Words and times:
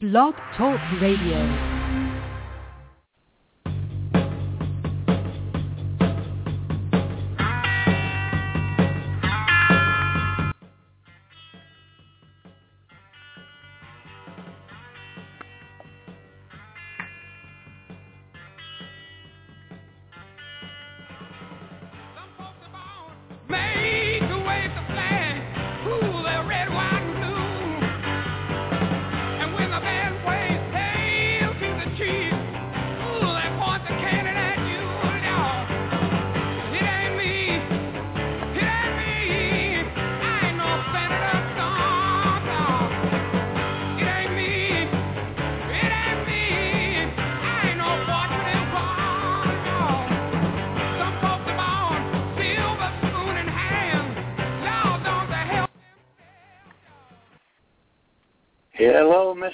Blog 0.00 0.36
Talk 0.56 0.78
Radio. 1.00 1.77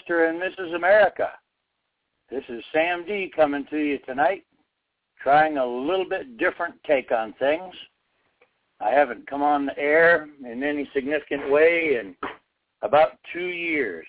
Mr. 0.08 0.28
and 0.28 0.40
Mrs. 0.40 0.74
America. 0.74 1.30
This 2.30 2.42
is 2.48 2.62
Sam 2.72 3.04
D 3.06 3.30
coming 3.34 3.66
to 3.70 3.78
you 3.78 3.98
tonight, 3.98 4.44
trying 5.22 5.58
a 5.58 5.66
little 5.66 6.08
bit 6.08 6.38
different 6.38 6.74
take 6.86 7.12
on 7.12 7.34
things. 7.34 7.74
I 8.80 8.90
haven't 8.90 9.26
come 9.26 9.42
on 9.42 9.66
the 9.66 9.78
air 9.78 10.28
in 10.44 10.62
any 10.62 10.88
significant 10.94 11.50
way 11.50 11.98
in 12.00 12.14
about 12.82 13.12
two 13.32 13.46
years. 13.46 14.06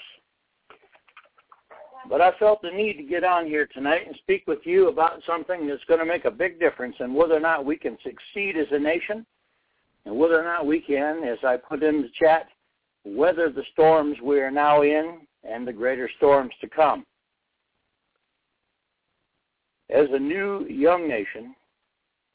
But 2.09 2.21
I 2.21 2.31
felt 2.37 2.61
the 2.61 2.71
need 2.71 2.97
to 2.97 3.03
get 3.03 3.23
on 3.23 3.45
here 3.45 3.67
tonight 3.73 4.05
and 4.05 4.15
speak 4.17 4.43
with 4.47 4.59
you 4.63 4.89
about 4.89 5.21
something 5.25 5.67
that's 5.67 5.83
going 5.87 5.99
to 5.99 6.05
make 6.05 6.25
a 6.25 6.31
big 6.31 6.59
difference 6.59 6.95
in 6.99 7.13
whether 7.13 7.35
or 7.35 7.39
not 7.39 7.65
we 7.65 7.77
can 7.77 7.97
succeed 8.03 8.57
as 8.57 8.67
a 8.71 8.79
nation 8.79 9.25
and 10.05 10.15
whether 10.15 10.39
or 10.39 10.43
not 10.43 10.65
we 10.65 10.81
can, 10.81 11.23
as 11.23 11.39
I 11.43 11.57
put 11.57 11.83
in 11.83 12.01
the 12.01 12.11
chat, 12.19 12.47
weather 13.05 13.49
the 13.49 13.63
storms 13.73 14.17
we 14.21 14.39
are 14.39 14.51
now 14.51 14.83
in 14.83 15.21
and 15.49 15.67
the 15.67 15.73
greater 15.73 16.09
storms 16.17 16.53
to 16.61 16.67
come. 16.67 17.05
As 19.89 20.07
a 20.11 20.19
new 20.19 20.65
young 20.67 21.07
nation, 21.07 21.55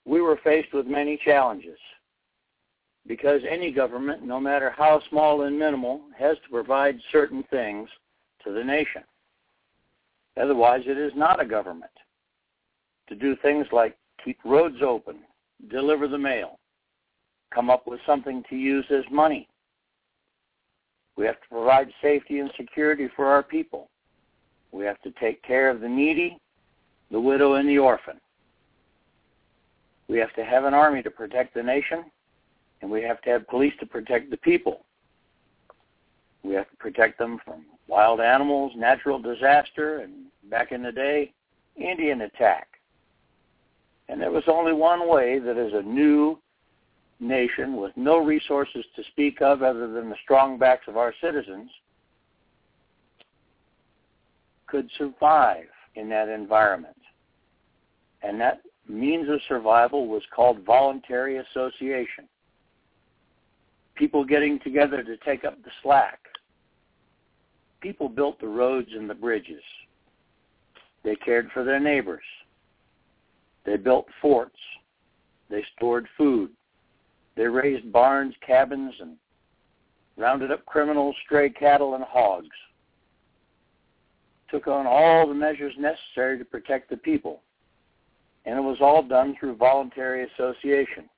we 0.05 0.20
were 0.20 0.39
faced 0.42 0.72
with 0.72 0.86
many 0.86 1.19
challenges 1.25 1.78
because 3.06 3.41
any 3.48 3.72
government, 3.72 4.22
no 4.22 4.39
matter 4.39 4.70
how 4.77 5.00
small 5.08 5.42
and 5.42 5.58
minimal, 5.58 6.02
has 6.17 6.36
to 6.44 6.50
provide 6.50 6.98
certain 7.11 7.42
things 7.50 7.89
to 8.44 8.52
the 8.52 8.62
nation. 8.62 9.02
Otherwise, 10.41 10.83
it 10.86 10.97
is 10.97 11.12
not 11.17 11.41
a 11.41 11.45
government. 11.45 11.91
To 13.08 13.14
do 13.17 13.36
things 13.42 13.67
like 13.72 13.97
keep 14.24 14.39
roads 14.45 14.83
open, 14.83 15.19
deliver 15.70 16.06
the 16.06 16.19
mail, 16.19 16.58
come 17.52 17.69
up 17.69 17.86
with 17.86 18.00
something 18.06 18.45
to 18.48 18.56
use 18.56 18.84
as 18.91 19.05
money, 19.11 19.48
we 21.16 21.27
have 21.27 21.41
to 21.41 21.48
provide 21.50 21.89
safety 22.03 22.39
and 22.39 22.50
security 22.56 23.08
for 23.14 23.27
our 23.27 23.42
people. 23.42 23.89
We 24.72 24.84
have 24.84 25.00
to 25.03 25.11
take 25.12 25.42
care 25.42 25.70
of 25.70 25.80
the 25.80 25.89
needy, 25.89 26.39
the 27.11 27.20
widow, 27.20 27.55
and 27.55 27.69
the 27.69 27.78
orphan. 27.78 28.20
We 30.08 30.19
have 30.19 30.33
to 30.34 30.44
have 30.44 30.64
an 30.64 30.75
army 30.75 31.02
to 31.02 31.11
protect 31.11 31.55
the 31.55 31.62
nation, 31.62 32.05
and 32.83 32.90
we 32.90 33.02
have 33.02 33.20
to 33.23 33.30
have 33.30 33.48
police 33.48 33.74
to 33.80 33.86
protect 33.86 34.30
the 34.30 34.36
people. 34.36 34.84
We 36.42 36.55
have 36.55 36.70
to 36.70 36.77
protect 36.77 37.18
them 37.18 37.39
from 37.45 37.64
wild 37.86 38.20
animals, 38.20 38.73
natural 38.77 39.20
disaster, 39.20 39.98
and 39.98 40.27
back 40.51 40.73
in 40.73 40.83
the 40.83 40.92
day, 40.92 41.33
Indian 41.77 42.23
attack. 42.23 42.68
And 44.08 44.20
there 44.20 44.30
was 44.30 44.45
only 44.48 44.73
one 44.73 45.08
way 45.08 45.39
that 45.39 45.57
as 45.57 45.73
a 45.74 45.83
new 45.83 46.39
nation 47.20 47.77
with 47.77 47.92
no 47.97 48.19
resources 48.19 48.85
to 48.97 49.03
speak 49.13 49.42
of 49.42 49.63
other 49.63 49.89
than 49.92 50.08
the 50.08 50.17
strong 50.23 50.58
backs 50.58 50.89
of 50.89 50.97
our 50.97 51.14
citizens 51.20 51.70
could 54.67 54.89
survive 54.97 55.67
in 55.97 56.08
that 56.08 56.29
environment. 56.29 56.97
And 58.23 58.41
that 58.41 58.61
means 58.89 59.29
of 59.29 59.41
survival 59.48 60.07
was 60.07 60.23
called 60.35 60.64
voluntary 60.64 61.39
association. 61.39 62.25
People 63.95 64.25
getting 64.25 64.58
together 64.61 65.02
to 65.02 65.17
take 65.19 65.45
up 65.45 65.63
the 65.63 65.70
slack. 65.83 66.20
People 67.81 68.08
built 68.08 68.41
the 68.41 68.48
roads 68.48 68.91
and 68.95 69.08
the 69.08 69.14
bridges. 69.14 69.63
They 71.02 71.17
cared 71.17 71.51
for 71.52 71.64
their 71.64 71.81
neighbors. 71.81 72.25
They 73.64 73.77
built 73.77 74.07
forts. 74.20 74.58
They 75.48 75.64
stored 75.77 76.07
food. 76.17 76.51
They 77.36 77.46
raised 77.46 77.92
barns, 77.92 78.35
cabins, 78.45 78.95
and 79.01 79.17
rounded 80.17 80.51
up 80.51 80.64
criminals, 80.67 81.17
stray 81.24 81.51
cattle, 81.51 81.95
and 81.95 82.05
hogs. 82.05 82.48
Took 84.51 84.67
on 84.67 84.86
all 84.86 85.27
the 85.27 85.35
measures 85.35 85.74
necessary 85.79 86.39
to 86.39 86.45
protect 86.45 86.90
the 86.90 86.96
people. 86.96 87.42
And 88.45 88.58
it 88.58 88.63
was 88.63 88.79
all 88.80 89.02
done 89.02 89.36
through 89.39 89.57
voluntary 89.57 90.27
association. 90.35 91.08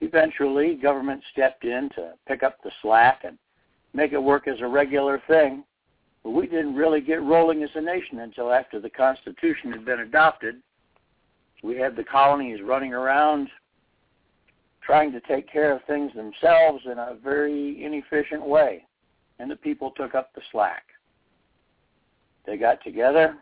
Eventually, 0.00 0.74
government 0.76 1.22
stepped 1.32 1.64
in 1.64 1.90
to 1.96 2.12
pick 2.26 2.42
up 2.42 2.62
the 2.62 2.70
slack 2.82 3.22
and 3.24 3.36
make 3.94 4.12
it 4.12 4.22
work 4.22 4.46
as 4.46 4.60
a 4.60 4.66
regular 4.66 5.20
thing. 5.26 5.64
But 6.22 6.30
we 6.30 6.46
didn't 6.46 6.74
really 6.74 7.00
get 7.00 7.22
rolling 7.22 7.62
as 7.62 7.70
a 7.74 7.80
nation 7.80 8.20
until 8.20 8.52
after 8.52 8.80
the 8.80 8.90
Constitution 8.90 9.72
had 9.72 9.84
been 9.84 10.00
adopted. 10.00 10.56
We 11.62 11.76
had 11.76 11.96
the 11.96 12.04
colonies 12.04 12.60
running 12.62 12.92
around 12.92 13.48
trying 14.88 15.12
to 15.12 15.20
take 15.20 15.46
care 15.52 15.76
of 15.76 15.82
things 15.84 16.10
themselves 16.14 16.82
in 16.90 16.98
a 16.98 17.14
very 17.22 17.84
inefficient 17.84 18.42
way. 18.42 18.86
And 19.38 19.50
the 19.50 19.56
people 19.56 19.90
took 19.90 20.14
up 20.14 20.34
the 20.34 20.40
slack. 20.50 20.84
They 22.46 22.56
got 22.56 22.82
together. 22.82 23.36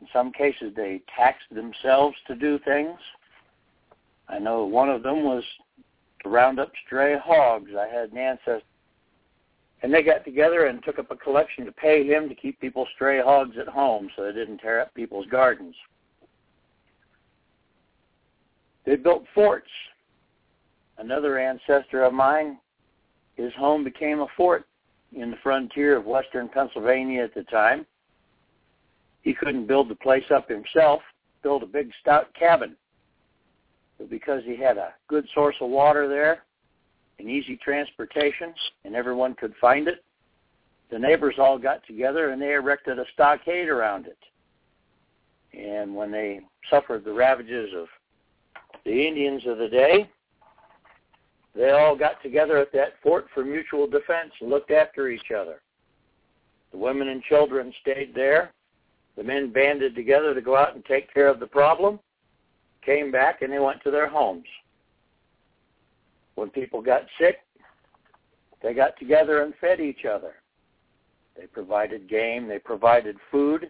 In 0.00 0.08
some 0.12 0.32
cases, 0.32 0.72
they 0.74 1.02
taxed 1.16 1.46
themselves 1.52 2.16
to 2.26 2.34
do 2.34 2.58
things. 2.64 2.98
I 4.28 4.40
know 4.40 4.64
one 4.64 4.90
of 4.90 5.04
them 5.04 5.22
was 5.22 5.44
to 6.24 6.28
round 6.28 6.58
up 6.58 6.72
stray 6.84 7.16
hogs. 7.16 7.70
I 7.78 7.86
had 7.86 8.10
an 8.10 8.18
ancestor. 8.18 8.62
And 9.84 9.94
they 9.94 10.02
got 10.02 10.24
together 10.24 10.66
and 10.66 10.82
took 10.82 10.98
up 10.98 11.12
a 11.12 11.16
collection 11.16 11.64
to 11.64 11.70
pay 11.70 12.04
him 12.04 12.28
to 12.28 12.34
keep 12.34 12.60
people's 12.60 12.88
stray 12.96 13.22
hogs 13.22 13.56
at 13.56 13.68
home 13.68 14.10
so 14.16 14.24
they 14.24 14.32
didn't 14.32 14.58
tear 14.58 14.80
up 14.80 14.92
people's 14.94 15.26
gardens. 15.30 15.76
They 18.84 18.96
built 18.96 19.22
forts 19.32 19.70
another 20.98 21.38
ancestor 21.38 22.04
of 22.04 22.12
mine, 22.12 22.58
his 23.36 23.52
home 23.54 23.84
became 23.84 24.20
a 24.20 24.26
fort 24.36 24.66
in 25.12 25.30
the 25.30 25.36
frontier 25.42 25.96
of 25.96 26.04
western 26.04 26.48
Pennsylvania 26.48 27.22
at 27.22 27.34
the 27.34 27.44
time. 27.44 27.86
He 29.22 29.32
couldn't 29.32 29.66
build 29.66 29.88
the 29.88 29.94
place 29.94 30.24
up 30.34 30.48
himself, 30.48 31.00
built 31.42 31.62
a 31.62 31.66
big 31.66 31.90
stout 32.00 32.32
cabin. 32.34 32.76
But 33.96 34.10
because 34.10 34.42
he 34.44 34.56
had 34.56 34.76
a 34.76 34.94
good 35.08 35.26
source 35.34 35.56
of 35.60 35.70
water 35.70 36.08
there, 36.08 36.44
and 37.18 37.28
easy 37.28 37.56
transportation, 37.56 38.54
and 38.84 38.94
everyone 38.94 39.34
could 39.34 39.54
find 39.60 39.88
it, 39.88 40.04
the 40.90 40.98
neighbors 40.98 41.34
all 41.38 41.58
got 41.58 41.84
together 41.86 42.30
and 42.30 42.40
they 42.40 42.54
erected 42.54 42.98
a 42.98 43.04
stockade 43.12 43.68
around 43.68 44.06
it. 44.06 44.18
And 45.52 45.94
when 45.94 46.10
they 46.10 46.40
suffered 46.70 47.04
the 47.04 47.12
ravages 47.12 47.70
of 47.76 47.86
the 48.84 49.06
Indians 49.06 49.42
of 49.46 49.58
the 49.58 49.68
day, 49.68 50.08
they 51.58 51.70
all 51.70 51.96
got 51.96 52.22
together 52.22 52.56
at 52.58 52.72
that 52.72 52.94
fort 53.02 53.26
for 53.34 53.44
mutual 53.44 53.88
defense 53.88 54.30
and 54.40 54.48
looked 54.48 54.70
after 54.70 55.08
each 55.08 55.32
other. 55.36 55.60
The 56.70 56.78
women 56.78 57.08
and 57.08 57.20
children 57.24 57.74
stayed 57.80 58.14
there. 58.14 58.52
The 59.16 59.24
men 59.24 59.52
banded 59.52 59.96
together 59.96 60.34
to 60.34 60.40
go 60.40 60.56
out 60.56 60.76
and 60.76 60.84
take 60.84 61.12
care 61.12 61.26
of 61.26 61.40
the 61.40 61.48
problem, 61.48 61.98
came 62.86 63.10
back, 63.10 63.42
and 63.42 63.52
they 63.52 63.58
went 63.58 63.82
to 63.82 63.90
their 63.90 64.08
homes. 64.08 64.46
When 66.36 66.48
people 66.50 66.80
got 66.80 67.02
sick, 67.18 67.38
they 68.62 68.72
got 68.72 68.96
together 68.96 69.42
and 69.42 69.52
fed 69.60 69.80
each 69.80 70.04
other. 70.04 70.34
They 71.36 71.46
provided 71.46 72.08
game, 72.08 72.46
they 72.46 72.60
provided 72.60 73.16
food. 73.32 73.68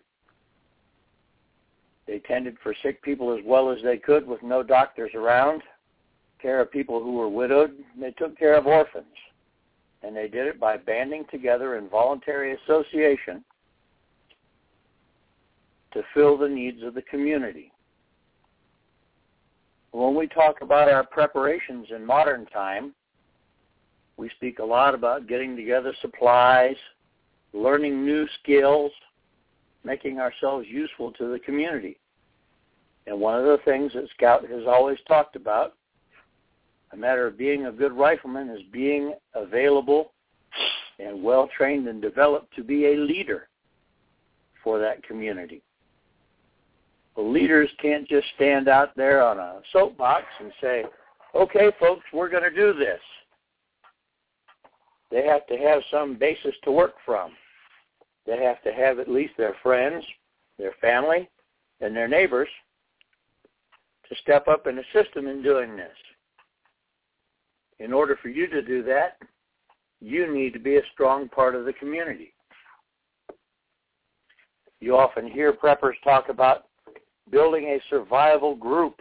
They 2.06 2.19
tended 2.19 2.58
for 2.62 2.75
sick 2.82 3.02
people 3.02 3.32
as 3.32 3.43
well 3.46 3.70
as 3.70 3.79
they 3.82 3.96
could 3.96 4.26
with 4.26 4.43
no 4.43 4.62
doctors 4.62 5.12
around 5.14 5.62
care 6.40 6.61
of 6.61 6.70
people 6.70 7.02
who 7.02 7.12
were 7.14 7.29
widowed. 7.29 7.73
They 8.00 8.12
took 8.12 8.38
care 8.38 8.55
of 8.55 8.67
orphans. 8.67 9.06
and 10.02 10.17
they 10.17 10.29
did 10.29 10.46
it 10.46 10.61
by 10.61 10.76
banding 10.76 11.25
together 11.31 11.76
in 11.76 11.88
voluntary 11.88 12.55
association 12.55 13.44
to 15.93 16.02
fill 16.14 16.37
the 16.37 16.49
needs 16.49 16.82
of 16.82 16.94
the 16.94 17.02
community. 17.02 17.73
When 19.90 20.14
we 20.14 20.26
talk 20.29 20.61
about 20.61 20.88
our 20.88 21.05
preparations 21.05 21.88
in 21.94 22.05
modern 22.05 22.46
time, 22.46 22.94
we 24.17 24.29
speak 24.37 24.58
a 24.58 24.64
lot 24.64 24.94
about 24.94 25.26
getting 25.26 25.56
together 25.56 25.94
supplies, 26.00 26.76
learning 27.52 28.05
new 28.05 28.26
skills, 28.41 28.93
making 29.84 30.20
ourselves 30.20 30.67
useful 30.69 31.12
to 31.12 31.32
the 31.32 31.38
community. 31.38 31.99
And 33.06 33.19
one 33.19 33.38
of 33.38 33.44
the 33.46 33.58
things 33.64 33.93
that 33.94 34.08
Scout 34.14 34.46
has 34.49 34.64
always 34.67 34.99
talked 35.08 35.34
about, 35.34 35.75
a 36.93 36.96
matter 36.96 37.26
of 37.26 37.38
being 37.38 37.67
a 37.67 37.73
good 37.73 37.93
rifleman, 37.93 38.49
is 38.50 38.62
being 38.73 39.14
available 39.35 40.12
and 40.99 41.23
well 41.23 41.49
trained 41.56 41.87
and 41.88 42.02
developed 42.02 42.55
to 42.56 42.64
be 42.64 42.87
a 42.87 42.96
leader 42.96 43.49
for 44.64 44.79
that 44.79 45.02
community. 45.02 45.62
The 47.17 47.23
leaders 47.23 47.69
can't 47.82 48.08
just 48.08 48.26
stand 48.37 48.69
out 48.69 48.96
there 48.96 49.23
on 49.23 49.38
a 49.38 49.61
soapbox 49.73 50.25
and 50.40 50.52
say, 50.61 50.85
okay, 51.35 51.70
folks, 51.81 52.05
we're 52.12 52.29
going 52.29 52.44
to 52.44 52.55
do 52.55 52.73
this. 52.73 53.00
They 55.11 55.25
have 55.26 55.46
to 55.46 55.56
have 55.56 55.82
some 55.91 56.17
basis 56.17 56.55
to 56.64 56.73
work 56.73 56.94
from. 57.05 57.32
They 58.26 58.43
have 58.44 58.62
to 58.62 58.73
have 58.73 58.99
at 58.99 59.08
least 59.08 59.32
their 59.38 59.56
friends, 59.62 60.05
their 60.58 60.75
family, 60.81 61.29
and 61.81 61.96
their 61.96 62.08
neighbors 62.08 62.49
to 64.08 64.14
step 64.23 64.49
up 64.49 64.67
and 64.67 64.79
assist 64.79 65.14
them 65.14 65.26
in 65.26 65.43
doing 65.43 65.76
this. 65.76 65.96
In 67.81 67.93
order 67.93 68.19
for 68.21 68.29
you 68.29 68.47
to 68.49 68.63
do 68.63 68.83
that, 68.85 69.19
you 70.01 70.33
need 70.33 70.53
to 70.53 70.59
be 70.59 70.77
a 70.77 70.83
strong 70.93 71.29
part 71.29 71.55
of 71.55 71.65
the 71.65 71.73
community. 71.73 72.33
You 74.81 74.97
often 74.97 75.29
hear 75.29 75.53
preppers 75.53 75.95
talk 76.05 76.29
about 76.29 76.67
building 77.31 77.65
a 77.65 77.83
survival 77.91 78.55
group 78.55 79.01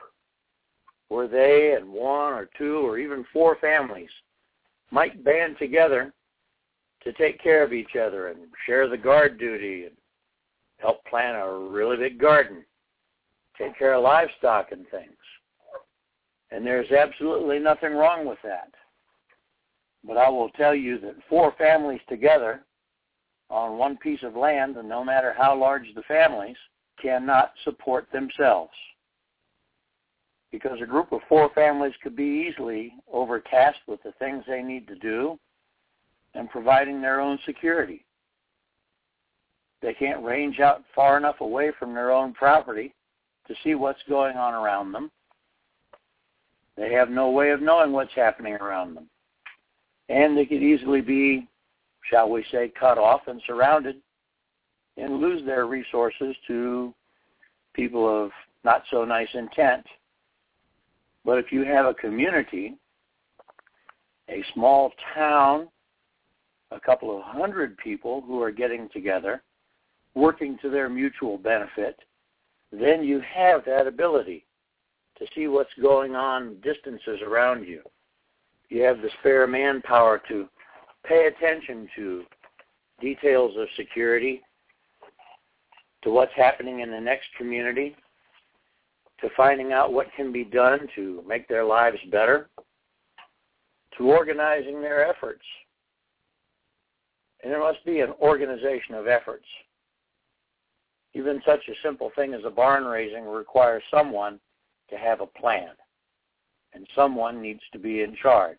where 1.10 1.28
they 1.28 1.76
and 1.78 1.90
one 1.90 2.34
or 2.34 2.50
two 2.58 2.78
or 2.86 2.98
even 2.98 3.26
four 3.32 3.58
families 3.62 4.10
might 4.92 5.24
band 5.24 5.58
together 5.60 6.14
to 7.04 7.14
take 7.14 7.42
care 7.42 7.64
of 7.64 7.74
each 7.74 7.96
other 7.96 8.28
and 8.28 8.40
share 8.66 8.90
the 8.90 8.98
guard 8.98 9.38
duty 9.38 9.86
and 9.86 9.96
help 10.80 11.04
plant 11.06 11.38
a 11.38 11.70
really 11.70 11.98
big 11.98 12.20
garden, 12.20 12.64
take 13.58 13.78
care 13.78 13.94
of 13.94 14.04
livestock 14.04 14.72
and 14.72 14.86
things. 14.90 15.17
And 16.52 16.66
there's 16.66 16.92
absolutely 16.92 17.60
nothing 17.60 17.94
wrong 17.94 18.26
with 18.26 18.40
that. 18.44 18.70
But 20.04 20.18
I 20.18 20.30
will 20.30 20.50
tell 20.50 20.74
you 20.74 21.00
that 21.00 21.16
four 21.30 21.54
families 21.58 22.02
together 22.08 22.62
on 23.50 23.78
one 23.78 23.98
piece 23.98 24.24
of 24.24 24.36
land, 24.36 24.78
and 24.78 24.88
no 24.88 25.04
matter 25.04 25.34
how 25.38 25.58
large 25.58 25.88
the 25.96 26.04
families, 26.04 26.58
cannot 27.02 27.52
support 27.64 28.08
themselves. 28.12 28.74
Because 30.52 30.80
a 30.82 30.86
group 30.86 31.12
of 31.12 31.20
four 31.28 31.50
families 31.54 31.94
could 32.02 32.16
be 32.16 32.50
easily 32.50 32.94
overtasked 33.12 33.88
with 33.88 34.02
the 34.04 34.14
things 34.14 34.44
they 34.48 34.64
need 34.64 34.88
to 34.88 34.96
do 34.96 35.38
and 36.34 36.50
providing 36.50 37.02
their 37.02 37.20
own 37.20 37.38
security. 37.46 38.06
They 39.82 39.94
can't 39.94 40.24
range 40.24 40.60
out 40.60 40.84
far 40.96 41.18
enough 41.18 41.42
away 41.42 41.72
from 41.78 41.94
their 41.94 42.12
own 42.12 42.34
property 42.34 42.94
to 43.48 43.56
see 43.64 43.76
what's 43.76 44.02
going 44.10 44.38
on 44.38 44.54
around 44.54 44.92
them. 44.92 45.12
They 46.78 46.94
have 46.94 47.10
no 47.10 47.32
way 47.32 47.50
of 47.50 47.62
knowing 47.62 47.92
what's 47.92 48.14
happening 48.14 48.54
around 48.54 48.94
them. 48.94 49.10
And 50.10 50.38
they 50.38 50.46
could 50.46 50.62
easily 50.62 51.02
be, 51.02 51.48
shall 52.10 52.30
we 52.30 52.46
say, 52.52 52.72
cut 52.80 52.98
off 52.98 53.22
and 53.28 53.42
surrounded 53.48 53.98
and 54.96 55.20
lose 55.20 55.46
their 55.46 55.66
resources 55.66 56.36
to 56.48 56.94
people 57.74 58.08
of 58.08 58.32
not 58.64 58.84
so 58.90 59.04
nice 59.06 59.28
intent. 59.34 59.86
But 61.26 61.40
if 61.40 61.52
you 61.52 61.66
have 61.66 61.86
a 61.86 61.94
community, 61.94 62.78
a 64.30 64.44
small 64.54 64.92
town, 65.14 65.68
a 66.72 66.80
couple 66.80 67.16
of 67.16 67.24
hundred 67.24 67.78
people 67.78 68.22
who 68.26 68.42
are 68.42 68.52
getting 68.52 68.90
together, 68.90 69.42
working 70.16 70.58
to 70.62 70.70
their 70.70 70.90
mutual 70.90 71.38
benefit, 71.38 71.98
then 72.72 73.04
you 73.04 73.22
have 73.22 73.64
that 73.66 73.88
ability 73.88 74.47
to 75.19 75.25
see 75.34 75.48
what's 75.48 75.74
going 75.81 76.16
on 76.16 76.58
distances 76.62 77.19
around 77.25 77.68
you. 77.68 77.81
You 78.69 78.84
have 78.84 79.02
the 79.02 79.10
spare 79.19 79.48
manpower 79.48 80.22
to 80.28 80.48
pay 81.06 81.28
attention 81.28 81.88
to 81.96 82.24
details 83.00 83.56
of 83.58 83.68
security, 83.75 84.42
to 86.04 86.12
what's 86.12 86.34
happening 86.36 86.81
in 86.81 86.92
the 86.92 87.00
next 87.00 87.28
community, 87.38 87.96
to 89.22 89.30
finding 89.36 89.74
out 89.74 89.94
what 89.94 90.08
can 90.16 90.31
be 90.31 90.44
done 90.44 90.88
to 90.96 91.24
make 91.28 91.48
their 91.48 91.64
lives 91.64 91.98
better, 92.12 92.50
to 93.98 94.04
organizing 94.04 94.81
their 94.81 95.08
efforts. 95.10 95.44
And 97.44 97.52
there 97.52 97.60
must 97.60 97.84
be 97.86 98.02
an 98.02 98.14
organization 98.22 98.96
of 98.96 99.08
efforts. 99.08 99.46
Even 101.14 101.42
such 101.46 101.62
a 101.68 101.74
simple 101.81 102.12
thing 102.16 102.34
as 102.34 102.42
a 102.46 102.50
barn 102.50 102.86
raising 102.86 103.25
requires 103.25 103.81
someone 103.90 104.40
to 104.89 104.98
have 104.98 105.22
a 105.22 105.28
plan, 105.28 105.69
and 106.74 106.88
someone 106.95 107.42
needs 107.42 107.62
to 107.74 107.80
be 107.80 108.01
in 108.01 108.16
charge. 108.22 108.57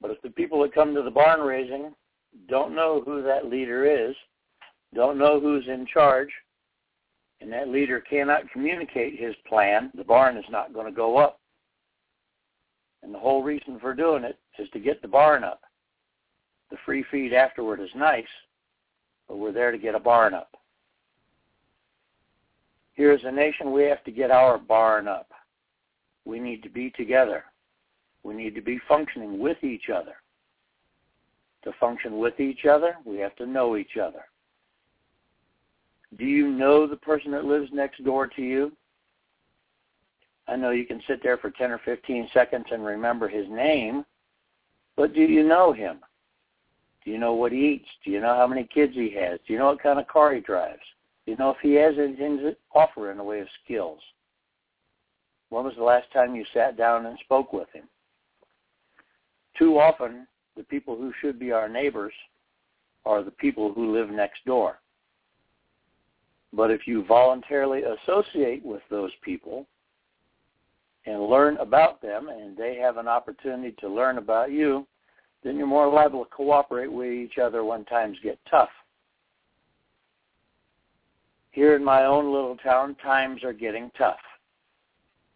But 0.00 0.10
if 0.10 0.22
the 0.22 0.30
people 0.30 0.62
that 0.62 0.74
come 0.74 0.94
to 0.94 1.02
the 1.02 1.10
barn 1.10 1.40
raising 1.40 1.94
don't 2.48 2.74
know 2.74 3.02
who 3.04 3.22
that 3.22 3.46
leader 3.46 3.84
is, 3.84 4.14
don't 4.94 5.18
know 5.18 5.40
who's 5.40 5.66
in 5.68 5.86
charge, 5.86 6.30
and 7.40 7.52
that 7.52 7.68
leader 7.68 8.00
cannot 8.00 8.50
communicate 8.52 9.18
his 9.18 9.34
plan, 9.48 9.90
the 9.94 10.04
barn 10.04 10.36
is 10.36 10.44
not 10.50 10.74
going 10.74 10.86
to 10.86 10.92
go 10.92 11.16
up. 11.16 11.38
And 13.02 13.14
the 13.14 13.18
whole 13.18 13.42
reason 13.42 13.78
for 13.80 13.94
doing 13.94 14.24
it 14.24 14.38
is 14.58 14.68
to 14.70 14.78
get 14.78 15.00
the 15.00 15.08
barn 15.08 15.42
up. 15.42 15.62
The 16.70 16.76
free 16.84 17.04
feed 17.10 17.32
afterward 17.32 17.80
is 17.80 17.90
nice, 17.96 18.24
but 19.26 19.38
we're 19.38 19.52
there 19.52 19.72
to 19.72 19.78
get 19.78 19.94
a 19.94 20.00
barn 20.00 20.34
up. 20.34 20.50
Here 23.00 23.12
as 23.12 23.24
a 23.24 23.32
nation, 23.32 23.72
we 23.72 23.84
have 23.84 24.04
to 24.04 24.10
get 24.10 24.30
our 24.30 24.58
barn 24.58 25.08
up. 25.08 25.30
We 26.26 26.38
need 26.38 26.62
to 26.64 26.68
be 26.68 26.90
together. 26.90 27.44
We 28.24 28.34
need 28.34 28.54
to 28.56 28.60
be 28.60 28.78
functioning 28.86 29.38
with 29.38 29.64
each 29.64 29.88
other. 29.88 30.16
To 31.64 31.72
function 31.80 32.18
with 32.18 32.38
each 32.38 32.66
other, 32.66 32.96
we 33.06 33.16
have 33.16 33.34
to 33.36 33.46
know 33.46 33.78
each 33.78 33.96
other. 33.96 34.26
Do 36.18 36.26
you 36.26 36.48
know 36.48 36.86
the 36.86 36.96
person 36.96 37.30
that 37.30 37.46
lives 37.46 37.70
next 37.72 38.04
door 38.04 38.26
to 38.26 38.42
you? 38.42 38.70
I 40.46 40.56
know 40.56 40.68
you 40.68 40.84
can 40.84 41.00
sit 41.08 41.22
there 41.22 41.38
for 41.38 41.50
10 41.50 41.70
or 41.70 41.80
15 41.82 42.28
seconds 42.34 42.66
and 42.70 42.84
remember 42.84 43.28
his 43.28 43.48
name, 43.48 44.04
but 44.94 45.14
do 45.14 45.22
you 45.22 45.42
know 45.42 45.72
him? 45.72 46.00
Do 47.06 47.10
you 47.10 47.16
know 47.16 47.32
what 47.32 47.52
he 47.52 47.66
eats? 47.66 47.88
Do 48.04 48.10
you 48.10 48.20
know 48.20 48.36
how 48.36 48.46
many 48.46 48.64
kids 48.64 48.92
he 48.94 49.08
has? 49.14 49.40
Do 49.46 49.54
you 49.54 49.58
know 49.58 49.68
what 49.68 49.82
kind 49.82 49.98
of 49.98 50.06
car 50.06 50.34
he 50.34 50.42
drives? 50.42 50.82
You 51.26 51.36
know 51.36 51.50
if 51.50 51.58
he 51.62 51.74
has 51.74 51.94
anything 51.98 52.38
to 52.38 52.56
offer 52.74 53.10
in 53.10 53.18
the 53.18 53.24
way 53.24 53.40
of 53.40 53.48
skills? 53.64 54.00
When 55.50 55.64
was 55.64 55.74
the 55.76 55.84
last 55.84 56.10
time 56.12 56.34
you 56.34 56.44
sat 56.54 56.76
down 56.76 57.06
and 57.06 57.18
spoke 57.24 57.52
with 57.52 57.68
him? 57.72 57.84
Too 59.58 59.78
often, 59.78 60.26
the 60.56 60.62
people 60.64 60.96
who 60.96 61.12
should 61.20 61.38
be 61.38 61.52
our 61.52 61.68
neighbors 61.68 62.12
are 63.04 63.22
the 63.22 63.30
people 63.30 63.72
who 63.72 63.92
live 63.92 64.10
next 64.10 64.44
door. 64.44 64.80
But 66.52 66.70
if 66.70 66.86
you 66.86 67.04
voluntarily 67.04 67.82
associate 67.82 68.64
with 68.64 68.82
those 68.90 69.12
people 69.22 69.66
and 71.06 71.22
learn 71.22 71.56
about 71.58 72.02
them 72.02 72.28
and 72.28 72.56
they 72.56 72.76
have 72.76 72.96
an 72.96 73.08
opportunity 73.08 73.74
to 73.80 73.88
learn 73.88 74.18
about 74.18 74.50
you, 74.50 74.86
then 75.42 75.56
you're 75.56 75.66
more 75.66 75.90
liable 75.90 76.24
to 76.24 76.30
cooperate 76.30 76.92
with 76.92 77.12
each 77.12 77.38
other 77.38 77.64
when 77.64 77.84
times 77.84 78.18
get 78.22 78.38
tough. 78.50 78.68
Here 81.52 81.74
in 81.74 81.84
my 81.84 82.04
own 82.04 82.32
little 82.32 82.56
town, 82.56 82.94
times 82.96 83.42
are 83.42 83.52
getting 83.52 83.90
tough. 83.98 84.20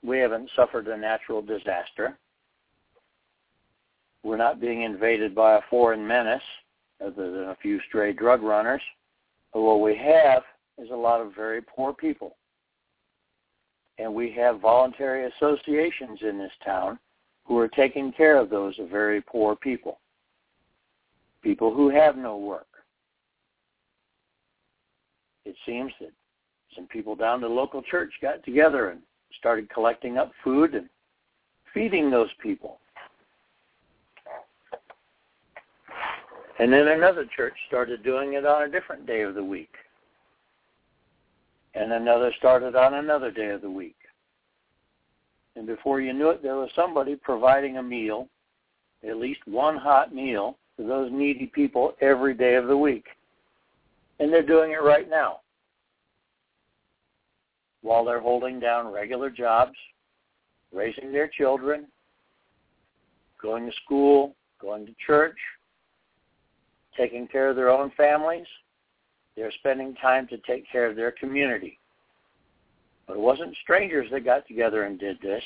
We 0.03 0.19
haven't 0.19 0.51
suffered 0.55 0.87
a 0.87 0.97
natural 0.97 1.43
disaster. 1.43 2.17
We're 4.23 4.37
not 4.37 4.61
being 4.61 4.83
invaded 4.83 5.35
by 5.35 5.57
a 5.57 5.63
foreign 5.69 6.07
menace 6.07 6.43
other 7.05 7.31
than 7.31 7.49
a 7.51 7.57
few 7.61 7.81
stray 7.89 8.13
drug 8.13 8.43
runners. 8.43 8.83
But 9.53 9.63
what 9.63 9.81
we 9.81 9.97
have 9.97 10.43
is 10.79 10.91
a 10.91 10.97
lot 10.97 11.21
of 11.21 11.35
very 11.35 11.63
poor 11.63 11.93
people. 11.93 12.37
And 13.99 14.13
we 14.15 14.31
have 14.33 14.61
voluntary 14.61 15.31
associations 15.31 16.21
in 16.23 16.39
this 16.39 16.53
town 16.65 16.99
who 17.45 17.59
are 17.59 17.69
taking 17.69 18.13
care 18.13 18.39
of 18.39 18.51
those 18.51 18.75
very 18.91 19.21
poor 19.21 19.55
people, 19.55 20.01
people 21.43 21.73
who 21.73 21.91
have 21.91 22.17
no 22.17 22.37
work. 22.37 22.67
It 25.45 25.57
seems 25.67 25.93
that 26.01 26.13
some 26.75 26.87
people 26.87 27.15
down 27.15 27.41
the 27.41 27.49
local 27.49 27.83
church 27.83 28.13
got 28.21 28.43
together 28.45 28.91
and 28.91 29.01
started 29.39 29.71
collecting 29.71 30.19
up 30.19 30.33
food 30.43 30.75
and 30.75 30.89
feeding 31.73 32.11
those 32.11 32.31
people. 32.43 32.79
And 36.59 36.73
then 36.73 36.87
another 36.87 37.27
church 37.37 37.55
started 37.67 38.05
doing 38.05 38.35
it 38.35 38.47
on 38.47 38.63
a 38.63 38.71
different 38.71 39.07
day 39.07 39.23
of 39.23 39.35
the 39.35 39.43
week. 39.43 39.75
And 41.75 41.93
another 41.93 42.33
started 42.39 42.77
on 42.77 42.95
another 42.95 43.33
day 43.33 43.49
of 43.49 43.61
the 43.61 43.71
week. 43.71 43.97
And 45.57 45.67
before 45.67 46.01
you 46.01 46.13
knew 46.13 46.31
it, 46.31 46.43
there 46.43 46.57
was 46.57 46.71
somebody 46.77 47.17
providing 47.17 47.79
a 47.79 47.83
meal, 47.83 48.29
at 49.09 49.17
least 49.17 49.41
one 49.47 49.77
hot 49.77 50.15
meal, 50.15 50.57
for 50.77 50.85
those 50.85 51.11
needy 51.13 51.47
people 51.47 51.95
every 52.01 52.35
day 52.35 52.55
of 52.55 52.69
the 52.69 52.77
week. 52.77 53.07
And 54.21 54.33
they're 54.33 54.47
doing 54.47 54.73
it 54.73 54.83
right 54.83 55.09
now 55.09 55.41
while 57.83 58.05
they're 58.05 58.21
holding 58.21 58.59
down 58.59 58.91
regular 58.91 59.29
jobs, 59.29 59.77
raising 60.73 61.13
their 61.13 61.29
children, 61.29 61.87
going 63.41 63.67
to 63.67 63.73
school, 63.85 64.35
going 64.61 64.87
to 64.87 64.95
church, 65.07 65.37
taking 66.97 67.29
care 67.29 67.51
of 67.51 67.57
their 67.57 67.71
own 67.71 67.93
families. 67.97 68.47
They're 69.37 69.53
spending 69.59 69.95
time 69.97 70.27
to 70.29 70.39
take 70.39 70.65
care 70.71 70.89
of 70.89 70.97
their 70.97 71.13
community. 71.13 71.79
But 73.07 73.15
it 73.17 73.21
wasn't 73.21 73.55
strangers 73.63 74.09
that 74.13 74.25
got 74.25 74.47
together 74.47 74.85
and 74.85 74.99
did 74.99 75.21
this. 75.21 75.43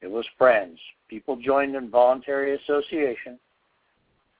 It 0.00 0.10
was 0.10 0.26
friends. 0.36 0.78
People 1.08 1.36
joined 1.36 1.76
in 1.76 1.88
voluntary 1.88 2.56
association. 2.56 3.38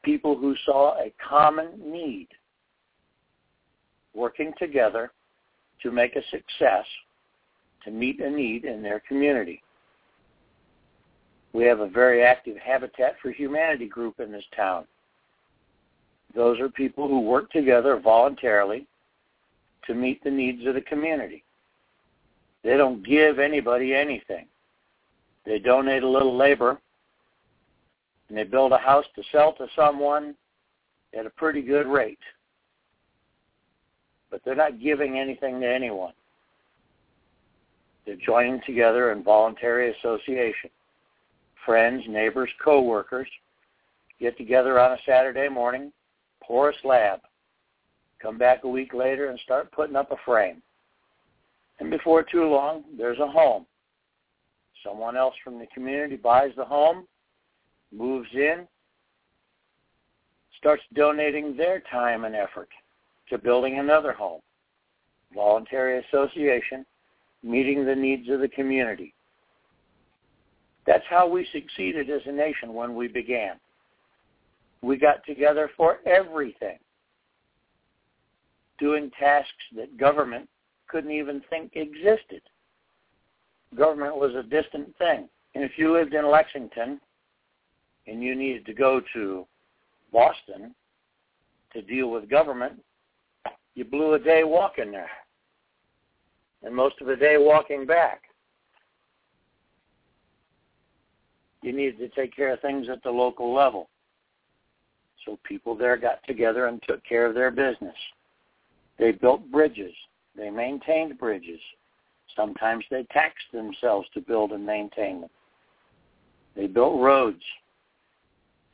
People 0.02 0.37
who 0.37 0.56
saw 0.64 0.94
a 0.99 1.12
common 1.28 1.68
need 1.80 2.28
working 4.18 4.52
together 4.58 5.12
to 5.82 5.92
make 5.92 6.16
a 6.16 6.22
success, 6.30 6.84
to 7.84 7.90
meet 7.90 8.20
a 8.20 8.28
need 8.28 8.64
in 8.64 8.82
their 8.82 9.00
community. 9.06 9.62
We 11.52 11.64
have 11.64 11.80
a 11.80 11.88
very 11.88 12.22
active 12.22 12.56
Habitat 12.56 13.14
for 13.22 13.30
Humanity 13.30 13.87
group 13.87 14.20
in 14.20 14.32
this 14.32 14.44
town. 14.54 14.84
Those 16.34 16.60
are 16.60 16.68
people 16.68 17.08
who 17.08 17.20
work 17.20 17.50
together 17.52 17.98
voluntarily 17.98 18.87
to 19.87 19.94
meet 19.94 20.22
the 20.22 20.30
needs 20.30 20.66
of 20.66 20.75
the 20.75 20.82
community. 20.82 21.44
They 22.64 22.76
don't 22.76 23.06
give 23.06 23.38
anybody 23.38 23.94
anything. 23.94 24.46
They 25.46 25.58
donate 25.58 26.02
a 26.02 26.08
little 26.08 26.37
labor 26.37 26.78
and 28.28 28.37
they 28.37 28.44
build 28.44 28.72
a 28.72 28.78
house 28.78 29.06
to 29.14 29.22
sell 29.32 29.54
to 29.54 29.66
someone 29.75 30.34
at 31.18 31.25
a 31.25 31.30
pretty 31.30 31.62
good 31.62 31.87
rate. 31.87 32.18
But 34.30 34.42
they're 34.44 34.54
not 34.54 34.80
giving 34.80 35.18
anything 35.18 35.61
to 35.61 35.66
anyone. 35.66 36.12
They're 38.04 38.16
joining 38.16 38.61
together 38.66 39.12
in 39.12 39.23
voluntary 39.23 39.94
association. 39.94 40.70
Friends, 41.64 42.04
neighbors, 42.08 42.50
co-workers 42.62 43.28
get 44.20 44.37
together 44.37 44.80
on 44.80 44.92
a 44.92 44.99
Saturday 45.06 45.49
morning, 45.49 45.92
pour 46.42 46.70
a 46.70 46.73
slab, 46.82 47.20
come 48.20 48.38
back 48.38 48.64
a 48.64 48.68
week 48.68 48.94
later 48.94 49.28
and 49.28 49.38
start 49.40 49.70
putting 49.73 49.97
up 49.97 50.11
a 50.11 50.16
frame. 50.25 50.62
And 51.80 51.90
before 51.90 52.23
too 52.23 52.44
long, 52.44 52.85
there's 52.97 53.20
a 53.20 53.26
home. 53.26 53.66
Someone 54.85 55.16
else 55.16 55.35
from 55.44 55.58
the 55.58 55.66
community 55.66 56.16
buys 56.16 56.50
the 56.56 56.64
home, 56.64 57.06
moves 57.92 58.28
in, 58.32 58.66
starts 60.56 60.82
donating 60.94 61.56
their 61.56 61.82
time 61.90 62.25
and 62.25 62.35
effort 62.35 62.68
to 63.30 63.38
building 63.38 63.78
another 63.78 64.12
home. 64.12 64.40
Voluntary 65.35 66.02
association, 66.04 66.87
meeting 67.42 67.85
the 67.85 67.94
needs 67.94 68.28
of 68.30 68.40
the 68.40 68.49
community. 68.49 69.14
That's 70.87 71.04
how 71.11 71.28
we 71.28 71.47
succeeded 71.52 72.08
as 72.08 72.23
a 72.25 72.32
nation 72.32 72.73
when 72.73 72.94
we 72.94 73.08
began. 73.08 73.56
We 74.80 74.97
got 74.97 75.25
together 75.26 75.70
for 75.76 75.99
everything, 76.06 76.78
doing 78.78 79.11
tasks 79.18 79.52
that 79.76 79.99
government 79.99 80.49
couldn't 80.88 81.11
even 81.11 81.42
think 81.50 81.73
existed. 81.75 82.40
Government 83.76 84.16
was 84.16 84.35
a 84.35 84.42
distant 84.42 84.97
thing. 84.97 85.28
And 85.54 85.62
if 85.62 85.73
you 85.76 85.92
lived 85.92 86.14
in 86.14 86.30
Lexington 86.30 87.00
and 88.06 88.23
you 88.23 88.35
needed 88.35 88.64
to 88.66 88.73
go 88.73 89.02
to 89.12 89.47
Boston 90.12 90.75
to 91.75 91.82
deal 91.82 92.11
with 92.11 92.30
government, 92.30 92.82
you 93.75 93.84
blew 93.84 94.14
a 94.14 94.18
day 94.18 94.44
walking 94.44 94.90
there 94.90 95.10
and 96.62 96.75
most 96.75 97.00
of 97.00 97.06
the 97.06 97.16
day 97.16 97.37
walking 97.38 97.87
back. 97.87 98.22
You 101.62 101.72
needed 101.72 101.98
to 101.98 102.08
take 102.08 102.34
care 102.34 102.52
of 102.52 102.60
things 102.60 102.88
at 102.88 103.02
the 103.02 103.10
local 103.10 103.52
level. 103.54 103.88
So 105.25 105.38
people 105.44 105.75
there 105.75 105.96
got 105.96 106.25
together 106.26 106.66
and 106.66 106.82
took 106.87 107.04
care 107.04 107.26
of 107.26 107.34
their 107.34 107.50
business. 107.50 107.96
They 108.98 109.12
built 109.12 109.50
bridges. 109.50 109.94
They 110.37 110.50
maintained 110.50 111.18
bridges. 111.18 111.60
Sometimes 112.37 112.84
they 112.90 113.04
taxed 113.10 113.50
themselves 113.52 114.08
to 114.14 114.20
build 114.20 114.52
and 114.52 114.64
maintain 114.64 115.22
them. 115.22 115.30
They 116.54 116.66
built 116.66 117.00
roads. 117.00 117.42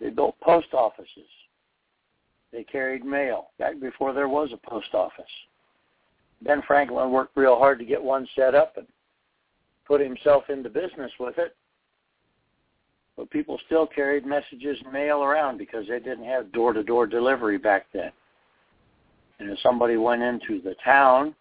They 0.00 0.10
built 0.10 0.38
post 0.40 0.74
offices. 0.74 1.28
They 2.54 2.62
carried 2.62 3.04
mail 3.04 3.49
back 3.58 3.80
before 3.80 4.12
there 4.12 4.28
was 4.28 4.50
a 4.52 4.70
post 4.70 4.94
office. 4.94 5.25
Ben 6.42 6.62
Franklin 6.68 7.11
worked 7.11 7.37
real 7.37 7.58
hard 7.58 7.80
to 7.80 7.84
get 7.84 8.00
one 8.00 8.28
set 8.37 8.54
up 8.54 8.76
and 8.76 8.87
put 9.88 10.00
himself 10.00 10.44
into 10.49 10.70
business 10.70 11.11
with 11.18 11.37
it. 11.38 11.56
But 13.16 13.30
people 13.30 13.58
still 13.66 13.88
carried 13.88 14.25
messages 14.25 14.78
and 14.84 14.92
mail 14.92 15.25
around 15.25 15.58
because 15.58 15.88
they 15.88 15.99
didn't 15.99 16.26
have 16.26 16.52
door-to-door 16.52 17.08
delivery 17.08 17.58
back 17.58 17.87
then. 17.92 18.12
And 19.40 19.50
if 19.50 19.58
somebody 19.58 19.96
went 19.96 20.23
into 20.23 20.61
the 20.62 20.76
town 20.84 21.34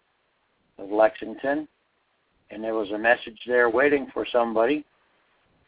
of 0.78 0.90
Lexington 0.90 1.68
and 2.50 2.62
there 2.62 2.74
was 2.74 2.90
a 2.90 2.98
message 2.98 3.38
there 3.46 3.70
waiting 3.70 4.08
for 4.12 4.26
somebody, 4.32 4.84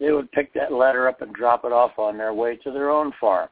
they 0.00 0.11
would 0.11 0.31
pick 0.33 0.53
that 0.55 0.73
letter 0.73 1.07
up 1.07 1.23
and 1.23 1.33
drop 1.33 1.65
it 1.65 1.71
off 1.71 1.99
on 1.99 2.19
their 2.19 2.35
way 2.35 2.57
to 2.57 2.73
their 2.73 2.91
own 2.91 3.12
farm. 3.21 3.49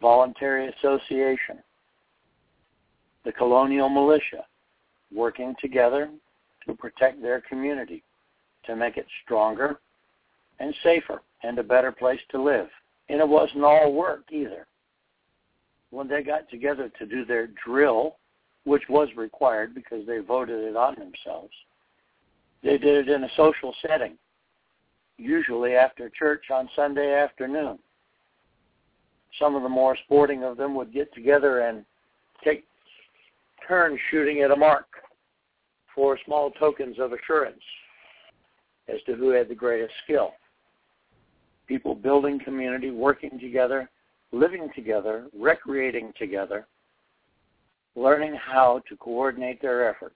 Voluntary 0.00 0.68
association 0.68 1.58
the 3.28 3.32
colonial 3.32 3.90
militia 3.90 4.44
working 5.14 5.54
together 5.60 6.08
to 6.66 6.74
protect 6.74 7.20
their 7.20 7.42
community, 7.42 8.02
to 8.64 8.74
make 8.74 8.96
it 8.96 9.06
stronger 9.22 9.80
and 10.60 10.74
safer 10.82 11.20
and 11.42 11.58
a 11.58 11.62
better 11.62 11.92
place 11.92 12.20
to 12.30 12.42
live. 12.42 12.68
And 13.10 13.20
it 13.20 13.28
wasn't 13.28 13.64
all 13.64 13.92
work 13.92 14.24
either. 14.30 14.66
When 15.90 16.08
they 16.08 16.22
got 16.22 16.48
together 16.48 16.90
to 16.98 17.06
do 17.06 17.26
their 17.26 17.48
drill, 17.64 18.16
which 18.64 18.84
was 18.88 19.08
required 19.14 19.74
because 19.74 20.06
they 20.06 20.18
voted 20.18 20.64
it 20.64 20.76
on 20.76 20.94
themselves, 20.94 21.52
they 22.62 22.78
did 22.78 23.08
it 23.08 23.10
in 23.10 23.24
a 23.24 23.30
social 23.36 23.74
setting, 23.86 24.16
usually 25.18 25.74
after 25.74 26.10
church 26.10 26.44
on 26.50 26.68
Sunday 26.74 27.14
afternoon. 27.14 27.78
Some 29.38 29.54
of 29.54 29.62
the 29.62 29.68
more 29.68 29.96
sporting 30.04 30.44
of 30.44 30.56
them 30.56 30.74
would 30.74 30.92
get 30.92 31.12
together 31.14 31.60
and 31.60 31.84
take 32.44 32.64
turns 33.66 33.98
shooting 34.10 34.40
at 34.40 34.50
a 34.50 34.56
mark 34.56 34.86
for 35.94 36.18
small 36.24 36.50
tokens 36.52 36.98
of 36.98 37.12
assurance 37.12 37.62
as 38.88 39.00
to 39.06 39.14
who 39.14 39.30
had 39.30 39.48
the 39.48 39.54
greatest 39.54 39.92
skill. 40.04 40.32
People 41.66 41.94
building 41.94 42.40
community, 42.42 42.90
working 42.90 43.38
together, 43.38 43.90
living 44.32 44.70
together, 44.74 45.26
recreating 45.38 46.12
together, 46.18 46.66
learning 47.94 48.34
how 48.34 48.80
to 48.88 48.96
coordinate 48.96 49.60
their 49.60 49.88
efforts. 49.88 50.14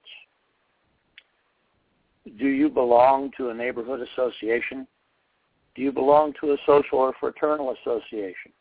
Do 2.38 2.46
you 2.46 2.68
belong 2.68 3.32
to 3.36 3.48
a 3.48 3.54
neighborhood 3.54 4.06
association? 4.12 4.86
Do 5.74 5.82
you 5.82 5.90
belong 5.90 6.32
to 6.40 6.52
a 6.52 6.56
social 6.64 6.98
or 6.98 7.14
fraternal 7.18 7.74
association? 7.82 8.52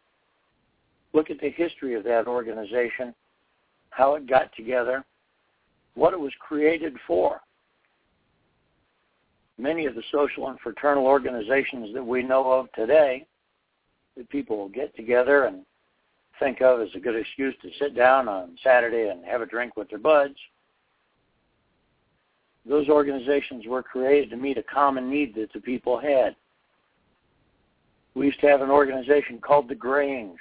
Look 1.13 1.30
at 1.30 1.39
the 1.39 1.50
history 1.50 1.96
of 1.96 2.03
that 2.06 2.27
organization 2.27 3.13
how 3.89 4.15
it 4.15 4.27
got 4.27 4.53
together, 4.56 5.03
what 5.96 6.13
it 6.13 6.20
was 6.20 6.32
created 6.39 6.96
for. 7.06 7.41
Many 9.58 9.86
of 9.86 9.96
the 9.96 10.03
social 10.12 10.48
and 10.48 10.60
fraternal 10.60 11.06
organizations 11.06 11.94
that 11.94 12.06
we 12.06 12.24
know 12.24 12.51
of 12.51 12.72
today 12.72 13.25
that 14.18 14.30
people 14.30 14.58
will 14.58 14.70
get 14.70 14.96
together 14.96 15.46
and 15.46 15.65
think 16.39 16.62
of 16.62 16.82
as 16.82 16.89
a 16.96 17.00
good 17.00 17.15
excuse 17.15 17.53
to 17.62 17.70
sit 17.77 17.96
down 17.96 18.27
on 18.27 18.58
Saturday 18.63 19.10
and 19.10 19.24
have 19.25 19.41
a 19.41 19.46
drink 19.46 19.75
with 19.75 19.89
their 19.89 20.00
buds. 20.00 20.36
Those 22.65 22.89
organizations 22.89 23.65
were 23.68 23.84
created 23.84 24.30
to 24.32 24.38
meet 24.38 24.58
a 24.58 24.63
common 24.63 25.10
need 25.10 25.36
that 25.36 25.51
the 25.53 25.60
people 25.60 26.00
had. 26.00 26.36
We 28.15 28.27
used 28.27 28.39
to 28.41 28.48
have 28.48 28.62
an 28.62 28.70
organization 28.70 29.39
called 29.39 29.68
the 29.68 29.75
Grange 29.75 30.39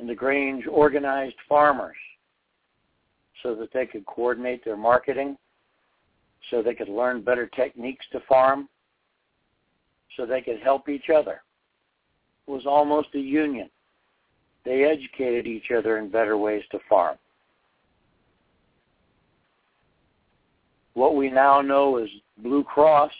and 0.00 0.08
the 0.08 0.14
Grange 0.14 0.66
organized 0.66 1.36
farmers 1.46 1.96
so 3.42 3.54
that 3.54 3.70
they 3.74 3.84
could 3.84 4.06
coordinate 4.06 4.64
their 4.64 4.76
marketing, 4.76 5.36
so 6.50 6.62
they 6.62 6.74
could 6.74 6.88
learn 6.88 7.22
better 7.22 7.46
techniques 7.48 8.06
to 8.12 8.20
farm, 8.26 8.66
so 10.16 10.24
they 10.24 10.40
could 10.40 10.58
help 10.62 10.88
each 10.88 11.10
other. 11.14 11.42
It 12.48 12.50
was 12.50 12.64
almost 12.64 13.08
a 13.14 13.18
union. 13.18 13.68
They 14.64 14.84
educated 14.84 15.46
each 15.46 15.70
other 15.70 15.98
in 15.98 16.10
better 16.10 16.38
ways 16.38 16.62
to 16.70 16.78
farm. 16.88 17.16
What 20.94 21.14
we 21.14 21.30
now 21.30 21.60
know 21.60 21.98
as 21.98 22.08
Blue 22.38 22.64
Cross 22.64 23.12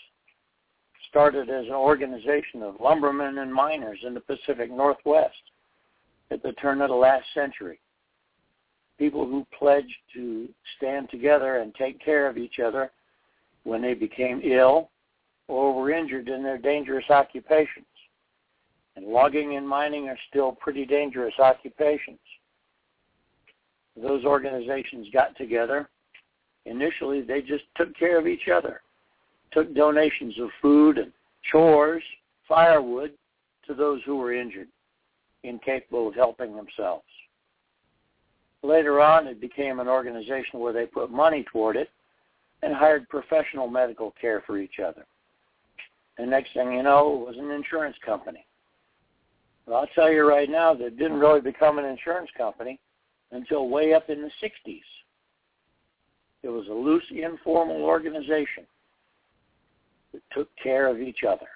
started 1.11 1.51
as 1.51 1.67
an 1.67 1.73
organization 1.73 2.63
of 2.63 2.81
lumbermen 2.81 3.39
and 3.39 3.53
miners 3.53 3.99
in 4.07 4.15
the 4.15 4.21
Pacific 4.21 4.71
Northwest 4.71 5.43
at 6.31 6.43
the 6.43 6.53
turn 6.53 6.81
of 6.81 6.91
the 6.91 6.95
last 6.95 7.25
century. 7.35 7.81
People 8.99 9.27
who 9.27 9.47
pledged 9.59 9.95
to 10.15 10.49
stand 10.77 11.09
together 11.11 11.59
and 11.59 11.75
take 11.75 12.03
care 12.05 12.29
of 12.29 12.37
each 12.37 12.59
other 12.59 12.91
when 13.65 13.83
they 13.83 13.95
became 13.95 14.41
ill 14.45 14.91
or 15.49 15.75
were 15.75 15.91
injured 15.91 16.29
in 16.29 16.43
their 16.43 16.59
dangerous 16.59 17.05
occupations. 17.11 17.87
And 18.97 19.07
logging 19.07 19.57
and 19.57 19.67
mining 19.67 20.09
are 20.09 20.19
still 20.29 20.53
pretty 20.53 20.85
dangerous 20.85 21.35
occupations. 21.39 22.19
Those 24.01 24.25
organizations 24.25 25.09
got 25.13 25.37
together. 25.37 25.89
Initially, 26.67 27.23
they 27.23 27.41
just 27.41 27.65
took 27.77 27.97
care 27.97 28.19
of 28.19 28.27
each 28.27 28.49
other, 28.53 28.83
took 29.53 29.75
donations 29.75 30.39
of 30.39 30.51
food 30.61 30.99
and 30.99 31.13
chores, 31.51 32.03
firewood 32.47 33.13
to 33.67 33.75
those 33.75 34.01
who 34.05 34.17
were 34.17 34.35
injured, 34.35 34.69
incapable 35.45 36.09
of 36.09 36.15
helping 36.15 36.55
themselves. 36.55 37.05
Later 38.63 39.01
on, 39.01 39.27
it 39.27 39.41
became 39.41 39.81
an 39.81 39.89
organization 39.89 40.61
where 40.61 40.73
they 40.73 40.87
put 40.87 41.11
money 41.11 41.45
toward 41.51 41.77
it 41.77 41.89
and 42.63 42.75
hired 42.75 43.09
professional 43.09 43.69
medical 43.69 44.15
care 44.21 44.43
for 44.47 44.59
each 44.59 44.79
other. 44.85 45.07
The 46.19 46.27
next 46.27 46.53
thing 46.53 46.73
you 46.73 46.83
know, 46.83 47.23
it 47.23 47.27
was 47.27 47.37
an 47.39 47.51
insurance 47.51 47.97
company. 48.05 48.45
Well, 49.67 49.79
I'll 49.79 49.87
tell 49.95 50.13
you 50.13 50.29
right 50.29 50.51
now 50.51 50.75
that 50.75 50.85
it 50.85 50.99
didn't 50.99 51.21
really 51.21 51.41
become 51.41 51.79
an 51.79 51.87
insurance 51.87 52.29
company 52.37 52.79
until 53.31 53.69
way 53.69 53.95
up 53.95 54.11
in 54.11 54.21
the 54.21 54.31
60s. 54.43 54.81
It 56.43 56.49
was 56.49 56.67
a 56.69 56.73
loose, 56.73 57.05
informal 57.11 57.83
organization 57.83 58.65
that 60.13 60.23
took 60.33 60.49
care 60.63 60.89
of 60.89 61.01
each 61.01 61.21
other. 61.27 61.47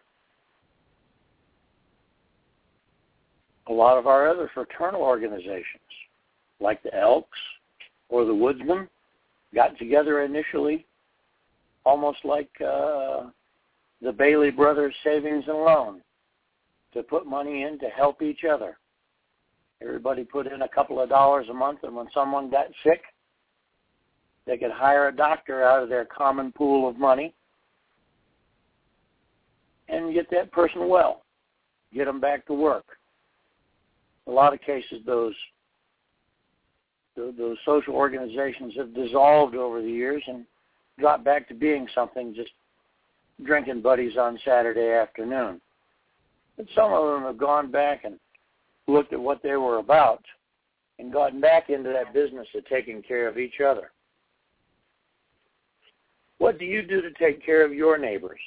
A 3.69 3.73
lot 3.73 3.97
of 3.97 4.07
our 4.07 4.29
other 4.29 4.51
fraternal 4.53 5.01
organizations, 5.01 5.65
like 6.61 6.83
the 6.83 6.95
Elks 6.95 7.39
or 8.09 8.25
the 8.25 8.35
Woodsmen, 8.35 8.89
got 9.55 9.79
together 9.79 10.23
initially 10.23 10.87
almost 11.85 12.19
like 12.25 12.51
uh, 12.61 13.25
the 14.03 14.13
Bailey 14.13 14.51
Brothers 14.51 14.95
Savings 15.03 15.45
and 15.47 15.59
Loan 15.59 16.01
to 16.93 17.03
put 17.03 17.27
money 17.27 17.63
in 17.63 17.79
to 17.81 17.87
help 17.89 18.23
each 18.23 18.45
other. 18.45 18.77
Everybody 19.83 20.25
put 20.25 20.47
in 20.47 20.63
a 20.63 20.69
couple 20.69 21.01
of 21.01 21.09
dollars 21.09 21.47
a 21.51 21.55
month, 21.55 21.81
and 21.83 21.95
when 21.95 22.07
someone 22.15 22.51
got 22.51 22.67
sick, 22.83 23.03
they 24.47 24.57
could 24.57 24.71
hire 24.71 25.09
a 25.09 25.17
doctor 25.17 25.65
out 25.65 25.83
of 25.83 25.89
their 25.89 26.05
common 26.05 26.53
pool 26.53 26.89
of 26.89 26.99
money 26.99 27.35
and 29.89 30.15
get 30.15 30.31
that 30.31 30.53
person 30.53 30.89
well, 30.89 31.23
get 31.93 32.07
them 32.07 32.21
back 32.21 32.47
to 32.47 32.55
work. 32.55 32.85
A 34.27 34.31
lot 34.31 34.55
of 34.55 34.61
cases, 34.61 35.01
those 35.07 35.35
those 37.17 37.57
social 37.65 37.95
organizations 37.95 38.75
have 38.77 38.93
dissolved 38.95 39.55
over 39.55 39.81
the 39.81 39.91
years 39.91 40.23
and 40.27 40.45
dropped 40.99 41.25
back 41.25 41.47
to 41.47 41.55
being 41.55 41.87
something 41.95 42.35
just 42.35 42.51
drinking 43.45 43.83
buddies 43.83 44.17
on 44.17 44.39
Saturday 44.45 44.91
afternoon. 44.91 45.61
But 46.57 46.67
some 46.75 46.93
of 46.93 47.13
them 47.13 47.23
have 47.23 47.39
gone 47.39 47.71
back 47.71 48.05
and 48.05 48.19
looked 48.89 49.13
at 49.13 49.21
what 49.21 49.43
they 49.43 49.57
were 49.57 49.79
about 49.79 50.25
and 50.99 51.13
gotten 51.13 51.41
back 51.41 51.71
into 51.71 51.91
that 51.91 52.15
business 52.15 52.47
of 52.55 52.65
taking 52.67 53.03
care 53.03 53.29
of 53.29 53.39
each 53.39 53.61
other. 53.65 53.91
What 56.39 56.59
do 56.59 56.65
you 56.65 56.83
do 56.83 57.01
to 57.01 57.11
take 57.13 57.45
care 57.45 57.65
of 57.65 57.73
your 57.73 57.99
neighbors? 57.99 58.41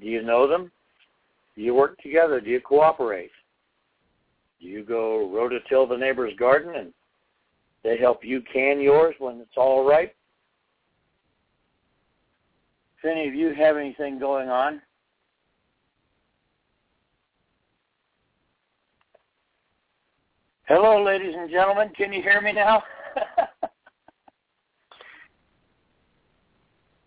Do 0.00 0.06
you 0.06 0.22
know 0.22 0.46
them? 0.46 0.70
Do 1.56 1.62
you 1.62 1.74
work 1.74 1.98
together? 2.02 2.40
Do 2.40 2.50
you 2.50 2.60
cooperate? 2.60 3.30
You 4.60 4.84
go 4.84 5.30
rototill 5.32 5.88
the 5.88 5.96
neighbor's 5.96 6.34
garden 6.38 6.74
and 6.74 6.92
they 7.84 7.96
help 7.96 8.24
you 8.24 8.42
can 8.52 8.80
yours 8.80 9.14
when 9.18 9.40
it's 9.40 9.56
all 9.56 9.88
ripe. 9.88 10.14
If 12.98 13.04
any 13.04 13.28
of 13.28 13.34
you 13.34 13.54
have 13.54 13.76
anything 13.76 14.18
going 14.18 14.48
on, 14.48 14.82
Hello, 20.68 21.02
ladies 21.02 21.34
and 21.34 21.50
gentlemen. 21.50 21.88
Can 21.96 22.12
you 22.12 22.20
hear 22.20 22.42
me 22.42 22.52
now? 22.52 22.82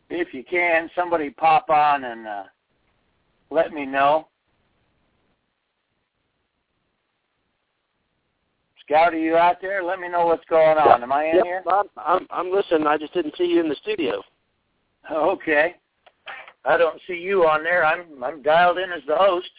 if 0.10 0.34
you 0.34 0.44
can, 0.44 0.90
somebody 0.96 1.30
pop 1.30 1.70
on 1.70 2.06
and 2.06 2.26
uh, 2.26 2.44
let 3.52 3.72
me 3.72 3.86
know. 3.86 4.30
Scout, 8.92 9.14
are 9.14 9.18
you 9.18 9.38
out 9.38 9.62
there? 9.62 9.82
Let 9.82 10.02
me 10.02 10.10
know 10.10 10.26
what's 10.26 10.44
going 10.50 10.78
on. 10.78 11.02
Am 11.02 11.14
I 11.14 11.28
in 11.28 11.36
yep, 11.38 11.46
here? 11.46 11.64
I'm, 11.72 11.86
I'm 11.96 12.28
I'm 12.30 12.52
listening. 12.52 12.88
I 12.88 12.98
just 12.98 13.14
didn't 13.14 13.38
see 13.38 13.46
you 13.46 13.62
in 13.62 13.70
the 13.70 13.76
studio. 13.82 14.22
Okay. 15.10 15.76
I 16.66 16.76
don't 16.76 17.00
see 17.08 17.14
you 17.14 17.48
on 17.48 17.64
there. 17.64 17.86
I'm 17.86 18.22
I'm 18.22 18.42
dialed 18.42 18.80
in 18.80 18.92
as 18.92 19.02
the 19.08 19.16
host. 19.16 19.50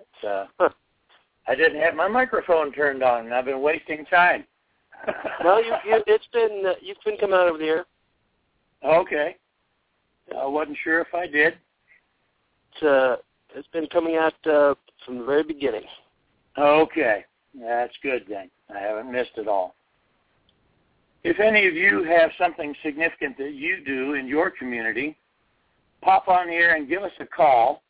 It's, 0.00 0.24
uh, 0.24 0.46
Huh. 0.58 0.70
I 1.46 1.54
didn't 1.54 1.80
have 1.80 1.94
my 1.94 2.08
microphone 2.08 2.72
turned 2.72 3.04
on, 3.04 3.26
and 3.26 3.34
I've 3.34 3.44
been 3.44 3.62
wasting 3.62 4.04
time. 4.06 4.44
Well, 5.44 5.62
you, 5.62 5.72
you 5.86 6.02
it's 6.08 6.26
been 6.32 6.64
uh, 6.66 6.72
you've 6.82 6.96
been 7.04 7.18
coming 7.18 7.36
out 7.36 7.46
over 7.46 7.58
the 7.58 7.64
air. 7.64 7.84
okay. 8.84 9.36
I 10.36 10.46
wasn't 10.46 10.78
sure 10.82 11.00
if 11.00 11.14
I 11.14 11.28
did. 11.28 11.54
It's 12.72 12.82
uh 12.82 13.16
it's 13.54 13.68
been 13.68 13.86
coming 13.86 14.16
out 14.16 14.34
uh, 14.46 14.74
from 15.04 15.18
the 15.18 15.24
very 15.24 15.44
beginning. 15.44 15.84
Okay. 16.58 17.24
That's 17.60 17.94
good 18.02 18.24
then. 18.28 18.50
I 18.74 18.78
haven't 18.78 19.10
missed 19.10 19.36
it 19.36 19.48
all. 19.48 19.74
If 21.24 21.40
any 21.40 21.66
of 21.66 21.74
you 21.74 22.04
have 22.04 22.30
something 22.38 22.74
significant 22.84 23.36
that 23.38 23.54
you 23.54 23.82
do 23.84 24.14
in 24.14 24.28
your 24.28 24.50
community, 24.50 25.16
pop 26.02 26.28
on 26.28 26.48
here 26.48 26.74
and 26.74 26.88
give 26.88 27.02
us 27.02 27.12
a 27.18 27.26
call 27.26 27.82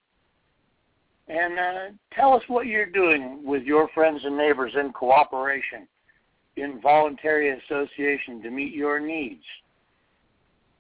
and 1.29 1.59
uh, 1.59 1.95
tell 2.13 2.35
us 2.35 2.43
what 2.47 2.67
you're 2.67 2.87
doing 2.87 3.43
with 3.45 3.65
your 3.65 3.89
friends 3.89 4.21
and 4.25 4.37
neighbors 4.37 4.73
in 4.79 4.93
cooperation, 4.93 5.89
in 6.57 6.81
voluntary 6.81 7.51
association 7.51 8.41
to 8.43 8.51
meet 8.51 8.73
your 8.73 9.01
needs. 9.01 9.43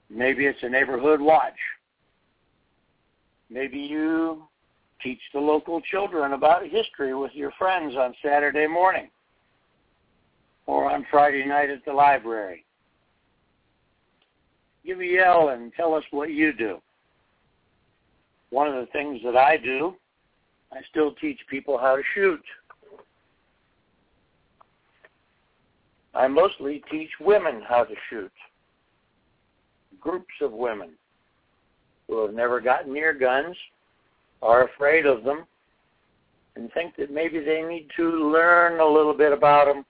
Maybe 0.08 0.46
it's 0.46 0.62
a 0.62 0.68
neighborhood 0.68 1.20
watch. 1.20 1.58
Maybe 3.50 3.78
you 3.78 4.44
teach 5.02 5.20
the 5.32 5.40
local 5.40 5.80
children 5.80 6.32
about 6.32 6.66
history 6.66 7.14
with 7.14 7.32
your 7.34 7.52
friends 7.58 7.94
on 7.96 8.14
Saturday 8.24 8.66
morning 8.66 9.08
or 10.66 10.90
on 10.90 11.06
Friday 11.10 11.44
night 11.44 11.70
at 11.70 11.84
the 11.84 11.92
library. 11.92 12.64
Give 14.84 15.00
a 15.00 15.04
yell 15.04 15.48
and 15.50 15.72
tell 15.74 15.94
us 15.94 16.04
what 16.10 16.30
you 16.30 16.52
do. 16.52 16.78
One 18.50 18.68
of 18.68 18.74
the 18.74 18.90
things 18.92 19.20
that 19.24 19.36
I 19.36 19.56
do, 19.56 19.94
I 20.72 20.78
still 20.90 21.12
teach 21.20 21.38
people 21.50 21.78
how 21.78 21.96
to 21.96 22.02
shoot. 22.14 22.42
I 26.14 26.28
mostly 26.28 26.82
teach 26.90 27.10
women 27.20 27.62
how 27.68 27.84
to 27.84 27.94
shoot. 28.08 28.32
Groups 30.00 30.34
of 30.40 30.52
women 30.52 30.90
who 32.08 32.24
have 32.24 32.34
never 32.34 32.60
gotten 32.60 32.92
near 32.92 33.12
guns, 33.12 33.56
are 34.42 34.64
afraid 34.64 35.06
of 35.06 35.24
them, 35.24 35.46
and 36.56 36.72
think 36.72 36.96
that 36.96 37.10
maybe 37.10 37.40
they 37.40 37.62
need 37.62 37.88
to 37.96 38.30
learn 38.30 38.80
a 38.80 38.86
little 38.86 39.14
bit 39.14 39.32
about 39.32 39.66
them 39.66 39.84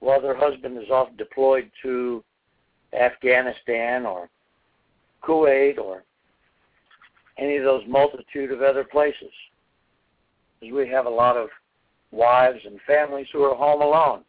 while 0.00 0.20
their 0.20 0.36
husband 0.36 0.76
is 0.76 0.90
off 0.90 1.08
deployed 1.16 1.70
to 1.82 2.22
Afghanistan 2.92 4.04
or 4.04 4.28
Kuwait 5.22 5.78
or 5.78 6.04
any 7.38 7.56
of 7.56 7.64
those 7.64 7.82
multitude 7.88 8.52
of 8.52 8.62
other 8.62 8.84
places. 8.84 9.32
Because 10.60 10.74
we 10.74 10.88
have 10.88 11.06
a 11.06 11.10
lot 11.10 11.36
of 11.36 11.48
wives 12.10 12.60
and 12.64 12.78
families 12.86 13.26
who 13.32 13.42
are 13.42 13.56
home 13.56 13.82
alone. 13.82 14.20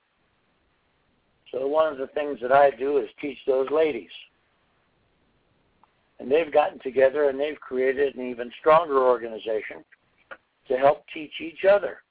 So 1.51 1.67
one 1.67 1.91
of 1.91 1.97
the 1.97 2.08
things 2.08 2.39
that 2.41 2.51
I 2.51 2.71
do 2.71 2.97
is 2.97 3.08
teach 3.21 3.38
those 3.45 3.67
ladies. 3.71 4.10
And 6.19 6.32
they've 6.32 6.51
gotten 6.51 6.80
together 6.80 7.30
and 7.30 7.39
they've 7.39 7.60
created 7.60 8.15
an 8.15 8.30
even 8.30 8.51
stronger 8.60 8.99
organization 8.99 9.84
to 10.67 10.78
help 10.78 11.04
teach 11.13 11.34
each 11.41 11.65
other. 11.65 12.01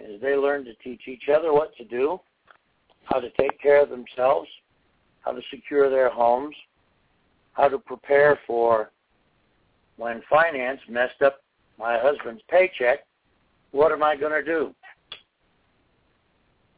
As 0.00 0.20
they 0.20 0.34
learn 0.34 0.64
to 0.64 0.74
teach 0.82 1.02
each 1.06 1.28
other 1.34 1.52
what 1.52 1.74
to 1.76 1.84
do, 1.84 2.20
how 3.04 3.20
to 3.20 3.30
take 3.38 3.60
care 3.60 3.82
of 3.82 3.88
themselves, 3.88 4.48
how 5.20 5.32
to 5.32 5.40
secure 5.50 5.88
their 5.88 6.10
homes, 6.10 6.56
how 7.52 7.68
to 7.68 7.78
prepare 7.78 8.38
for 8.46 8.90
when 9.96 10.22
finance 10.28 10.80
messed 10.88 11.22
up 11.22 11.42
my 11.78 11.98
husband's 11.98 12.42
paycheck. 12.50 13.00
What 13.70 13.92
am 13.92 14.02
I 14.02 14.16
going 14.16 14.32
to 14.32 14.44
do? 14.44 14.74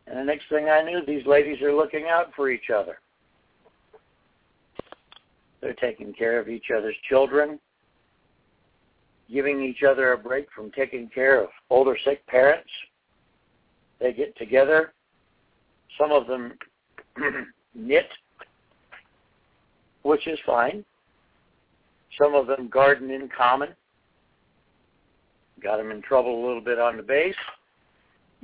And 0.06 0.18
the 0.18 0.24
next 0.24 0.48
thing 0.50 0.68
I 0.68 0.82
knew, 0.82 1.00
these 1.06 1.26
ladies 1.26 1.62
are 1.62 1.74
looking 1.74 2.06
out 2.08 2.32
for 2.36 2.50
each 2.50 2.70
other. 2.74 2.98
They're 5.64 5.72
taking 5.72 6.12
care 6.12 6.38
of 6.38 6.50
each 6.50 6.66
other's 6.76 6.94
children, 7.08 7.58
giving 9.32 9.62
each 9.62 9.82
other 9.82 10.12
a 10.12 10.18
break 10.18 10.46
from 10.54 10.70
taking 10.72 11.08
care 11.08 11.42
of 11.42 11.48
older 11.70 11.96
sick 12.04 12.24
parents. 12.26 12.68
They 13.98 14.12
get 14.12 14.36
together. 14.36 14.92
Some 15.98 16.12
of 16.12 16.26
them 16.26 16.52
knit, 17.74 18.08
which 20.02 20.26
is 20.26 20.38
fine. 20.44 20.84
Some 22.20 22.34
of 22.34 22.46
them 22.46 22.68
garden 22.68 23.10
in 23.10 23.30
common. 23.34 23.70
Got 25.62 25.78
them 25.78 25.90
in 25.90 26.02
trouble 26.02 26.44
a 26.44 26.46
little 26.46 26.60
bit 26.60 26.78
on 26.78 26.98
the 26.98 27.02
base. 27.02 27.34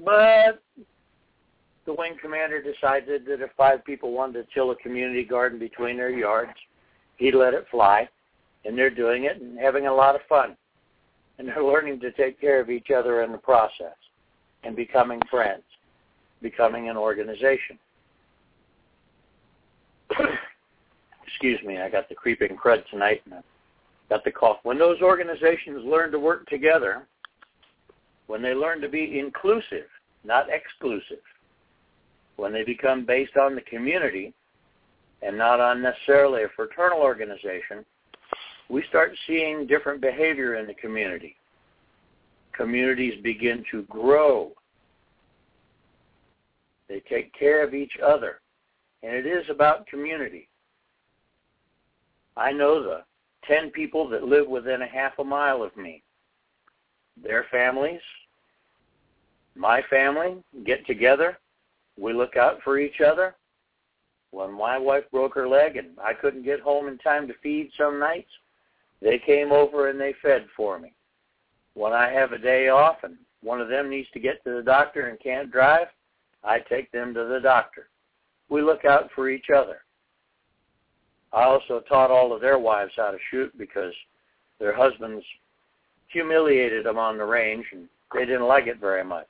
But 0.02 0.62
the 1.84 1.92
wing 1.92 2.16
commander 2.22 2.62
decided 2.62 3.26
that 3.26 3.42
if 3.42 3.50
five 3.58 3.84
people 3.84 4.12
wanted 4.12 4.48
to 4.48 4.54
till 4.54 4.70
a 4.70 4.76
community 4.76 5.22
garden 5.22 5.58
between 5.58 5.98
their 5.98 6.08
yards, 6.08 6.52
he'd 7.20 7.36
let 7.36 7.54
it 7.54 7.66
fly. 7.70 8.08
And 8.64 8.76
they're 8.76 8.90
doing 8.90 9.24
it 9.24 9.40
and 9.40 9.58
having 9.58 9.86
a 9.86 9.94
lot 9.94 10.16
of 10.16 10.22
fun. 10.28 10.56
And 11.38 11.48
they're 11.48 11.64
learning 11.64 12.00
to 12.00 12.12
take 12.12 12.40
care 12.40 12.60
of 12.60 12.68
each 12.68 12.90
other 12.90 13.22
in 13.22 13.32
the 13.32 13.38
process 13.38 13.94
and 14.64 14.76
becoming 14.76 15.20
friends, 15.30 15.62
becoming 16.42 16.90
an 16.90 16.96
organization. 16.96 17.78
Excuse 21.26 21.60
me, 21.64 21.78
I 21.78 21.88
got 21.88 22.08
the 22.08 22.14
creeping 22.14 22.56
crud 22.56 22.82
tonight 22.90 23.22
and 23.24 23.34
I 23.34 23.42
got 24.10 24.24
the 24.24 24.32
cough. 24.32 24.58
When 24.64 24.78
those 24.78 25.00
organizations 25.00 25.82
learn 25.84 26.10
to 26.12 26.18
work 26.18 26.46
together, 26.48 27.06
when 28.26 28.42
they 28.42 28.52
learn 28.52 28.82
to 28.82 28.88
be 28.88 29.18
inclusive, 29.18 29.86
not 30.24 30.48
exclusive, 30.50 31.22
when 32.36 32.52
they 32.52 32.64
become 32.64 33.06
based 33.06 33.38
on 33.38 33.54
the 33.54 33.62
community 33.62 34.34
and 35.22 35.36
not 35.36 35.60
on 35.60 35.82
necessarily 35.82 36.44
a 36.44 36.48
fraternal 36.56 37.00
organization, 37.00 37.84
we 38.68 38.84
start 38.88 39.12
seeing 39.26 39.66
different 39.66 40.00
behavior 40.00 40.56
in 40.56 40.66
the 40.66 40.74
community. 40.74 41.36
Communities 42.52 43.20
begin 43.22 43.64
to 43.70 43.82
grow. 43.82 44.52
They 46.88 47.00
take 47.08 47.32
care 47.34 47.64
of 47.64 47.74
each 47.74 47.92
other. 48.04 48.40
And 49.02 49.14
it 49.14 49.26
is 49.26 49.44
about 49.48 49.86
community. 49.86 50.48
I 52.36 52.52
know 52.52 52.82
the 52.82 53.02
10 53.46 53.70
people 53.70 54.08
that 54.08 54.24
live 54.24 54.46
within 54.46 54.82
a 54.82 54.86
half 54.86 55.18
a 55.18 55.24
mile 55.24 55.62
of 55.62 55.76
me. 55.76 56.02
Their 57.22 57.46
families, 57.50 58.00
my 59.54 59.82
family, 59.90 60.36
get 60.64 60.86
together. 60.86 61.38
We 61.98 62.12
look 62.12 62.36
out 62.36 62.60
for 62.62 62.78
each 62.78 63.00
other. 63.00 63.34
When 64.32 64.52
my 64.52 64.78
wife 64.78 65.04
broke 65.10 65.34
her 65.34 65.48
leg 65.48 65.76
and 65.76 65.88
I 66.02 66.14
couldn't 66.14 66.44
get 66.44 66.60
home 66.60 66.88
in 66.88 66.98
time 66.98 67.26
to 67.28 67.34
feed 67.42 67.70
some 67.76 67.98
nights, 67.98 68.30
they 69.02 69.18
came 69.24 69.50
over 69.50 69.88
and 69.88 70.00
they 70.00 70.14
fed 70.22 70.46
for 70.56 70.78
me. 70.78 70.92
When 71.74 71.92
I 71.92 72.10
have 72.10 72.32
a 72.32 72.38
day 72.38 72.68
off 72.68 72.96
and 73.02 73.16
one 73.42 73.60
of 73.60 73.68
them 73.68 73.88
needs 73.88 74.08
to 74.12 74.20
get 74.20 74.42
to 74.44 74.54
the 74.54 74.62
doctor 74.62 75.08
and 75.08 75.18
can't 75.20 75.50
drive, 75.50 75.88
I 76.44 76.58
take 76.60 76.90
them 76.92 77.14
to 77.14 77.24
the 77.24 77.40
doctor. 77.40 77.88
We 78.48 78.62
look 78.62 78.84
out 78.84 79.10
for 79.14 79.28
each 79.28 79.46
other. 79.54 79.82
I 81.32 81.44
also 81.44 81.80
taught 81.88 82.10
all 82.10 82.32
of 82.32 82.40
their 82.40 82.58
wives 82.58 82.92
how 82.96 83.10
to 83.10 83.18
shoot 83.30 83.56
because 83.56 83.94
their 84.58 84.74
husbands 84.74 85.24
humiliated 86.08 86.84
them 86.84 86.98
on 86.98 87.18
the 87.18 87.24
range 87.24 87.66
and 87.72 87.88
they 88.12 88.26
didn't 88.26 88.48
like 88.48 88.66
it 88.66 88.80
very 88.80 89.04
much. 89.04 89.28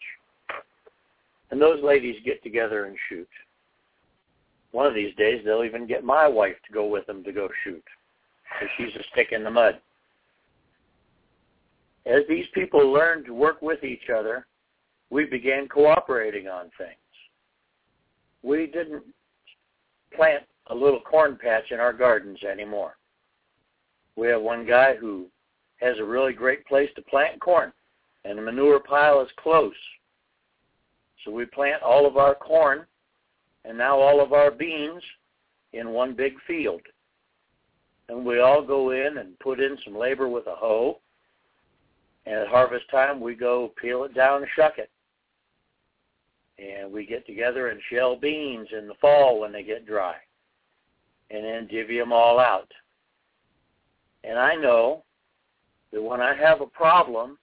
And 1.50 1.60
those 1.60 1.82
ladies 1.82 2.16
get 2.24 2.42
together 2.42 2.86
and 2.86 2.96
shoot. 3.08 3.28
One 4.72 4.87
of 4.87 4.94
these 4.94 5.14
days 5.16 5.42
they'll 5.44 5.64
even 5.64 5.87
get 5.87 6.04
my 6.04 6.28
wife 6.28 6.56
to 6.66 6.72
go 6.72 6.87
with 6.87 7.06
them 7.06 7.24
to 7.24 7.33
go 7.33 7.48
shoot 7.64 7.85
because 8.44 8.68
she's 8.76 8.94
a 9.00 9.04
stick 9.12 9.28
in 9.33 9.44
the 9.44 9.50
mud. 9.50 9.80
As 12.06 12.22
these 12.28 12.46
people 12.54 12.90
learned 12.90 13.26
to 13.26 13.35
work 13.35 13.62
with 13.62 13.85
each 13.85 14.09
other, 14.14 14.46
we 15.11 15.24
began 15.24 15.68
cooperating 15.68 16.48
on 16.48 16.70
things. 16.78 16.96
We 18.42 18.66
didn't 18.66 19.02
plant 20.16 20.44
a 20.68 20.74
little 20.74 21.00
corn 21.00 21.38
patch 21.40 21.70
in 21.70 21.80
our 21.80 21.92
gardens 21.92 22.42
anymore. 22.44 22.96
We 24.16 24.28
have 24.28 24.40
one 24.40 24.66
guy 24.66 24.96
who 24.96 25.26
has 25.80 25.98
a 25.98 26.04
really 26.04 26.33
great 26.33 26.64
place 26.66 26.90
to 26.96 27.02
plant 27.02 27.40
corn, 27.40 27.72
and 28.24 28.38
the 28.38 28.42
manure 28.42 28.80
pile 28.80 29.20
is 29.20 29.30
close. 29.37 29.74
So 31.24 31.30
we 31.30 31.44
plant 31.44 31.83
all 31.83 32.06
of 32.06 32.16
our 32.16 32.35
corn 32.35 32.87
and 33.64 33.76
now 33.76 33.98
all 33.98 34.20
of 34.20 34.32
our 34.32 34.50
beans 34.50 35.02
in 35.72 35.90
one 35.90 36.14
big 36.14 36.34
field. 36.46 36.80
And 38.08 38.24
we 38.24 38.40
all 38.40 38.62
go 38.62 38.90
in 38.90 39.18
and 39.18 39.38
put 39.38 39.60
in 39.60 39.78
some 39.84 39.96
labor 39.96 40.28
with 40.28 40.46
a 40.46 40.54
hoe. 40.54 40.98
And 42.26 42.34
at 42.34 42.48
harvest 42.48 42.88
time, 42.90 43.20
we 43.20 43.34
go 43.34 43.72
peel 43.80 44.04
it 44.04 44.14
down 44.14 44.42
and 44.42 44.50
shuck 44.56 44.78
it. 44.78 44.90
And 46.58 46.92
we 46.92 47.06
get 47.06 47.24
together 47.26 47.68
and 47.68 47.80
shell 47.90 48.16
beans 48.16 48.68
in 48.76 48.88
the 48.88 48.94
fall 49.00 49.40
when 49.40 49.52
they 49.52 49.62
get 49.62 49.86
dry 49.86 50.16
and 51.30 51.44
then 51.44 51.68
divvy 51.68 51.98
them 51.98 52.12
all 52.12 52.38
out. 52.38 52.70
And 54.24 54.38
I 54.38 54.54
know 54.56 55.04
that 55.92 56.02
when 56.02 56.20
I 56.20 56.34
have 56.34 56.60
a 56.60 56.66
problem, 56.66 57.38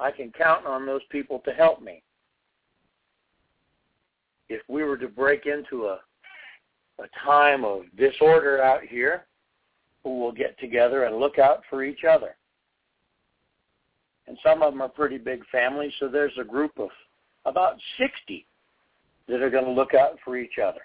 I 0.00 0.10
can 0.10 0.32
count 0.32 0.66
on 0.66 0.86
those 0.86 1.02
people 1.10 1.40
to 1.44 1.52
help 1.52 1.82
me. 1.82 2.02
If 4.52 4.62
we 4.68 4.82
were 4.82 4.98
to 4.98 5.08
break 5.08 5.46
into 5.46 5.86
a 5.86 5.98
a 6.98 7.08
time 7.24 7.64
of 7.64 7.82
disorder 7.96 8.62
out 8.62 8.82
here, 8.82 9.26
we 10.04 10.10
will 10.10 10.32
get 10.32 10.58
together 10.58 11.04
and 11.04 11.16
look 11.16 11.38
out 11.38 11.62
for 11.68 11.82
each 11.82 12.04
other. 12.04 12.36
And 14.26 14.38
some 14.44 14.62
of 14.62 14.72
them 14.72 14.82
are 14.82 14.88
pretty 14.88 15.18
big 15.18 15.42
families, 15.50 15.92
so 15.98 16.08
there's 16.08 16.36
a 16.40 16.44
group 16.44 16.72
of 16.78 16.90
about 17.44 17.76
60 17.98 18.46
that 19.28 19.42
are 19.42 19.50
going 19.50 19.64
to 19.64 19.70
look 19.70 19.94
out 19.94 20.18
for 20.24 20.36
each 20.36 20.58
other. 20.62 20.80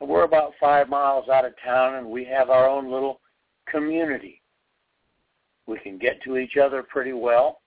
We're 0.00 0.24
about 0.24 0.52
five 0.60 0.88
miles 0.88 1.28
out 1.28 1.44
of 1.44 1.52
town, 1.64 1.94
and 1.94 2.06
we 2.06 2.24
have 2.24 2.50
our 2.50 2.68
own 2.68 2.90
little 2.90 3.20
community. 3.70 4.42
We 5.66 5.78
can 5.78 5.98
get 5.98 6.22
to 6.24 6.36
each 6.36 6.56
other 6.56 6.82
pretty 6.82 7.12
well, 7.12 7.60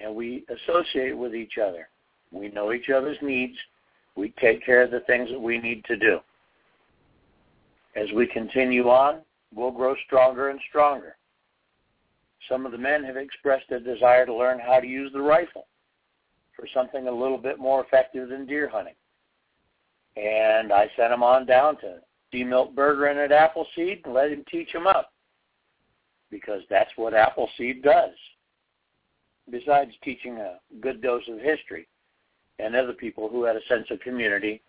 and 0.00 0.14
we 0.14 0.44
associate 0.48 1.16
with 1.16 1.34
each 1.34 1.58
other. 1.58 1.88
We 2.32 2.48
know 2.48 2.72
each 2.72 2.90
other's 2.90 3.18
needs. 3.22 3.56
We 4.16 4.32
take 4.40 4.64
care 4.64 4.82
of 4.82 4.90
the 4.90 5.00
things 5.00 5.30
that 5.30 5.40
we 5.40 5.58
need 5.58 5.84
to 5.84 5.96
do. 5.96 6.18
As 7.94 8.10
we 8.14 8.26
continue 8.26 8.88
on, 8.88 9.20
we'll 9.54 9.70
grow 9.70 9.94
stronger 10.06 10.50
and 10.50 10.60
stronger. 10.68 11.16
Some 12.48 12.66
of 12.66 12.72
the 12.72 12.78
men 12.78 13.04
have 13.04 13.16
expressed 13.16 13.70
a 13.70 13.80
desire 13.80 14.26
to 14.26 14.34
learn 14.34 14.58
how 14.58 14.80
to 14.80 14.86
use 14.86 15.12
the 15.12 15.20
rifle 15.20 15.66
for 16.54 16.66
something 16.72 17.08
a 17.08 17.12
little 17.12 17.38
bit 17.38 17.58
more 17.58 17.84
effective 17.84 18.28
than 18.28 18.46
deer 18.46 18.68
hunting. 18.68 18.94
And 20.16 20.72
I 20.72 20.90
sent 20.96 21.12
him 21.12 21.22
on 21.22 21.46
down 21.46 21.76
to 21.78 21.98
D. 22.32 22.44
Milt 22.44 22.74
Bergeron 22.74 23.22
at 23.22 23.32
Appleseed 23.32 24.02
and 24.04 24.14
let 24.14 24.30
him 24.30 24.44
teach 24.50 24.70
him 24.74 24.86
up 24.86 25.12
because 26.30 26.62
that's 26.70 26.90
what 26.96 27.14
Appleseed 27.14 27.82
does. 27.82 28.14
Besides 29.50 29.92
teaching 30.02 30.38
a 30.38 30.58
good 30.80 31.00
dose 31.00 31.22
of 31.28 31.38
history 31.38 31.86
and 32.58 32.74
other 32.74 32.92
people 32.92 33.28
who 33.28 33.44
had 33.44 33.56
a 33.56 33.64
sense 33.68 33.86
of 33.90 34.00
community 34.00 34.62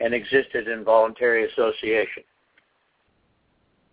and 0.00 0.14
existed 0.14 0.68
in 0.68 0.84
voluntary 0.84 1.50
association. 1.50 2.22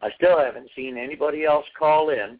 I 0.01 0.09
still 0.15 0.37
haven't 0.39 0.69
seen 0.75 0.97
anybody 0.97 1.45
else 1.45 1.65
call 1.77 2.09
in 2.09 2.39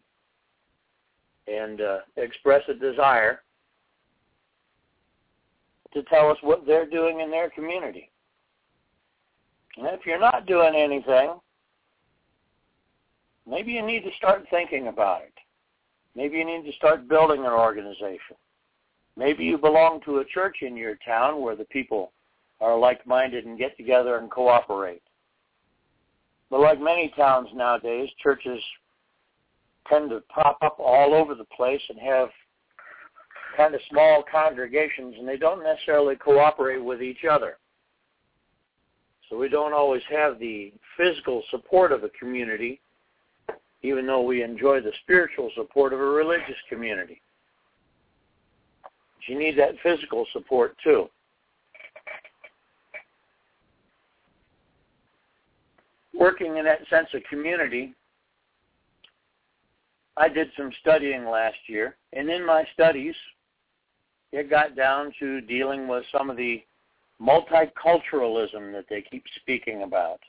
and 1.46 1.80
uh, 1.80 1.98
express 2.16 2.62
a 2.68 2.74
desire 2.74 3.42
to 5.92 6.02
tell 6.04 6.30
us 6.30 6.38
what 6.42 6.66
they're 6.66 6.88
doing 6.88 7.20
in 7.20 7.30
their 7.30 7.50
community. 7.50 8.10
And 9.76 9.86
if 9.88 10.06
you're 10.06 10.20
not 10.20 10.46
doing 10.46 10.74
anything, 10.74 11.34
maybe 13.48 13.72
you 13.72 13.84
need 13.84 14.04
to 14.04 14.10
start 14.16 14.46
thinking 14.50 14.88
about 14.88 15.22
it. 15.22 15.34
Maybe 16.14 16.38
you 16.38 16.44
need 16.44 16.64
to 16.64 16.76
start 16.76 17.08
building 17.08 17.40
an 17.40 17.52
organization. 17.52 18.36
Maybe 19.20 19.44
you 19.44 19.58
belong 19.58 20.00
to 20.06 20.20
a 20.20 20.24
church 20.24 20.56
in 20.62 20.74
your 20.74 20.96
town 21.04 21.42
where 21.42 21.54
the 21.54 21.66
people 21.66 22.12
are 22.58 22.78
like-minded 22.78 23.44
and 23.44 23.58
get 23.58 23.76
together 23.76 24.16
and 24.16 24.30
cooperate. 24.30 25.02
But 26.50 26.60
like 26.60 26.80
many 26.80 27.12
towns 27.14 27.48
nowadays, 27.54 28.08
churches 28.22 28.62
tend 29.90 30.08
to 30.08 30.22
pop 30.34 30.56
up 30.62 30.78
all 30.80 31.12
over 31.12 31.34
the 31.34 31.44
place 31.44 31.82
and 31.90 31.98
have 31.98 32.30
kind 33.58 33.74
of 33.74 33.82
small 33.90 34.24
congregations, 34.32 35.16
and 35.18 35.28
they 35.28 35.36
don't 35.36 35.62
necessarily 35.62 36.16
cooperate 36.16 36.82
with 36.82 37.02
each 37.02 37.26
other. 37.30 37.58
So 39.28 39.36
we 39.36 39.50
don't 39.50 39.74
always 39.74 40.02
have 40.10 40.38
the 40.38 40.72
physical 40.96 41.42
support 41.50 41.92
of 41.92 42.04
a 42.04 42.08
community 42.18 42.80
even 43.82 44.06
though 44.06 44.22
we 44.22 44.42
enjoy 44.42 44.80
the 44.80 44.92
spiritual 45.02 45.50
support 45.56 45.92
of 45.92 46.00
a 46.00 46.04
religious 46.04 46.56
community. 46.68 47.22
You 49.26 49.38
need 49.38 49.58
that 49.58 49.74
physical 49.82 50.26
support 50.32 50.76
too. 50.82 51.08
Working 56.14 56.56
in 56.56 56.64
that 56.64 56.80
sense 56.90 57.08
of 57.14 57.22
community, 57.30 57.94
I 60.16 60.28
did 60.28 60.48
some 60.56 60.70
studying 60.80 61.24
last 61.24 61.56
year, 61.66 61.96
and 62.12 62.28
in 62.28 62.44
my 62.44 62.64
studies, 62.74 63.14
it 64.32 64.50
got 64.50 64.76
down 64.76 65.12
to 65.18 65.40
dealing 65.40 65.88
with 65.88 66.04
some 66.12 66.28
of 66.28 66.36
the 66.36 66.62
multiculturalism 67.20 68.72
that 68.72 68.86
they 68.88 69.02
keep 69.02 69.24
speaking 69.40 69.82
about. 69.82 70.20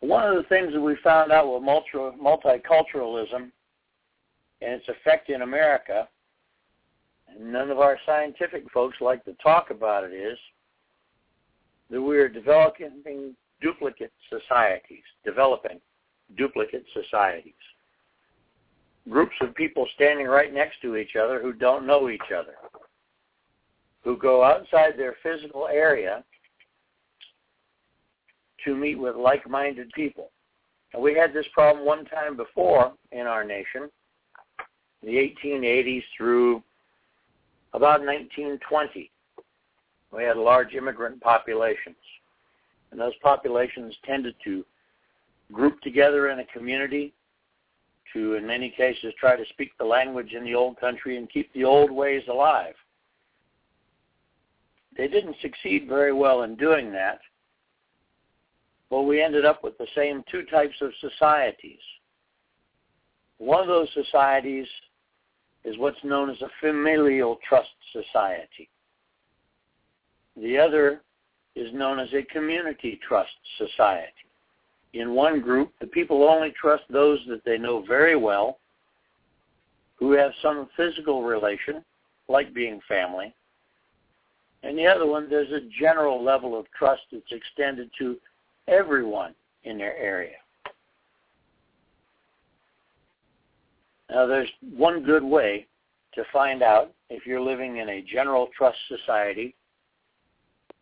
One 0.00 0.28
of 0.28 0.36
the 0.36 0.48
things 0.48 0.72
that 0.72 0.80
we 0.80 0.96
found 1.02 1.30
out 1.30 1.52
with 1.52 1.62
multiculturalism 1.62 3.50
and 4.62 4.74
its 4.74 4.88
effect 4.88 5.28
in 5.30 5.42
America, 5.42 6.08
and 7.28 7.52
none 7.52 7.70
of 7.70 7.78
our 7.78 7.98
scientific 8.06 8.64
folks 8.72 8.96
like 9.00 9.24
to 9.24 9.34
talk 9.42 9.70
about 9.70 10.04
it, 10.04 10.12
is 10.12 10.38
that 11.90 12.00
we 12.00 12.18
are 12.18 12.28
developing 12.28 13.34
duplicate 13.60 14.12
societies, 14.30 15.04
developing 15.24 15.80
duplicate 16.36 16.84
societies. 16.94 17.52
Groups 19.08 19.34
of 19.40 19.54
people 19.54 19.86
standing 19.94 20.26
right 20.26 20.54
next 20.54 20.80
to 20.82 20.96
each 20.96 21.16
other 21.16 21.40
who 21.42 21.52
don't 21.52 21.86
know 21.86 22.08
each 22.08 22.30
other, 22.34 22.54
who 24.04 24.16
go 24.16 24.44
outside 24.44 24.92
their 24.96 25.16
physical 25.22 25.68
area 25.68 26.24
to 28.64 28.76
meet 28.76 28.98
with 28.98 29.16
like-minded 29.16 29.90
people. 29.92 30.30
And 30.94 31.02
we 31.02 31.14
had 31.14 31.32
this 31.32 31.46
problem 31.52 31.84
one 31.84 32.04
time 32.04 32.36
before 32.36 32.92
in 33.10 33.26
our 33.26 33.44
nation, 33.44 33.90
the 35.02 35.34
1880s 35.44 36.02
through 36.16 36.62
about 37.72 38.00
1920. 38.00 39.10
We 40.12 40.24
had 40.24 40.36
large 40.36 40.74
immigrant 40.74 41.20
populations. 41.20 41.96
And 42.90 43.00
those 43.00 43.14
populations 43.22 43.94
tended 44.04 44.34
to 44.44 44.64
group 45.50 45.80
together 45.80 46.28
in 46.28 46.40
a 46.40 46.44
community 46.46 47.14
to, 48.12 48.34
in 48.34 48.46
many 48.46 48.70
cases, 48.70 49.14
try 49.18 49.36
to 49.36 49.44
speak 49.50 49.70
the 49.78 49.84
language 49.84 50.32
in 50.32 50.44
the 50.44 50.54
old 50.54 50.78
country 50.78 51.16
and 51.16 51.30
keep 51.30 51.52
the 51.54 51.64
old 51.64 51.90
ways 51.90 52.22
alive. 52.28 52.74
They 54.96 55.08
didn't 55.08 55.36
succeed 55.40 55.88
very 55.88 56.12
well 56.12 56.42
in 56.42 56.56
doing 56.56 56.92
that 56.92 57.20
but 58.92 59.04
we 59.04 59.22
ended 59.22 59.46
up 59.46 59.64
with 59.64 59.78
the 59.78 59.86
same 59.96 60.22
two 60.30 60.42
types 60.42 60.74
of 60.82 60.92
societies. 61.00 61.80
One 63.38 63.62
of 63.62 63.66
those 63.66 63.88
societies 63.94 64.66
is 65.64 65.78
what's 65.78 66.02
known 66.04 66.30
as 66.30 66.40
a 66.42 66.50
familial 66.60 67.38
trust 67.48 67.70
society. 67.92 68.68
The 70.36 70.58
other 70.58 71.02
is 71.54 71.72
known 71.74 71.98
as 71.98 72.08
a 72.14 72.22
community 72.32 72.98
trust 73.06 73.30
society. 73.58 74.12
In 74.94 75.14
one 75.14 75.40
group, 75.40 75.72
the 75.80 75.86
people 75.86 76.24
only 76.24 76.52
trust 76.60 76.84
those 76.90 77.18
that 77.28 77.44
they 77.44 77.58
know 77.58 77.84
very 77.86 78.16
well, 78.16 78.58
who 79.96 80.12
have 80.12 80.32
some 80.42 80.68
physical 80.76 81.22
relation, 81.22 81.84
like 82.28 82.52
being 82.52 82.80
family. 82.88 83.34
And 84.62 84.76
the 84.76 84.86
other 84.86 85.06
one, 85.06 85.28
there's 85.28 85.52
a 85.52 85.68
general 85.78 86.22
level 86.22 86.58
of 86.58 86.66
trust 86.76 87.02
that's 87.12 87.30
extended 87.30 87.90
to 87.98 88.16
everyone 88.68 89.34
in 89.64 89.78
their 89.78 89.96
area. 89.96 90.36
Now, 94.12 94.26
there's 94.26 94.50
one 94.76 95.02
good 95.02 95.24
way 95.24 95.66
to 96.14 96.22
find 96.32 96.62
out 96.62 96.92
if 97.08 97.24
you're 97.24 97.40
living 97.40 97.78
in 97.78 97.88
a 97.88 98.02
general 98.02 98.48
trust 98.56 98.76
society 98.88 99.54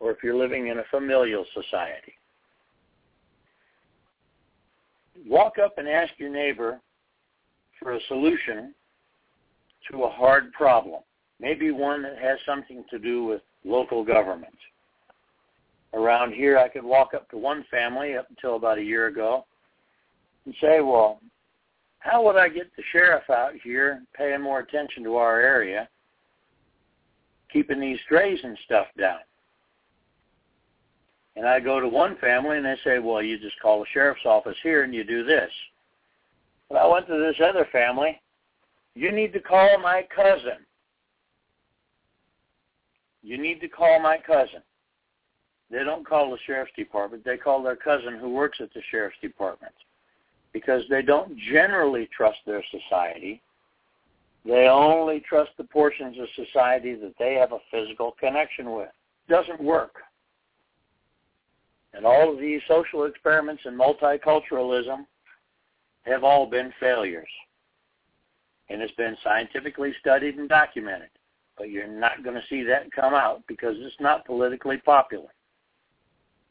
or 0.00 0.10
if 0.10 0.18
you're 0.24 0.36
living 0.36 0.66
in 0.66 0.78
a 0.78 0.84
familial 0.90 1.44
society. 1.54 2.14
Walk 5.26 5.58
up 5.62 5.78
and 5.78 5.88
ask 5.88 6.12
your 6.18 6.30
neighbor 6.30 6.80
for 7.78 7.92
a 7.92 8.00
solution 8.08 8.74
to 9.90 10.04
a 10.04 10.10
hard 10.10 10.52
problem, 10.52 11.02
maybe 11.38 11.70
one 11.70 12.02
that 12.02 12.18
has 12.18 12.38
something 12.44 12.84
to 12.90 12.98
do 12.98 13.24
with 13.24 13.42
local 13.64 14.04
government 14.04 14.54
around 15.94 16.32
here, 16.32 16.58
I 16.58 16.68
could 16.68 16.84
walk 16.84 17.14
up 17.14 17.28
to 17.30 17.36
one 17.36 17.64
family 17.70 18.16
up 18.16 18.26
until 18.30 18.56
about 18.56 18.78
a 18.78 18.82
year 18.82 19.06
ago 19.06 19.44
and 20.44 20.54
say, 20.60 20.80
well, 20.80 21.20
how 22.00 22.24
would 22.24 22.36
I 22.36 22.48
get 22.48 22.74
the 22.76 22.82
sheriff 22.92 23.28
out 23.30 23.52
here 23.62 24.02
paying 24.14 24.40
more 24.40 24.60
attention 24.60 25.04
to 25.04 25.16
our 25.16 25.38
area, 25.40 25.88
keeping 27.52 27.78
these 27.78 27.98
strays 28.06 28.38
and 28.42 28.58
stuff 28.64 28.86
down? 28.98 29.18
And 31.36 31.46
I 31.46 31.60
go 31.60 31.78
to 31.78 31.88
one 31.88 32.16
family 32.16 32.56
and 32.56 32.64
they 32.64 32.76
say, 32.84 32.98
well, 32.98 33.22
you 33.22 33.38
just 33.38 33.60
call 33.60 33.80
the 33.80 33.86
sheriff's 33.92 34.24
office 34.24 34.56
here 34.62 34.82
and 34.82 34.94
you 34.94 35.04
do 35.04 35.24
this. 35.24 35.50
But 36.68 36.78
I 36.78 36.86
went 36.86 37.06
to 37.06 37.18
this 37.18 37.36
other 37.46 37.68
family. 37.70 38.20
You 38.94 39.12
need 39.12 39.32
to 39.34 39.40
call 39.40 39.78
my 39.78 40.06
cousin. 40.14 40.64
You 43.22 43.36
need 43.36 43.60
to 43.60 43.68
call 43.68 44.00
my 44.00 44.18
cousin. 44.26 44.62
They 45.70 45.84
don't 45.84 46.06
call 46.06 46.30
the 46.30 46.38
sheriff's 46.46 46.72
department. 46.76 47.24
They 47.24 47.36
call 47.36 47.62
their 47.62 47.76
cousin 47.76 48.18
who 48.18 48.30
works 48.30 48.58
at 48.60 48.72
the 48.72 48.80
sheriff's 48.90 49.18
department 49.20 49.74
because 50.52 50.82
they 50.90 51.02
don't 51.02 51.36
generally 51.52 52.08
trust 52.14 52.38
their 52.46 52.64
society. 52.70 53.42
They 54.44 54.68
only 54.68 55.20
trust 55.20 55.50
the 55.58 55.64
portions 55.64 56.16
of 56.18 56.26
society 56.46 56.94
that 56.96 57.14
they 57.18 57.34
have 57.34 57.52
a 57.52 57.58
physical 57.70 58.16
connection 58.18 58.72
with. 58.72 58.88
Doesn't 59.28 59.62
work. 59.62 59.96
And 61.92 62.04
all 62.06 62.32
of 62.32 62.38
these 62.38 62.60
social 62.68 63.04
experiments 63.04 63.62
in 63.66 63.76
multiculturalism 63.76 65.06
have 66.02 66.24
all 66.24 66.46
been 66.46 66.72
failures. 66.80 67.28
And 68.68 68.80
it's 68.80 68.94
been 68.94 69.16
scientifically 69.22 69.92
studied 70.00 70.36
and 70.36 70.48
documented. 70.48 71.08
But 71.58 71.70
you're 71.70 71.88
not 71.88 72.24
going 72.24 72.36
to 72.36 72.46
see 72.48 72.62
that 72.64 72.90
come 72.92 73.12
out 73.12 73.42
because 73.46 73.74
it's 73.78 74.00
not 74.00 74.24
politically 74.24 74.78
popular. 74.78 75.28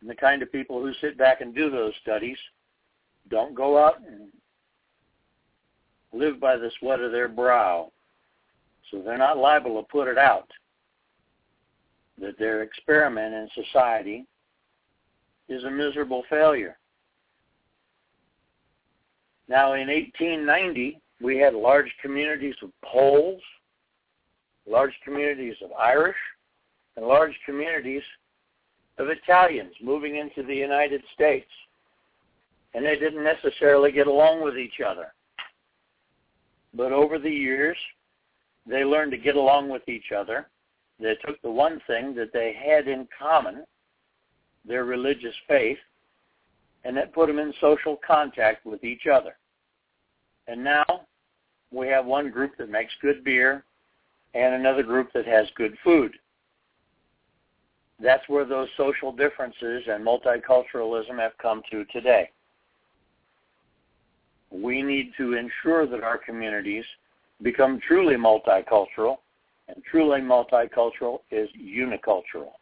And 0.02 0.10
the 0.10 0.16
kind 0.16 0.42
of 0.44 0.52
people 0.52 0.82
who 0.82 0.94
sit 1.02 1.18
back 1.18 1.42
and 1.42 1.56
do 1.56 1.72
those 1.72 1.94
studies 2.02 2.38
don't 3.30 3.56
go 3.56 3.78
out 3.84 4.02
and 4.06 4.30
live 6.14 6.40
by 6.40 6.58
the 6.58 6.72
sweat 6.80 7.00
of 7.00 7.12
their 7.12 7.28
brow. 7.28 7.92
So 8.90 9.02
they're 9.02 9.18
not 9.18 9.38
liable 9.38 9.82
to 9.82 9.88
put 9.88 10.08
it 10.08 10.18
out 10.18 10.50
that 12.20 12.38
their 12.38 12.64
experiment 12.64 13.34
in 13.34 13.64
society 13.64 14.26
is 15.48 15.64
a 15.64 15.72
miserable 15.72 16.24
failure. 16.30 16.78
Now 19.48 19.74
in 19.74 19.88
1890, 19.88 21.00
we 21.22 21.38
had 21.38 21.54
large 21.54 21.92
communities 22.02 22.56
of 22.62 22.70
Poles, 22.84 23.42
large 24.68 24.94
communities 25.04 25.56
of 25.64 25.72
Irish, 25.74 26.18
and 26.96 27.06
large 27.06 27.34
communities 27.46 28.04
of 28.98 29.08
Italians 29.08 29.74
moving 29.82 30.18
into 30.18 30.44
the 30.44 30.56
United 30.56 31.02
States. 31.14 31.50
And 32.74 32.86
they 32.86 32.98
didn't 32.98 33.24
necessarily 33.24 33.92
get 33.92 34.08
along 34.08 34.44
with 34.44 34.58
each 34.58 34.80
other. 34.86 35.14
But 36.74 36.92
over 36.92 37.18
the 37.18 37.30
years, 37.30 37.78
they 38.68 38.84
learned 38.84 39.12
to 39.12 39.18
get 39.18 39.36
along 39.36 39.70
with 39.70 39.88
each 39.88 40.12
other. 40.16 40.48
They 41.00 41.16
took 41.26 41.42
the 41.42 41.50
one 41.50 41.82
thing 41.88 42.14
that 42.16 42.32
they 42.32 42.54
had 42.54 42.88
in 42.88 43.08
common, 43.18 43.64
their 44.66 44.86
religious 44.86 45.36
faith, 45.48 45.80
and 46.84 46.96
that 46.96 47.14
put 47.14 47.28
them 47.28 47.40
in 47.40 47.54
social 47.60 47.98
contact 48.06 48.66
with 48.66 48.84
each 48.84 49.08
other. 49.12 49.36
And 50.48 50.64
now 50.64 50.86
we 51.72 51.88
have 51.88 52.06
one 52.06 52.30
group 52.30 52.52
that 52.58 52.70
makes 52.70 52.94
good 53.02 53.24
beer 53.24 53.64
and 54.36 54.54
another 54.54 54.84
group 54.84 55.12
that 55.14 55.26
has 55.26 55.48
good 55.56 55.76
food 55.84 56.14
that's 58.02 58.28
where 58.28 58.46
those 58.46 58.70
social 58.78 59.12
differences 59.12 59.84
and 59.88 60.06
multiculturalism 60.06 61.18
have 61.20 61.38
come 61.42 61.62
to 61.72 61.84
today. 61.86 62.30
We 64.52 64.82
need 64.82 65.12
to 65.18 65.34
ensure 65.34 65.86
that 65.88 66.04
our 66.04 66.18
communities 66.18 66.86
become 67.42 67.80
truly 67.88 68.16
multicultural, 68.16 69.18
and 69.68 69.84
truly 69.90 70.20
multicultural 70.22 71.20
is 71.32 71.50
unicultural, 71.58 72.54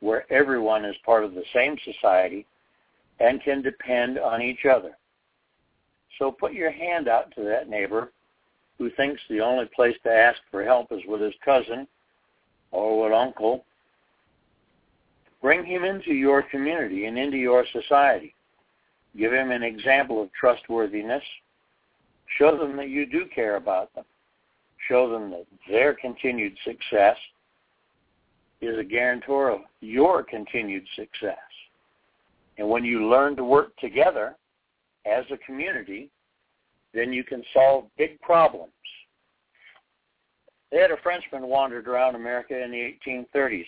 where 0.00 0.30
everyone 0.32 0.84
is 0.84 0.96
part 1.04 1.24
of 1.24 1.34
the 1.34 1.44
same 1.52 1.76
society 1.84 2.46
and 3.20 3.42
can 3.42 3.62
depend 3.62 4.18
on 4.18 4.42
each 4.42 4.64
other. 4.64 4.96
So 6.18 6.30
put 6.30 6.52
your 6.52 6.70
hand 6.70 7.08
out 7.08 7.34
to 7.34 7.42
that 7.44 7.68
neighbor 7.68 8.12
who 8.78 8.90
thinks 8.90 9.20
the 9.28 9.40
only 9.40 9.66
place 9.74 9.96
to 10.04 10.10
ask 10.12 10.38
for 10.50 10.64
help 10.64 10.92
is 10.92 11.02
with 11.06 11.20
his 11.20 11.34
cousin 11.44 11.86
or 12.70 13.02
with 13.02 13.12
uncle 13.12 13.64
Bring 15.44 15.62
him 15.62 15.84
into 15.84 16.14
your 16.14 16.42
community 16.42 17.04
and 17.04 17.18
into 17.18 17.36
your 17.36 17.66
society. 17.70 18.33
Give 19.16 19.30
them 19.30 19.50
an 19.50 19.62
example 19.62 20.22
of 20.22 20.32
trustworthiness. 20.32 21.22
Show 22.38 22.56
them 22.58 22.76
that 22.76 22.88
you 22.88 23.06
do 23.06 23.26
care 23.32 23.56
about 23.56 23.94
them. 23.94 24.04
Show 24.88 25.10
them 25.10 25.30
that 25.30 25.46
their 25.68 25.94
continued 25.94 26.56
success 26.64 27.16
is 28.60 28.78
a 28.78 28.84
guarantor 28.84 29.50
of 29.50 29.60
your 29.80 30.22
continued 30.22 30.84
success. 30.96 31.38
And 32.58 32.68
when 32.68 32.84
you 32.84 33.08
learn 33.08 33.36
to 33.36 33.44
work 33.44 33.76
together 33.76 34.36
as 35.06 35.24
a 35.30 35.36
community, 35.38 36.10
then 36.92 37.12
you 37.12 37.24
can 37.24 37.42
solve 37.52 37.84
big 37.98 38.20
problems. 38.20 38.72
They 40.70 40.78
had 40.78 40.90
a 40.90 40.96
Frenchman 41.02 41.46
wandered 41.46 41.86
around 41.86 42.14
America 42.14 42.60
in 42.60 42.70
the 42.70 42.94
1830s, 43.06 43.66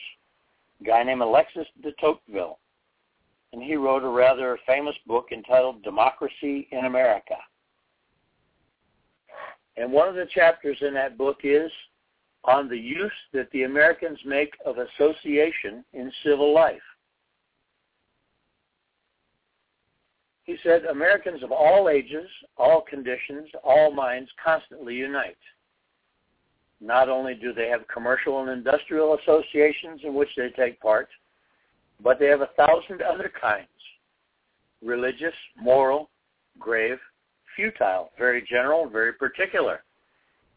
a 0.80 0.84
guy 0.84 1.02
named 1.02 1.22
Alexis 1.22 1.66
de 1.82 1.92
Tocqueville, 1.92 2.58
and 3.52 3.62
he 3.62 3.76
wrote 3.76 4.04
a 4.04 4.08
rather 4.08 4.58
famous 4.66 4.96
book 5.06 5.28
entitled 5.32 5.82
Democracy 5.82 6.68
in 6.72 6.84
America. 6.84 7.36
And 9.76 9.92
one 9.92 10.08
of 10.08 10.14
the 10.14 10.26
chapters 10.34 10.78
in 10.80 10.94
that 10.94 11.18
book 11.18 11.38
is 11.44 11.70
on 12.44 12.68
the 12.68 12.78
use 12.78 13.12
that 13.32 13.50
the 13.50 13.64
Americans 13.64 14.18
make 14.24 14.54
of 14.64 14.76
association 14.78 15.84
in 15.92 16.12
civil 16.24 16.54
life. 16.54 16.80
He 20.44 20.56
said, 20.62 20.84
Americans 20.84 21.42
of 21.42 21.50
all 21.50 21.88
ages, 21.88 22.28
all 22.56 22.80
conditions, 22.80 23.48
all 23.64 23.92
minds 23.92 24.30
constantly 24.42 24.94
unite. 24.94 25.36
Not 26.80 27.08
only 27.08 27.34
do 27.34 27.52
they 27.52 27.68
have 27.68 27.88
commercial 27.92 28.40
and 28.40 28.50
industrial 28.50 29.18
associations 29.18 30.02
in 30.04 30.14
which 30.14 30.28
they 30.36 30.50
take 30.50 30.80
part, 30.80 31.08
but 32.02 32.18
they 32.18 32.26
have 32.26 32.42
a 32.42 32.50
thousand 32.56 33.02
other 33.02 33.30
kinds. 33.40 33.68
Religious, 34.82 35.34
moral, 35.60 36.10
grave, 36.58 36.98
futile, 37.54 38.10
very 38.18 38.46
general, 38.48 38.88
very 38.88 39.12
particular, 39.12 39.82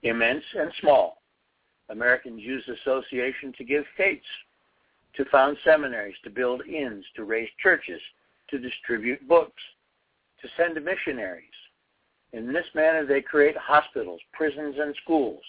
immense 0.04 0.44
and 0.58 0.72
small. 0.82 1.22
Americans 1.90 2.42
use 2.42 2.64
association 2.68 3.54
to 3.58 3.64
give 3.64 3.84
fêtes, 3.98 4.22
to 5.16 5.26
found 5.26 5.58
seminaries, 5.64 6.16
to 6.24 6.30
build 6.30 6.62
inns, 6.68 7.06
to 7.16 7.24
raise 7.24 7.50
churches, 7.62 8.02
to 8.50 8.60
distribute 8.60 9.28
books, 9.28 9.62
to 10.42 10.48
send 10.56 10.84
missionaries. 10.84 11.44
In 12.34 12.54
this 12.54 12.66
manner, 12.76 13.06
they 13.06 13.22
create 13.22 13.58
hospitals, 13.58 14.22
prisons, 14.34 14.76
and 14.80 14.96
schools. 15.04 15.42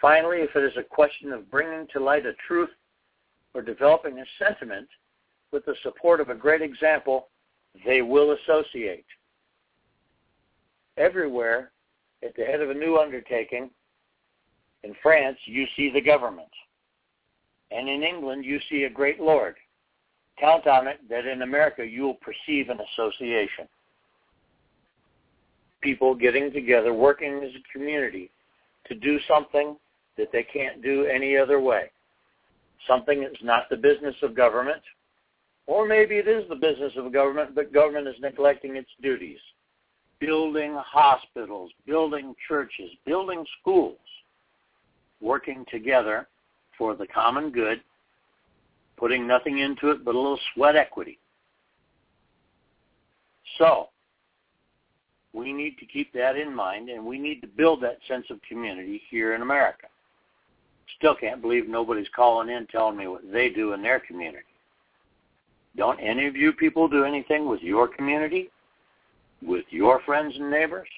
Finally, 0.00 0.38
if 0.38 0.56
it 0.56 0.64
is 0.64 0.76
a 0.76 0.82
question 0.82 1.32
of 1.32 1.50
bringing 1.50 1.86
to 1.92 2.00
light 2.00 2.26
a 2.26 2.32
truth 2.48 2.70
or 3.54 3.62
developing 3.62 4.18
a 4.18 4.24
sentiment 4.38 4.88
with 5.52 5.64
the 5.64 5.74
support 5.82 6.20
of 6.20 6.28
a 6.28 6.34
great 6.34 6.62
example, 6.62 7.28
they 7.84 8.02
will 8.02 8.32
associate. 8.32 9.06
Everywhere, 10.96 11.72
at 12.22 12.36
the 12.36 12.44
head 12.44 12.60
of 12.60 12.70
a 12.70 12.74
new 12.74 12.98
undertaking, 12.98 13.70
in 14.82 14.94
France, 15.02 15.38
you 15.44 15.66
see 15.76 15.90
the 15.90 16.00
government. 16.00 16.48
And 17.70 17.88
in 17.88 18.02
England, 18.02 18.44
you 18.44 18.58
see 18.68 18.84
a 18.84 18.90
great 18.90 19.20
lord. 19.20 19.56
Count 20.38 20.66
on 20.66 20.86
it 20.86 20.98
that 21.08 21.26
in 21.26 21.42
America, 21.42 21.84
you 21.84 22.02
will 22.02 22.14
perceive 22.14 22.68
an 22.68 22.78
association. 22.80 23.68
People 25.82 26.14
getting 26.14 26.52
together, 26.52 26.92
working 26.92 27.42
as 27.42 27.50
a 27.50 27.72
community 27.72 28.30
to 28.86 28.94
do 28.94 29.18
something 29.28 29.76
that 30.16 30.28
they 30.32 30.42
can't 30.42 30.82
do 30.82 31.04
any 31.04 31.36
other 31.36 31.60
way. 31.60 31.90
Something 32.86 33.22
that's 33.22 33.42
not 33.42 33.68
the 33.68 33.76
business 33.76 34.14
of 34.22 34.34
government, 34.34 34.82
or 35.66 35.86
maybe 35.86 36.16
it 36.16 36.26
is 36.26 36.48
the 36.48 36.56
business 36.56 36.92
of 36.96 37.12
government, 37.12 37.54
but 37.54 37.72
government 37.72 38.08
is 38.08 38.16
neglecting 38.20 38.76
its 38.76 38.90
duties. 39.02 39.38
Building 40.18 40.76
hospitals, 40.84 41.70
building 41.86 42.34
churches, 42.48 42.90
building 43.06 43.44
schools 43.60 43.98
working 45.20 45.64
together 45.70 46.26
for 46.76 46.94
the 46.94 47.06
common 47.06 47.50
good, 47.50 47.80
putting 48.96 49.26
nothing 49.26 49.58
into 49.58 49.90
it 49.90 50.04
but 50.04 50.14
a 50.14 50.18
little 50.18 50.40
sweat 50.54 50.76
equity. 50.76 51.18
So, 53.58 53.88
we 55.32 55.52
need 55.52 55.78
to 55.78 55.86
keep 55.86 56.12
that 56.14 56.36
in 56.36 56.54
mind 56.54 56.88
and 56.88 57.04
we 57.04 57.18
need 57.18 57.40
to 57.42 57.46
build 57.46 57.82
that 57.82 57.98
sense 58.08 58.26
of 58.30 58.40
community 58.48 59.02
here 59.10 59.34
in 59.34 59.42
America. 59.42 59.86
Still 60.96 61.14
can't 61.14 61.40
believe 61.40 61.68
nobody's 61.68 62.08
calling 62.14 62.48
in 62.48 62.66
telling 62.66 62.96
me 62.96 63.06
what 63.06 63.22
they 63.32 63.48
do 63.48 63.72
in 63.72 63.82
their 63.82 64.00
community. 64.00 64.44
Don't 65.76 65.98
any 66.00 66.26
of 66.26 66.36
you 66.36 66.52
people 66.52 66.88
do 66.88 67.04
anything 67.04 67.48
with 67.48 67.62
your 67.62 67.88
community? 67.88 68.50
With 69.42 69.64
your 69.70 70.00
friends 70.00 70.34
and 70.36 70.50
neighbors? 70.50 70.88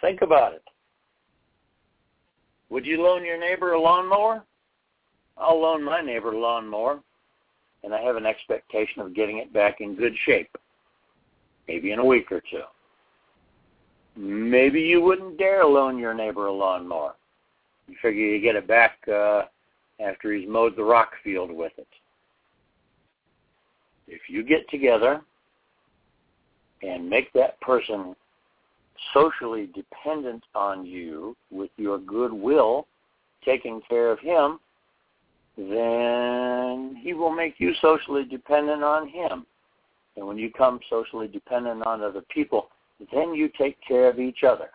Think 0.00 0.22
about 0.22 0.54
it. 0.54 0.62
Would 2.70 2.86
you 2.86 3.02
loan 3.02 3.24
your 3.24 3.38
neighbor 3.38 3.72
a 3.72 3.80
lawnmower? 3.80 4.44
I'll 5.36 5.60
loan 5.60 5.82
my 5.82 6.00
neighbor 6.00 6.32
a 6.32 6.38
lawnmower, 6.38 7.00
and 7.82 7.94
I 7.94 8.00
have 8.02 8.16
an 8.16 8.26
expectation 8.26 9.00
of 9.00 9.14
getting 9.14 9.38
it 9.38 9.52
back 9.52 9.80
in 9.80 9.94
good 9.94 10.14
shape, 10.24 10.50
maybe 11.66 11.92
in 11.92 11.98
a 11.98 12.04
week 12.04 12.30
or 12.30 12.42
two. 12.50 12.62
Maybe 14.16 14.82
you 14.82 15.00
wouldn't 15.00 15.38
dare 15.38 15.64
loan 15.64 15.98
your 15.98 16.14
neighbor 16.14 16.46
a 16.46 16.52
lawnmower. 16.52 17.14
You 17.90 17.96
figure 18.00 18.24
you 18.24 18.40
get 18.40 18.54
it 18.54 18.68
back 18.68 18.98
uh, 19.12 19.42
after 19.98 20.32
he's 20.32 20.48
mowed 20.48 20.76
the 20.76 20.84
rock 20.84 21.10
field 21.24 21.50
with 21.50 21.72
it. 21.76 21.88
If 24.06 24.22
you 24.28 24.44
get 24.44 24.70
together 24.70 25.20
and 26.82 27.10
make 27.10 27.32
that 27.32 27.60
person 27.60 28.14
socially 29.12 29.68
dependent 29.74 30.44
on 30.54 30.86
you 30.86 31.36
with 31.50 31.70
your 31.78 31.98
goodwill, 31.98 32.86
taking 33.44 33.80
care 33.88 34.12
of 34.12 34.20
him, 34.20 34.60
then 35.56 36.96
he 37.02 37.12
will 37.12 37.34
make 37.34 37.54
you 37.58 37.72
socially 37.82 38.24
dependent 38.24 38.84
on 38.84 39.08
him. 39.08 39.44
And 40.16 40.28
when 40.28 40.38
you 40.38 40.52
come 40.52 40.78
socially 40.88 41.26
dependent 41.26 41.84
on 41.84 42.02
other 42.02 42.22
people, 42.32 42.68
then 43.12 43.34
you 43.34 43.50
take 43.58 43.78
care 43.86 44.08
of 44.08 44.20
each 44.20 44.44
other 44.44 44.70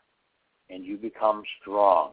and 0.69 0.83
you 0.83 0.97
become 0.97 1.43
strong. 1.61 2.11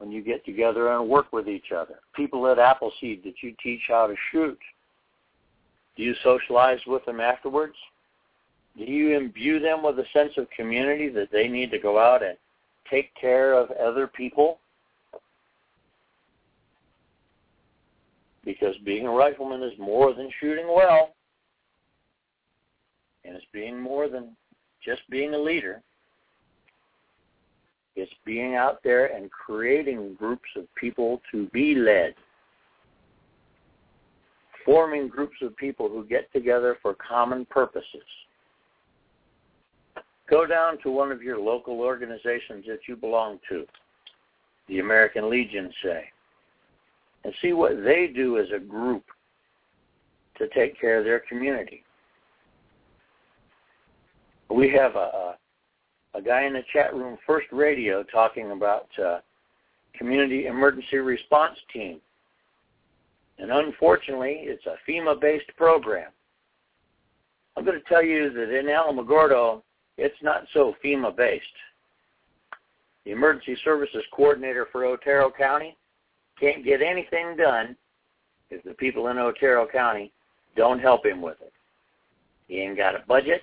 When 0.00 0.10
you 0.10 0.22
get 0.22 0.44
together 0.44 0.92
and 0.92 1.08
work 1.08 1.32
with 1.32 1.48
each 1.48 1.72
other, 1.72 2.00
people 2.16 2.46
at 2.48 2.58
Appleseed 2.58 3.22
that 3.22 3.42
you 3.42 3.54
teach 3.62 3.82
how 3.86 4.06
to 4.06 4.14
shoot, 4.32 4.58
do 5.96 6.02
you 6.02 6.14
socialize 6.24 6.80
with 6.86 7.04
them 7.04 7.20
afterwards? 7.20 7.76
do 8.76 8.84
you 8.84 9.16
imbue 9.16 9.58
them 9.58 9.82
with 9.82 9.98
a 9.98 10.04
sense 10.12 10.32
of 10.36 10.48
community 10.50 11.08
that 11.08 11.30
they 11.32 11.48
need 11.48 11.70
to 11.70 11.78
go 11.78 11.98
out 11.98 12.22
and 12.22 12.36
take 12.90 13.14
care 13.14 13.52
of 13.52 13.70
other 13.72 14.06
people? 14.06 14.58
Because 18.44 18.74
being 18.84 19.06
a 19.06 19.10
rifleman 19.10 19.62
is 19.62 19.78
more 19.78 20.14
than 20.14 20.30
shooting 20.40 20.66
well. 20.68 21.14
And 23.24 23.36
it's 23.36 23.44
being 23.52 23.78
more 23.78 24.08
than 24.08 24.34
just 24.82 25.02
being 25.10 25.34
a 25.34 25.38
leader. 25.38 25.82
It's 28.00 28.12
being 28.24 28.54
out 28.54 28.78
there 28.82 29.14
and 29.14 29.30
creating 29.30 30.14
groups 30.14 30.48
of 30.56 30.64
people 30.74 31.20
to 31.32 31.46
be 31.48 31.74
led. 31.74 32.14
Forming 34.64 35.08
groups 35.08 35.36
of 35.42 35.56
people 35.56 35.88
who 35.88 36.04
get 36.04 36.30
together 36.32 36.76
for 36.82 36.94
common 36.94 37.46
purposes 37.46 38.02
Go 40.30 40.46
down 40.46 40.78
to 40.82 40.90
one 40.92 41.10
of 41.10 41.22
your 41.22 41.40
local 41.40 41.80
organizations 41.80 42.64
that 42.68 42.86
you 42.86 42.94
belong 42.94 43.40
to, 43.48 43.66
the 44.68 44.78
American 44.78 45.28
Legion, 45.28 45.72
say, 45.82 46.04
and 47.24 47.34
see 47.42 47.52
what 47.52 47.82
they 47.82 48.06
do 48.06 48.38
as 48.38 48.46
a 48.54 48.60
group 48.60 49.02
to 50.38 50.46
take 50.54 50.80
care 50.80 51.00
of 51.00 51.04
their 51.04 51.18
community. 51.28 51.82
We 54.48 54.70
have 54.70 54.94
a, 54.94 54.98
a 54.98 55.36
guy 56.20 56.44
in 56.44 56.54
the 56.54 56.62
chat 56.72 56.94
room, 56.94 57.18
First 57.26 57.46
Radio, 57.52 58.02
talking 58.02 58.50
about 58.52 58.88
uh, 59.02 59.18
community 59.96 60.46
emergency 60.46 60.96
response 60.96 61.58
team. 61.72 62.00
And 63.38 63.50
unfortunately, 63.50 64.40
it's 64.42 64.64
a 64.66 64.76
FEMA-based 64.88 65.56
program. 65.56 66.10
I'm 67.56 67.64
going 67.64 67.78
to 67.80 67.88
tell 67.88 68.02
you 68.02 68.30
that 68.32 68.58
in 68.58 68.66
Alamogordo, 68.66 69.62
it's 69.96 70.22
not 70.22 70.44
so 70.52 70.74
FEMA 70.84 71.16
based. 71.16 71.44
The 73.04 73.12
emergency 73.12 73.56
services 73.64 74.04
coordinator 74.12 74.66
for 74.70 74.84
Otero 74.84 75.30
County 75.30 75.76
can't 76.38 76.64
get 76.64 76.82
anything 76.82 77.36
done 77.36 77.76
if 78.50 78.62
the 78.64 78.74
people 78.74 79.08
in 79.08 79.18
Otero 79.18 79.66
County 79.66 80.12
don't 80.56 80.80
help 80.80 81.06
him 81.06 81.22
with 81.22 81.36
it. 81.40 81.52
He 82.48 82.58
ain't 82.60 82.76
got 82.76 82.94
a 82.94 83.04
budget 83.06 83.42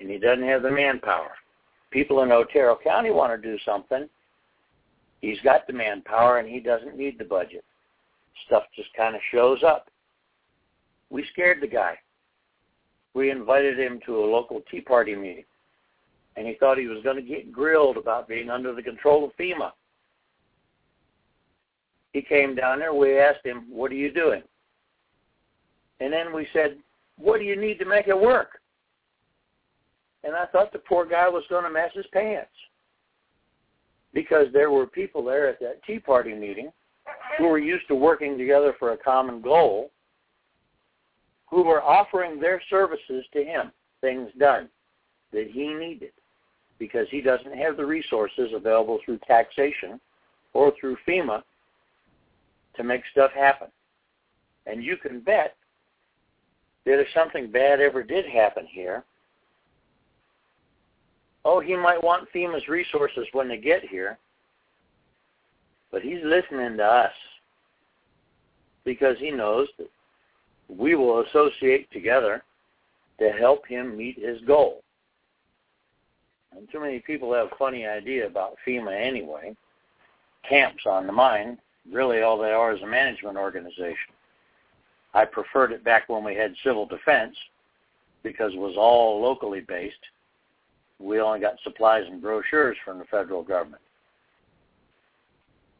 and 0.00 0.10
he 0.10 0.18
doesn't 0.18 0.44
have 0.44 0.62
the 0.62 0.70
manpower. 0.70 1.32
People 1.90 2.22
in 2.22 2.32
Otero 2.32 2.78
County 2.82 3.10
want 3.10 3.40
to 3.40 3.50
do 3.50 3.58
something. 3.64 4.08
He's 5.20 5.40
got 5.42 5.66
the 5.66 5.72
manpower 5.72 6.38
and 6.38 6.48
he 6.48 6.60
doesn't 6.60 6.96
need 6.96 7.18
the 7.18 7.24
budget. 7.24 7.64
Stuff 8.46 8.64
just 8.76 8.88
kind 8.94 9.14
of 9.14 9.20
shows 9.32 9.62
up. 9.62 9.88
we 11.10 11.24
scared 11.32 11.60
the 11.60 11.66
guy. 11.66 11.98
We 13.14 13.30
invited 13.30 13.78
him 13.78 14.00
to 14.06 14.18
a 14.18 14.26
local 14.26 14.62
Tea 14.70 14.80
Party 14.80 15.16
meeting, 15.16 15.44
and 16.36 16.46
he 16.46 16.54
thought 16.54 16.78
he 16.78 16.86
was 16.86 17.02
going 17.02 17.16
to 17.16 17.22
get 17.22 17.50
grilled 17.50 17.96
about 17.96 18.28
being 18.28 18.50
under 18.50 18.74
the 18.74 18.82
control 18.82 19.24
of 19.24 19.36
FEMA. 19.36 19.72
He 22.12 22.22
came 22.22 22.54
down 22.54 22.78
there. 22.78 22.94
We 22.94 23.18
asked 23.18 23.44
him, 23.44 23.66
"What 23.70 23.90
are 23.90 23.96
you 23.96 24.12
doing?" 24.12 24.42
And 26.00 26.12
then 26.12 26.32
we 26.32 26.46
said, 26.52 26.78
"What 27.16 27.38
do 27.38 27.44
you 27.44 27.56
need 27.56 27.78
to 27.78 27.84
make 27.84 28.06
it 28.06 28.18
work?" 28.18 28.60
And 30.28 30.36
I 30.36 30.44
thought 30.44 30.74
the 30.74 30.78
poor 30.78 31.06
guy 31.06 31.26
was 31.26 31.42
going 31.48 31.64
to 31.64 31.70
mess 31.70 31.90
his 31.94 32.04
pants 32.12 32.50
because 34.12 34.48
there 34.52 34.70
were 34.70 34.86
people 34.86 35.24
there 35.24 35.48
at 35.48 35.58
that 35.60 35.82
Tea 35.86 35.98
Party 35.98 36.34
meeting 36.34 36.70
who 37.38 37.44
were 37.44 37.58
used 37.58 37.88
to 37.88 37.94
working 37.94 38.36
together 38.36 38.74
for 38.78 38.92
a 38.92 38.96
common 38.98 39.40
goal, 39.40 39.90
who 41.48 41.62
were 41.62 41.80
offering 41.80 42.38
their 42.38 42.60
services 42.68 43.24
to 43.32 43.42
him, 43.42 43.72
things 44.02 44.28
done 44.38 44.68
that 45.32 45.46
he 45.50 45.72
needed 45.72 46.12
because 46.78 47.06
he 47.10 47.22
doesn't 47.22 47.56
have 47.56 47.78
the 47.78 47.86
resources 47.86 48.50
available 48.54 48.98
through 49.06 49.18
taxation 49.26 49.98
or 50.52 50.74
through 50.78 50.98
FEMA 51.08 51.42
to 52.76 52.84
make 52.84 53.00
stuff 53.12 53.30
happen. 53.32 53.68
And 54.66 54.84
you 54.84 54.98
can 54.98 55.20
bet 55.20 55.56
that 56.84 57.00
if 57.00 57.08
something 57.14 57.50
bad 57.50 57.80
ever 57.80 58.02
did 58.02 58.26
happen 58.26 58.66
here, 58.70 59.04
oh, 61.48 61.60
he 61.60 61.74
might 61.74 62.02
want 62.04 62.28
FEMA's 62.30 62.68
resources 62.68 63.26
when 63.32 63.48
they 63.48 63.56
get 63.56 63.82
here, 63.82 64.18
but 65.90 66.02
he's 66.02 66.22
listening 66.22 66.76
to 66.76 66.84
us 66.84 67.12
because 68.84 69.16
he 69.18 69.30
knows 69.30 69.66
that 69.78 69.88
we 70.68 70.94
will 70.94 71.20
associate 71.22 71.90
together 71.90 72.42
to 73.18 73.30
help 73.30 73.66
him 73.66 73.96
meet 73.96 74.18
his 74.18 74.38
goal. 74.42 74.82
And 76.54 76.70
too 76.70 76.80
many 76.80 76.98
people 76.98 77.32
have 77.32 77.46
a 77.50 77.56
funny 77.56 77.86
idea 77.86 78.26
about 78.26 78.58
FEMA 78.66 78.94
anyway. 78.94 79.56
Camps 80.46 80.84
on 80.84 81.06
the 81.06 81.12
mine, 81.14 81.56
really 81.90 82.20
all 82.20 82.36
they 82.36 82.50
are 82.50 82.74
is 82.74 82.82
a 82.82 82.86
management 82.86 83.38
organization. 83.38 84.12
I 85.14 85.24
preferred 85.24 85.72
it 85.72 85.82
back 85.82 86.10
when 86.10 86.24
we 86.24 86.34
had 86.34 86.54
civil 86.62 86.84
defense 86.84 87.34
because 88.22 88.52
it 88.52 88.58
was 88.58 88.76
all 88.76 89.22
locally 89.22 89.60
based. 89.60 89.96
We 90.98 91.20
only 91.20 91.40
got 91.40 91.54
supplies 91.62 92.04
and 92.06 92.20
brochures 92.20 92.76
from 92.84 92.98
the 92.98 93.04
federal 93.04 93.42
government. 93.42 93.82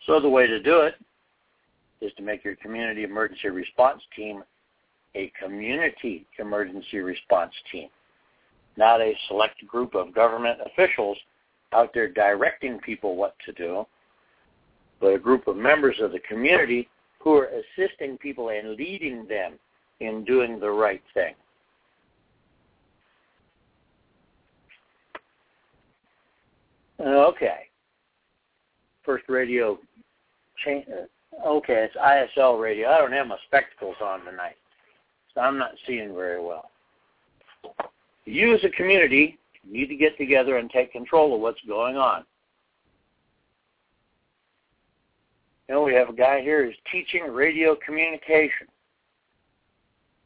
So 0.07 0.21
the 0.21 0.29
way 0.29 0.47
to 0.47 0.63
do 0.63 0.81
it 0.81 0.95
is 2.01 2.13
to 2.17 2.23
make 2.23 2.45
your 2.45 2.57
community 2.57 3.03
emergency 3.03 3.49
response 3.49 4.03
team 4.15 4.43
a 5.15 5.33
community 5.43 6.27
emergency 6.39 6.99
response 6.99 7.53
team, 7.73 7.89
not 8.77 9.01
a 9.01 9.15
select 9.27 9.67
group 9.67 9.95
of 9.95 10.15
government 10.15 10.59
officials 10.65 11.19
out 11.73 11.93
there 11.93 12.09
directing 12.09 12.79
people 12.79 13.17
what 13.17 13.35
to 13.45 13.53
do, 13.53 13.85
but 15.01 15.15
a 15.15 15.19
group 15.19 15.49
of 15.49 15.57
members 15.57 15.97
of 16.01 16.13
the 16.13 16.21
community 16.21 16.89
who 17.19 17.35
are 17.35 17.49
assisting 17.77 18.17
people 18.19 18.51
and 18.51 18.77
leading 18.77 19.27
them 19.27 19.55
in 20.01 20.25
doing 20.25 20.61
the 20.61 20.71
right 20.71 21.03
thing. 21.15 21.35
Okay. 27.01 27.69
First 29.05 29.25
radio 29.29 29.79
change. 30.65 30.87
Okay, 31.47 31.89
it's 31.89 31.97
ISL 31.97 32.61
radio. 32.61 32.89
I 32.89 32.99
don't 32.99 33.13
have 33.13 33.27
my 33.27 33.39
spectacles 33.47 33.97
on 34.03 34.25
tonight, 34.25 34.57
so 35.35 35.41
I'm 35.41 35.57
not 35.59 35.73
seeing 35.87 36.15
very 36.15 36.43
well. 36.43 36.71
You 38.25 38.55
as 38.55 38.65
a 38.65 38.71
community 38.71 39.39
need 39.69 39.87
to 39.87 39.97
get 39.97 40.17
together 40.19 40.57
and 40.57 40.69
take 40.71 40.93
control 40.93 41.35
of 41.35 41.41
what's 41.41 41.61
going 41.67 41.97
on. 41.97 42.25
You 45.69 45.75
know, 45.77 45.83
we 45.83 45.95
have 45.95 46.09
a 46.09 46.15
guy 46.15 46.41
here 46.41 46.65
who's 46.65 46.77
teaching 46.91 47.25
radio 47.31 47.77
communication. 47.85 48.67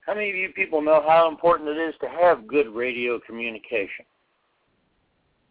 How 0.06 0.14
many 0.14 0.30
of 0.30 0.36
you 0.36 0.48
people 0.50 0.80
know 0.80 1.02
how 1.06 1.28
important 1.28 1.68
it 1.68 1.78
is 1.78 1.94
to 2.00 2.08
have 2.08 2.46
good 2.46 2.68
radio 2.68 3.20
communication? 3.26 4.04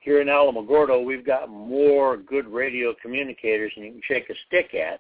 Here 0.01 0.19
in 0.19 0.27
Alamogordo, 0.27 1.05
we've 1.05 1.25
got 1.25 1.49
more 1.49 2.17
good 2.17 2.47
radio 2.47 2.93
communicators 3.01 3.71
than 3.75 3.85
you 3.85 3.91
can 3.91 4.01
shake 4.03 4.29
a 4.29 4.33
stick 4.47 4.73
at. 4.73 4.99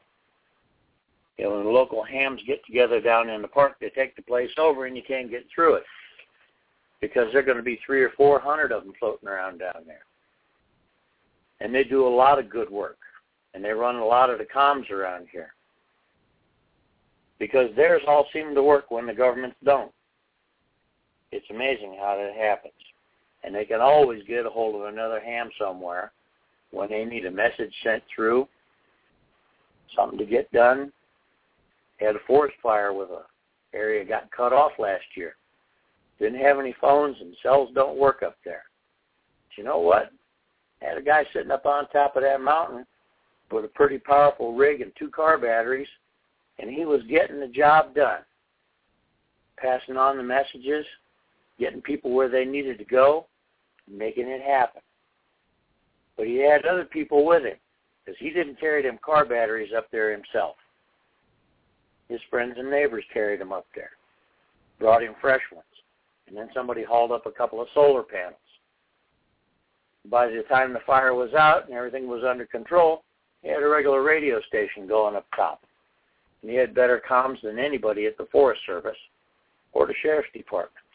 You 1.37 1.45
know, 1.45 1.55
when 1.55 1.65
the 1.65 1.71
local 1.71 2.03
hams 2.03 2.39
get 2.45 2.63
together 2.65 3.01
down 3.01 3.29
in 3.29 3.41
the 3.41 3.47
park, 3.47 3.77
they 3.81 3.89
take 3.89 4.15
the 4.15 4.21
place 4.21 4.51
over 4.59 4.85
and 4.85 4.95
you 4.95 5.01
can't 5.05 5.31
get 5.31 5.45
through 5.53 5.75
it 5.75 5.83
because 7.01 7.29
there 7.31 7.41
are 7.41 7.45
going 7.45 7.57
to 7.57 7.63
be 7.63 7.79
three 7.83 8.03
or 8.03 8.11
four 8.11 8.39
hundred 8.39 8.71
of 8.71 8.83
them 8.83 8.93
floating 8.99 9.27
around 9.27 9.57
down 9.57 9.81
there. 9.87 10.05
And 11.59 11.73
they 11.73 11.83
do 11.83 12.07
a 12.07 12.15
lot 12.15 12.37
of 12.37 12.49
good 12.49 12.69
work 12.69 12.99
and 13.55 13.65
they 13.65 13.71
run 13.71 13.95
a 13.95 14.05
lot 14.05 14.29
of 14.29 14.37
the 14.37 14.45
comms 14.45 14.91
around 14.91 15.27
here 15.31 15.53
because 17.39 17.69
theirs 17.75 18.03
all 18.07 18.27
seem 18.31 18.53
to 18.53 18.61
work 18.61 18.91
when 18.91 19.07
the 19.07 19.13
governments 19.13 19.57
don't. 19.63 19.91
It's 21.31 21.49
amazing 21.49 21.97
how 21.99 22.17
that 22.17 22.35
happens. 22.35 22.73
And 23.43 23.55
they 23.55 23.65
can 23.65 23.81
always 23.81 24.23
get 24.27 24.45
a 24.45 24.49
hold 24.49 24.75
of 24.75 24.93
another 24.93 25.19
ham 25.19 25.49
somewhere 25.59 26.11
when 26.71 26.89
they 26.89 27.05
need 27.05 27.25
a 27.25 27.31
message 27.31 27.73
sent 27.83 28.03
through, 28.13 28.47
something 29.95 30.17
to 30.17 30.25
get 30.25 30.51
done. 30.51 30.91
Had 31.97 32.15
a 32.15 32.19
forest 32.27 32.55
fire 32.61 32.93
with 32.93 33.09
a 33.09 33.23
area 33.75 34.05
got 34.05 34.31
cut 34.31 34.53
off 34.53 34.71
last 34.79 35.03
year. 35.15 35.35
Didn't 36.19 36.41
have 36.41 36.59
any 36.59 36.75
phones 36.79 37.17
and 37.19 37.35
cells 37.41 37.69
don't 37.73 37.97
work 37.97 38.21
up 38.23 38.37
there. 38.45 38.63
But 39.47 39.57
you 39.57 39.63
know 39.63 39.79
what? 39.79 40.11
Had 40.81 40.97
a 40.97 41.01
guy 41.01 41.25
sitting 41.33 41.51
up 41.51 41.65
on 41.65 41.87
top 41.89 42.15
of 42.15 42.23
that 42.23 42.41
mountain 42.41 42.85
with 43.51 43.65
a 43.65 43.69
pretty 43.69 43.97
powerful 43.97 44.55
rig 44.55 44.81
and 44.81 44.91
two 44.97 45.09
car 45.09 45.37
batteries, 45.37 45.87
and 46.59 46.69
he 46.69 46.85
was 46.85 47.01
getting 47.09 47.39
the 47.39 47.47
job 47.47 47.93
done, 47.93 48.21
passing 49.57 49.97
on 49.97 50.17
the 50.17 50.23
messages, 50.23 50.85
getting 51.59 51.81
people 51.81 52.11
where 52.11 52.29
they 52.29 52.45
needed 52.45 52.77
to 52.77 52.85
go, 52.85 53.27
making 53.89 54.27
it 54.27 54.41
happen. 54.41 54.81
But 56.17 56.27
he 56.27 56.37
had 56.37 56.65
other 56.65 56.85
people 56.85 57.25
with 57.25 57.43
him 57.43 57.57
because 58.03 58.17
he 58.19 58.29
didn't 58.29 58.59
carry 58.59 58.81
them 58.83 58.99
car 59.03 59.25
batteries 59.25 59.71
up 59.75 59.87
there 59.91 60.11
himself. 60.11 60.55
His 62.09 62.19
friends 62.29 62.55
and 62.57 62.69
neighbors 62.69 63.05
carried 63.13 63.39
them 63.39 63.53
up 63.53 63.65
there, 63.73 63.91
brought 64.79 65.03
him 65.03 65.15
fresh 65.21 65.41
ones, 65.53 65.65
and 66.27 66.35
then 66.35 66.49
somebody 66.53 66.83
hauled 66.83 67.11
up 67.11 67.25
a 67.25 67.31
couple 67.31 67.61
of 67.61 67.67
solar 67.73 68.03
panels. 68.03 68.35
By 70.09 70.27
the 70.27 70.43
time 70.49 70.73
the 70.73 70.79
fire 70.85 71.13
was 71.13 71.33
out 71.33 71.67
and 71.67 71.77
everything 71.77 72.07
was 72.07 72.23
under 72.27 72.45
control, 72.45 73.03
he 73.41 73.49
had 73.49 73.63
a 73.63 73.67
regular 73.67 74.03
radio 74.03 74.41
station 74.41 74.87
going 74.87 75.15
up 75.15 75.25
top. 75.35 75.63
And 76.41 76.51
he 76.51 76.57
had 76.57 76.73
better 76.73 77.01
comms 77.07 77.41
than 77.41 77.59
anybody 77.59 78.07
at 78.07 78.17
the 78.17 78.27
Forest 78.31 78.61
Service 78.65 78.97
or 79.73 79.87
the 79.87 79.93
Sheriff's 80.01 80.31
Department. 80.33 80.85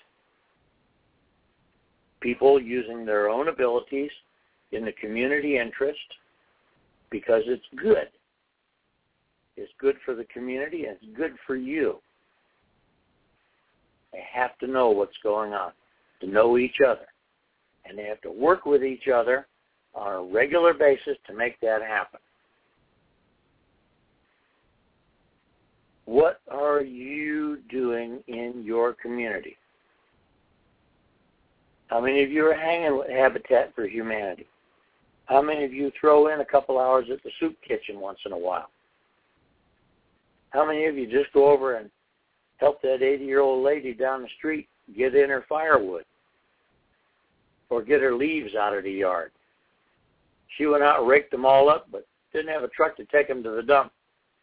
People 2.27 2.61
using 2.61 3.07
their 3.07 3.29
own 3.29 3.47
abilities 3.47 4.11
in 4.73 4.85
the 4.85 4.91
community 5.01 5.59
interest 5.59 6.01
because 7.09 7.43
it's 7.47 7.63
good. 7.81 8.09
It's 9.57 9.71
good 9.79 9.95
for 10.05 10.17
the 10.17 10.25
community 10.25 10.87
and 10.87 10.97
it's 11.01 11.17
good 11.17 11.35
for 11.47 11.55
you. 11.55 11.99
They 14.13 14.25
have 14.35 14.59
to 14.59 14.67
know 14.67 14.91
what's 14.91 15.17
going 15.23 15.53
on, 15.53 15.71
to 16.21 16.27
know 16.27 16.59
each 16.59 16.79
other. 16.85 17.07
And 17.85 17.97
they 17.97 18.07
have 18.07 18.21
to 18.23 18.33
work 18.33 18.67
with 18.67 18.83
each 18.83 19.07
other 19.07 19.47
on 19.95 20.13
a 20.13 20.23
regular 20.23 20.75
basis 20.75 21.17
to 21.29 21.33
make 21.33 21.61
that 21.61 21.81
happen. 21.81 22.19
What 26.07 26.41
are 26.51 26.83
you 26.83 27.59
doing 27.71 28.19
in 28.27 28.65
your 28.65 28.95
community? 28.95 29.57
How 31.89 32.01
many 32.01 32.23
of 32.23 32.31
you 32.31 32.45
are 32.47 32.55
hanging 32.55 32.99
with 32.99 33.09
Habitat 33.09 33.75
for 33.75 33.87
Humanity? 33.87 34.47
How 35.27 35.43
many 35.43 35.65
of 35.65 35.73
you 35.73 35.93
throw 36.01 36.33
in 36.33 36.41
a 36.41 36.45
couple 36.45 36.79
hours 36.79 37.07
at 37.13 37.23
the 37.23 37.31
soup 37.39 37.57
kitchen 37.67 38.01
once 38.01 38.19
in 38.27 38.33
a 38.33 38.39
while? 38.39 38.71
How 40.51 40.67
many 40.67 40.87
of 40.87 40.97
you 40.97 41.07
just 41.07 41.33
go 41.33 41.51
over 41.51 41.77
and 41.77 41.91
help 42.59 42.81
that 42.83 43.01
80-year-old 43.01 43.65
lady 43.65 43.93
down 43.93 44.23
the 44.23 44.29
street 44.39 44.69
get 44.97 45.15
in 45.15 45.29
her 45.31 45.45
firewood 45.49 46.05
or 47.71 47.83
get 47.83 48.01
her 48.01 48.15
leaves 48.15 48.55
out 48.55 48.77
of 48.77 48.85
the 48.85 48.93
yard? 48.93 49.33
She 50.57 50.67
went 50.67 50.83
out 50.83 51.01
and 51.01 51.09
raked 51.09 51.31
them 51.31 51.45
all 51.45 51.69
up, 51.69 51.89
but 51.91 52.07
didn't 52.33 52.53
have 52.53 52.63
a 52.63 52.69
truck 52.69 52.97
to 52.97 53.05
take 53.07 53.29
them 53.29 53.43
to 53.43 53.51
the 53.51 53.63
dump. 53.63 53.93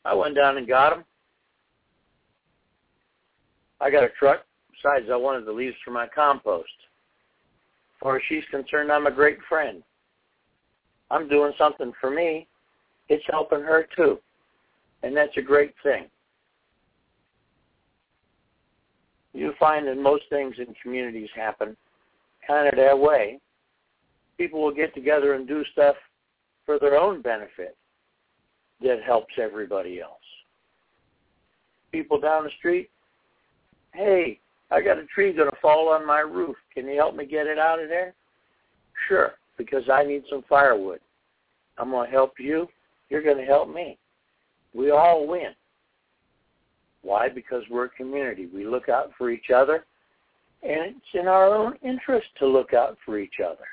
I 0.05 0.13
went 0.13 0.35
down 0.35 0.57
and 0.57 0.67
got 0.67 0.91
them. 0.91 1.05
I 3.79 3.89
got 3.89 4.03
a 4.03 4.09
truck. 4.19 4.45
Besides, 4.71 5.09
I 5.11 5.15
wanted 5.15 5.45
the 5.45 5.51
leaves 5.51 5.75
for 5.83 5.91
my 5.91 6.07
compost. 6.07 6.67
As 8.05 8.21
she's 8.27 8.43
concerned, 8.51 8.91
I'm 8.91 9.07
a 9.07 9.11
great 9.11 9.37
friend. 9.47 9.81
I'm 11.09 11.29
doing 11.29 11.53
something 11.57 11.93
for 12.01 12.09
me. 12.09 12.47
It's 13.09 13.23
helping 13.29 13.61
her 13.61 13.87
too. 13.95 14.19
And 15.03 15.15
that's 15.15 15.35
a 15.37 15.41
great 15.41 15.73
thing. 15.83 16.05
You 19.33 19.53
find 19.59 19.87
that 19.87 19.97
most 19.97 20.23
things 20.29 20.55
in 20.59 20.73
communities 20.81 21.29
happen 21.35 21.75
kind 22.45 22.67
of 22.67 22.75
that 22.75 22.97
way. 22.97 23.39
People 24.37 24.61
will 24.61 24.73
get 24.73 24.93
together 24.93 25.33
and 25.33 25.47
do 25.47 25.63
stuff 25.71 25.95
for 26.65 26.79
their 26.79 26.97
own 26.97 27.21
benefit 27.21 27.75
that 28.81 29.01
helps 29.05 29.33
everybody 29.41 30.01
else. 30.01 30.11
People 31.91 32.19
down 32.19 32.43
the 32.43 32.49
street, 32.57 32.89
hey, 33.93 34.39
I 34.73 34.81
got 34.81 34.97
a 34.97 35.05
tree 35.05 35.33
going 35.33 35.51
to 35.51 35.57
fall 35.61 35.89
on 35.89 36.05
my 36.05 36.21
roof. 36.21 36.55
Can 36.73 36.87
you 36.87 36.95
help 36.95 37.15
me 37.15 37.27
get 37.27 37.45
it 37.45 37.59
out 37.59 37.79
of 37.79 37.89
there? 37.89 38.15
Sure, 39.07 39.33
because 39.55 39.83
I 39.91 40.03
need 40.03 40.23
some 40.29 40.43
firewood. 40.49 40.99
I'm 41.77 41.91
going 41.91 42.07
to 42.07 42.11
help 42.11 42.33
you. 42.39 42.67
You're 43.09 43.21
going 43.21 43.37
to 43.37 43.45
help 43.45 43.71
me. 43.71 43.99
We 44.73 44.89
all 44.89 45.27
win. 45.27 45.51
Why? 47.03 47.29
Because 47.29 47.61
we're 47.69 47.85
a 47.85 47.89
community. 47.89 48.47
We 48.47 48.65
look 48.65 48.89
out 48.89 49.11
for 49.15 49.29
each 49.29 49.51
other, 49.55 49.85
and 50.63 50.95
it's 50.95 51.13
in 51.13 51.27
our 51.27 51.53
own 51.53 51.75
interest 51.83 52.27
to 52.39 52.47
look 52.47 52.73
out 52.73 52.97
for 53.05 53.19
each 53.19 53.39
other, 53.45 53.65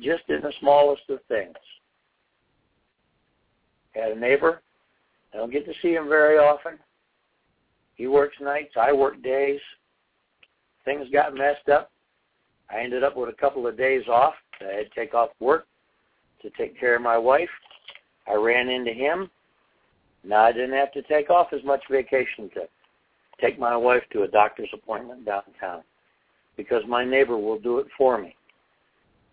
just 0.00 0.24
in 0.28 0.40
the 0.42 0.52
smallest 0.58 1.02
of 1.10 1.20
things. 1.28 1.54
Had 3.92 4.12
a 4.12 4.18
neighbor. 4.18 4.62
I 5.32 5.36
don't 5.36 5.52
get 5.52 5.64
to 5.66 5.72
see 5.80 5.92
him 5.94 6.08
very 6.08 6.38
often. 6.38 6.78
He 7.96 8.06
works 8.06 8.36
nights. 8.40 8.74
I 8.78 8.92
work 8.92 9.22
days. 9.22 9.60
Things 10.84 11.06
got 11.12 11.34
messed 11.34 11.68
up. 11.68 11.90
I 12.70 12.80
ended 12.80 13.02
up 13.02 13.16
with 13.16 13.28
a 13.28 13.32
couple 13.32 13.66
of 13.66 13.76
days 13.76 14.02
off. 14.08 14.34
I 14.60 14.76
had 14.76 14.90
to 14.90 14.94
take 14.94 15.14
off 15.14 15.30
work 15.40 15.66
to 16.42 16.50
take 16.50 16.78
care 16.78 16.96
of 16.96 17.02
my 17.02 17.18
wife. 17.18 17.48
I 18.28 18.34
ran 18.34 18.68
into 18.68 18.92
him. 18.92 19.30
Now 20.24 20.44
I 20.44 20.52
didn't 20.52 20.74
have 20.74 20.92
to 20.92 21.02
take 21.02 21.30
off 21.30 21.48
as 21.52 21.62
much 21.64 21.82
vacation 21.90 22.50
to 22.54 22.68
take 23.40 23.58
my 23.58 23.76
wife 23.76 24.02
to 24.12 24.22
a 24.22 24.28
doctor's 24.28 24.68
appointment 24.72 25.24
downtown 25.24 25.82
because 26.56 26.82
my 26.88 27.04
neighbor 27.04 27.36
will 27.36 27.58
do 27.58 27.78
it 27.78 27.86
for 27.96 28.20
me. 28.20 28.34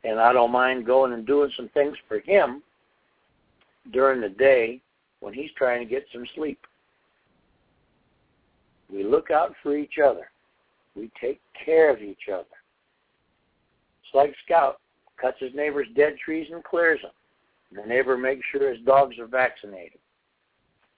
And 0.03 0.20
I 0.20 0.34
don't 0.34 0.51
mind 0.51 0.86
going 0.86 1.14
and 1.14 1.26
doing 1.26 1.51
some 1.55 1.70
things 1.70 1.95
for 2.07 2.20
him 2.20 2.61
during 3.91 4.22
the 4.22 4.30
day 4.30 4.82
when 5.22 5.34
he's 5.34 5.51
trying 5.57 5.80
to 5.80 5.89
get 5.89 6.05
some 6.14 6.26
sleep. 6.36 6.59
We 8.93 9.03
look 9.03 9.31
out 9.31 9.55
for 9.63 9.75
each 9.75 9.95
other. 10.03 10.29
We 10.95 11.09
take 11.19 11.41
care 11.65 11.89
of 11.89 12.01
each 12.01 12.29
other. 12.31 12.45
It's 14.03 14.13
like 14.13 14.35
Scout 14.45 14.79
cuts 15.19 15.37
his 15.39 15.53
neighbor's 15.55 15.87
dead 15.95 16.15
trees 16.23 16.47
and 16.51 16.63
clears 16.63 16.99
them. 17.01 17.11
The 17.75 17.87
neighbor 17.87 18.17
makes 18.17 18.45
sure 18.51 18.71
his 18.71 18.85
dogs 18.85 19.17
are 19.17 19.25
vaccinated. 19.25 19.97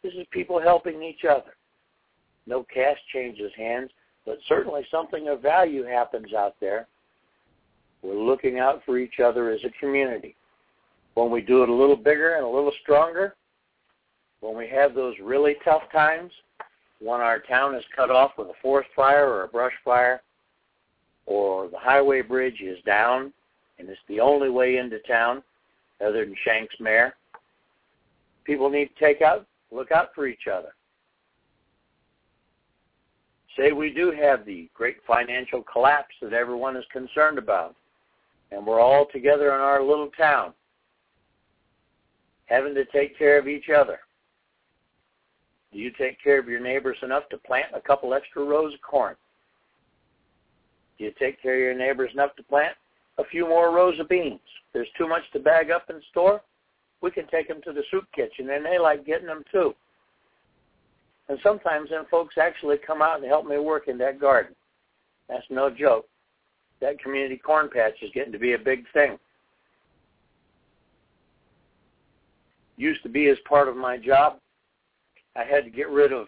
This 0.04 0.14
is 0.14 0.28
people 0.32 0.60
helping 0.62 1.02
each 1.02 1.24
other. 1.24 1.56
No 2.48 2.66
cash 2.72 2.98
changes 3.14 3.52
hands, 3.56 3.90
but 4.26 4.40
certainly 4.48 4.86
something 4.92 5.30
of 5.30 5.42
value 5.42 5.84
happens 5.84 6.34
out 6.34 6.56
there. 6.60 6.88
We're 8.02 8.20
looking 8.20 8.60
out 8.60 8.82
for 8.86 8.98
each 8.98 9.20
other 9.24 9.50
as 9.52 9.62
a 9.64 9.80
community. 9.80 10.36
When 11.14 11.32
we 11.32 11.42
do 11.42 11.64
it 11.64 11.70
a 11.70 11.74
little 11.74 11.96
bigger 11.96 12.36
and 12.36 12.46
a 12.46 12.50
little 12.50 12.74
stronger, 12.84 13.36
when 14.42 14.58
we 14.58 14.68
have 14.68 14.94
those 14.94 15.16
really 15.24 15.56
tough 15.64 15.84
times, 15.92 16.32
when 17.06 17.22
our 17.22 17.40
town 17.40 17.76
is 17.76 17.84
cut 17.96 18.10
off 18.10 18.32
with 18.36 18.48
a 18.48 18.62
forest 18.64 18.90
fire 18.96 19.30
or 19.30 19.44
a 19.44 19.48
brush 19.48 19.74
fire, 19.84 20.24
or 21.28 21.68
the 21.70 21.78
highway 21.78 22.22
bridge 22.22 22.62
is 22.62 22.80
down 22.84 23.32
and 23.78 23.88
it's 23.90 24.00
the 24.08 24.20
only 24.20 24.50
way 24.50 24.78
into 24.78 24.98
town 25.00 25.44
other 26.04 26.26
than 26.26 26.36
Shanks 26.44 26.74
Mare, 26.80 27.16
people 28.44 28.70
need 28.70 28.90
to 28.90 29.06
take 29.06 29.22
out, 29.22 29.46
look 29.72 29.92
out 29.92 30.10
for 30.16 30.28
each 30.28 30.48
other. 30.52 30.70
Say 33.56 33.72
we 33.72 33.94
do 33.94 34.12
have 34.12 34.44
the 34.44 34.68
great 34.74 34.98
financial 35.06 35.62
collapse 35.62 36.16
that 36.22 36.34
everyone 36.34 36.76
is 36.76 36.84
concerned 36.92 37.38
about, 37.38 37.76
and 38.52 38.66
we're 38.66 38.82
all 38.82 39.06
together 39.14 39.54
in 39.54 39.62
our 39.62 39.84
little 39.84 40.10
town, 40.18 40.54
having 42.48 42.74
to 42.74 42.86
take 42.86 43.18
care 43.18 43.38
of 43.38 43.48
each 43.48 43.70
other. 43.70 44.00
Do 45.76 45.82
you 45.82 45.92
take 45.92 46.24
care 46.24 46.40
of 46.40 46.48
your 46.48 46.62
neighbors 46.62 46.96
enough 47.04 47.28
to 47.32 47.38
plant 47.38 47.66
a 47.76 47.82
couple 47.82 48.14
extra 48.14 48.42
rows 48.46 48.74
of 48.74 48.80
corn? 48.82 49.14
Do 50.98 51.04
you 51.04 51.12
take 51.20 51.42
care 51.42 51.56
of 51.56 51.60
your 51.60 51.76
neighbors 51.76 52.12
enough 52.14 52.34
to 52.38 52.44
plant 52.44 52.78
a 53.18 53.26
few 53.26 53.46
more 53.46 53.76
rows 53.76 54.00
of 54.00 54.08
beans? 54.08 54.40
There's 54.72 54.88
too 54.98 55.06
much 55.06 55.24
to 55.34 55.40
bag 55.40 55.72
up 55.72 55.90
and 55.90 56.02
store. 56.12 56.42
We 57.02 57.12
can 57.12 57.28
take 57.28 57.50
them 57.50 57.62
to 57.66 57.74
the 57.74 57.84
soup 57.92 58.06
kitchen, 58.16 58.50
and 58.52 58.66
they 58.66 58.80
like 58.80 59.06
getting 59.06 59.28
them 59.28 59.44
too. 59.52 59.76
And 61.28 61.38
sometimes 61.44 61.90
then 61.90 62.06
folks 62.10 62.36
actually 62.38 62.78
come 62.78 63.02
out 63.02 63.18
and 63.18 63.26
help 63.26 63.46
me 63.46 63.58
work 63.58 63.90
in 63.90 63.98
that 63.98 64.18
garden. 64.18 64.56
That's 65.28 65.44
no 65.50 65.70
joke. 65.70 66.06
That 66.80 67.02
community 67.04 67.36
corn 67.36 67.70
patch 67.70 67.96
is 68.02 68.12
getting 68.14 68.32
to 68.32 68.40
be 68.40 68.54
a 68.54 68.58
big 68.58 68.86
thing. 68.94 69.20
Used 72.78 73.04
to 73.04 73.10
be 73.10 73.28
as 73.28 73.38
part 73.46 73.68
of 73.68 73.76
my 73.76 73.98
job 73.98 74.40
I 75.36 75.44
had 75.44 75.64
to 75.66 75.70
get 75.70 75.90
rid 75.90 76.14
of 76.14 76.28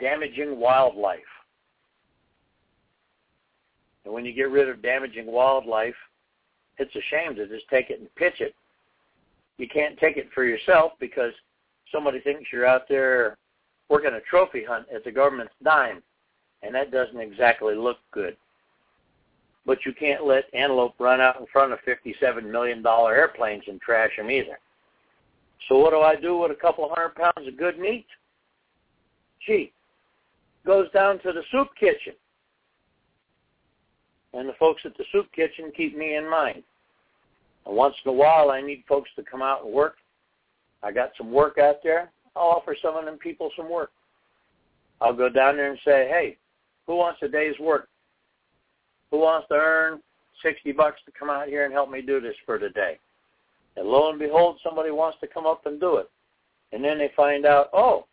damaging 0.00 0.58
wildlife. 0.58 1.20
And 4.04 4.12
when 4.14 4.24
you 4.24 4.32
get 4.32 4.50
rid 4.50 4.68
of 4.68 4.82
damaging 4.82 5.26
wildlife, 5.26 5.94
it's 6.78 6.94
a 6.94 7.02
shame 7.10 7.34
to 7.36 7.46
just 7.46 7.68
take 7.68 7.90
it 7.90 8.00
and 8.00 8.14
pitch 8.14 8.40
it. 8.40 8.54
You 9.58 9.68
can't 9.68 9.98
take 9.98 10.16
it 10.16 10.28
for 10.34 10.44
yourself 10.44 10.92
because 11.00 11.32
somebody 11.92 12.20
thinks 12.20 12.52
you're 12.52 12.66
out 12.66 12.88
there 12.88 13.36
working 13.88 14.14
a 14.14 14.20
trophy 14.20 14.64
hunt 14.64 14.86
at 14.94 15.04
the 15.04 15.10
government's 15.10 15.54
dime, 15.62 16.02
and 16.62 16.74
that 16.74 16.92
doesn't 16.92 17.20
exactly 17.20 17.74
look 17.74 17.98
good. 18.12 18.36
But 19.66 19.84
you 19.84 19.92
can't 19.92 20.24
let 20.24 20.44
antelope 20.54 20.94
run 20.98 21.20
out 21.20 21.40
in 21.40 21.46
front 21.52 21.72
of 21.72 21.78
$57 21.80 22.44
million 22.44 22.84
airplanes 22.86 23.64
and 23.66 23.80
trash 23.80 24.16
them 24.16 24.30
either. 24.30 24.58
So 25.68 25.78
what 25.78 25.90
do 25.90 26.00
I 26.00 26.16
do 26.16 26.38
with 26.38 26.50
a 26.50 26.54
couple 26.54 26.88
hundred 26.88 27.14
pounds 27.14 27.48
of 27.48 27.56
good 27.56 27.78
meat? 27.78 28.06
Gee, 29.46 29.72
goes 30.66 30.90
down 30.92 31.18
to 31.20 31.32
the 31.32 31.42
soup 31.50 31.68
kitchen. 31.78 32.14
And 34.34 34.48
the 34.48 34.54
folks 34.58 34.82
at 34.84 34.96
the 34.96 35.04
soup 35.10 35.26
kitchen 35.34 35.72
keep 35.76 35.96
me 35.96 36.16
in 36.16 36.28
mind. 36.28 36.62
And 37.66 37.76
once 37.76 37.94
in 38.04 38.10
a 38.10 38.14
while, 38.14 38.50
I 38.50 38.60
need 38.60 38.84
folks 38.88 39.10
to 39.16 39.22
come 39.22 39.42
out 39.42 39.64
and 39.64 39.72
work. 39.72 39.96
I 40.82 40.92
got 40.92 41.10
some 41.16 41.32
work 41.32 41.58
out 41.58 41.76
there. 41.82 42.10
I'll 42.36 42.48
offer 42.48 42.76
some 42.80 42.96
of 42.96 43.04
them 43.04 43.18
people 43.18 43.50
some 43.56 43.70
work. 43.70 43.90
I'll 45.00 45.14
go 45.14 45.28
down 45.28 45.56
there 45.56 45.70
and 45.70 45.78
say, 45.84 46.08
hey, 46.08 46.36
who 46.86 46.96
wants 46.96 47.20
a 47.22 47.28
day's 47.28 47.58
work? 47.58 47.88
Who 49.10 49.18
wants 49.18 49.48
to 49.48 49.54
earn 49.54 50.00
60 50.42 50.72
bucks 50.72 51.00
to 51.06 51.12
come 51.18 51.30
out 51.30 51.48
here 51.48 51.64
and 51.64 51.72
help 51.72 51.90
me 51.90 52.02
do 52.02 52.20
this 52.20 52.34
for 52.44 52.58
today? 52.58 52.98
And 53.78 53.88
lo 53.88 54.10
and 54.10 54.18
behold, 54.18 54.58
somebody 54.62 54.90
wants 54.90 55.18
to 55.20 55.28
come 55.28 55.46
up 55.46 55.64
and 55.66 55.78
do 55.78 55.96
it. 55.98 56.10
And 56.72 56.84
then 56.84 56.98
they 56.98 57.12
find 57.16 57.46
out, 57.46 57.70
oh, 57.72 58.06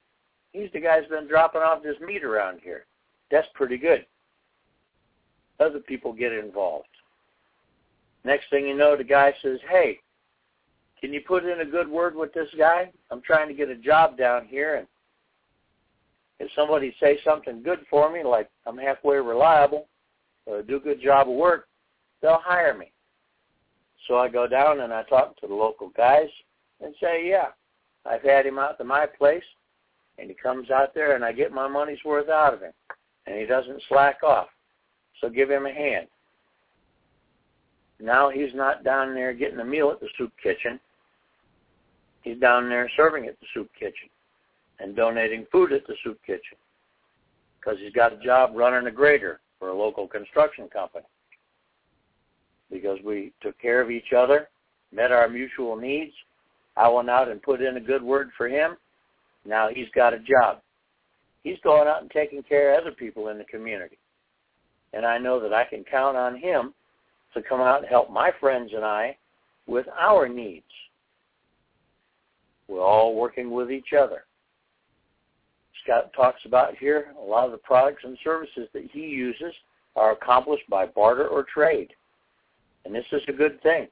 he's 0.54 0.70
the 0.74 0.80
guy 0.80 1.00
who's 1.00 1.10
been 1.10 1.28
dropping 1.28 1.62
off 1.62 1.82
this 1.82 1.96
meat 2.06 2.24
around 2.24 2.60
here. 2.64 2.86
That's 3.32 3.48
pretty 3.56 3.78
good. 3.78 4.06
Other 5.60 5.80
people 5.80 6.14
get 6.14 6.32
involved. 6.32 6.88
Next 8.24 8.50
thing 8.50 8.68
you 8.68 8.78
know, 8.78 8.96
the 8.96 9.04
guy 9.04 9.34
says, 9.42 9.60
hey, 9.70 10.00
can 11.02 11.12
you 11.14 11.22
put 11.22 11.46
in 11.46 11.62
a 11.62 11.66
good 11.66 11.88
word 11.90 12.16
with 12.16 12.34
this 12.34 12.50
guy? 12.58 12.92
I'm 13.12 13.22
trying 13.22 13.48
to 13.48 13.54
get 13.54 13.70
a 13.70 13.76
job 13.76 14.18
down 14.18 14.46
here, 14.46 14.76
and 14.76 14.88
if 16.40 16.50
somebody 16.56 16.96
say 17.00 17.20
something 17.24 17.64
good 17.64 17.80
for 17.90 18.12
me, 18.12 18.24
like 18.24 18.50
I'm 18.66 18.78
halfway 18.78 19.18
reliable, 19.18 19.88
or 20.46 20.62
do 20.62 20.78
a 20.78 20.80
good 20.80 21.02
job 21.02 21.28
of 21.28 21.36
work, 21.36 21.68
they'll 22.22 22.42
hire 22.44 22.78
me. 22.78 22.92
So 24.08 24.18
I 24.18 24.30
go 24.30 24.48
down 24.48 24.82
and 24.82 24.94
I 24.94 25.04
talk 25.04 25.40
to 25.42 25.48
the 25.48 25.54
local 25.54 25.90
guys 25.90 26.30
and 26.82 26.94
say, 27.02 27.28
yeah, 27.28 27.48
I've 28.06 28.22
had 28.22 28.46
him 28.46 28.60
out 28.60 28.78
to 28.78 28.84
my 28.84 29.06
place, 29.06 29.44
and 30.18 30.30
he 30.30 30.36
comes 30.36 30.70
out 30.70 30.94
there 30.94 31.16
and 31.16 31.26
I 31.26 31.32
get 31.32 31.52
my 31.52 31.68
money's 31.68 32.04
worth 32.06 32.30
out 32.30 32.54
of 32.54 32.62
him, 32.62 32.74
and 33.26 33.38
he 33.38 33.46
doesn't 33.46 33.82
slack 33.90 34.22
off. 34.24 34.48
So 35.22 35.30
give 35.30 35.50
him 35.50 35.66
a 35.66 35.74
hand. 35.74 36.08
Now 38.00 38.30
he's 38.30 38.54
not 38.54 38.84
down 38.84 39.16
there 39.16 39.34
getting 39.34 39.60
a 39.60 39.66
meal 39.66 39.90
at 39.90 40.00
the 40.00 40.10
soup 40.18 40.34
kitchen. 40.42 40.80
He's 42.22 42.40
down 42.40 42.70
there 42.70 42.90
serving 42.98 43.26
at 43.28 43.40
the 43.40 43.46
soup 43.54 43.70
kitchen 43.80 44.10
and 44.80 44.96
donating 44.96 45.46
food 45.52 45.72
at 45.72 45.88
the 45.88 45.96
soup 46.04 46.20
kitchen 46.26 46.58
because 47.60 47.80
he's 47.80 47.94
got 47.94 48.14
a 48.14 48.18
job 48.18 48.52
running 48.54 48.88
a 48.88 48.92
grader 48.92 49.40
for 49.58 49.70
a 49.70 49.78
local 49.78 50.08
construction 50.08 50.68
company 50.68 51.06
because 52.72 53.00
we 53.04 53.32
took 53.42 53.60
care 53.60 53.82
of 53.82 53.92
each 53.92 54.14
other, 54.16 54.50
met 54.92 55.12
our 55.12 55.30
mutual 55.30 55.76
needs. 55.76 56.14
I 56.78 56.90
went 56.90 57.10
out 57.10 57.30
and 57.30 57.42
put 57.42 57.62
in 57.62 57.78
a 57.78 57.82
good 57.82 58.04
word 58.04 58.30
for 58.38 58.48
him. 58.48 58.76
Now 59.46 59.70
he's 59.74 59.88
got 59.96 60.14
a 60.14 60.20
job. 60.20 60.62
He's 61.44 61.60
going 61.64 61.88
out 61.88 62.02
and 62.02 62.12
taking 62.12 62.42
care 62.44 62.74
of 62.74 62.82
other 62.82 62.92
people 62.92 63.30
in 63.30 63.38
the 63.38 63.44
community. 63.46 63.98
And 64.94 65.06
I 65.06 65.18
know 65.18 65.40
that 65.40 65.54
I 65.54 65.66
can 65.66 65.84
count 65.84 66.18
on 66.18 66.38
him 66.38 66.74
to 67.34 67.42
come 67.42 67.62
out 67.62 67.80
and 67.80 67.88
help 67.88 68.10
my 68.10 68.32
friends 68.40 68.72
and 68.74 68.84
I 68.84 69.16
with 69.68 69.86
our 70.00 70.28
needs. 70.28 70.66
We're 72.68 72.84
all 72.84 73.16
working 73.16 73.52
with 73.52 73.72
each 73.72 73.94
other. 73.98 74.24
Scott 75.84 76.12
talks 76.16 76.40
about 76.46 76.76
here, 76.78 77.14
a 77.20 77.24
lot 77.24 77.46
of 77.46 77.52
the 77.52 77.60
products 77.60 78.02
and 78.04 78.18
services 78.24 78.68
that 78.74 78.90
he 78.92 79.02
uses 79.02 79.54
are 79.96 80.14
accomplished 80.14 80.68
by 80.70 80.88
barter 80.88 81.28
or 81.28 81.44
trade. 81.44 81.94
And 82.86 82.94
this 82.94 83.06
is 83.12 83.22
a 83.28 83.34
good 83.34 83.62
thing. 83.62 83.88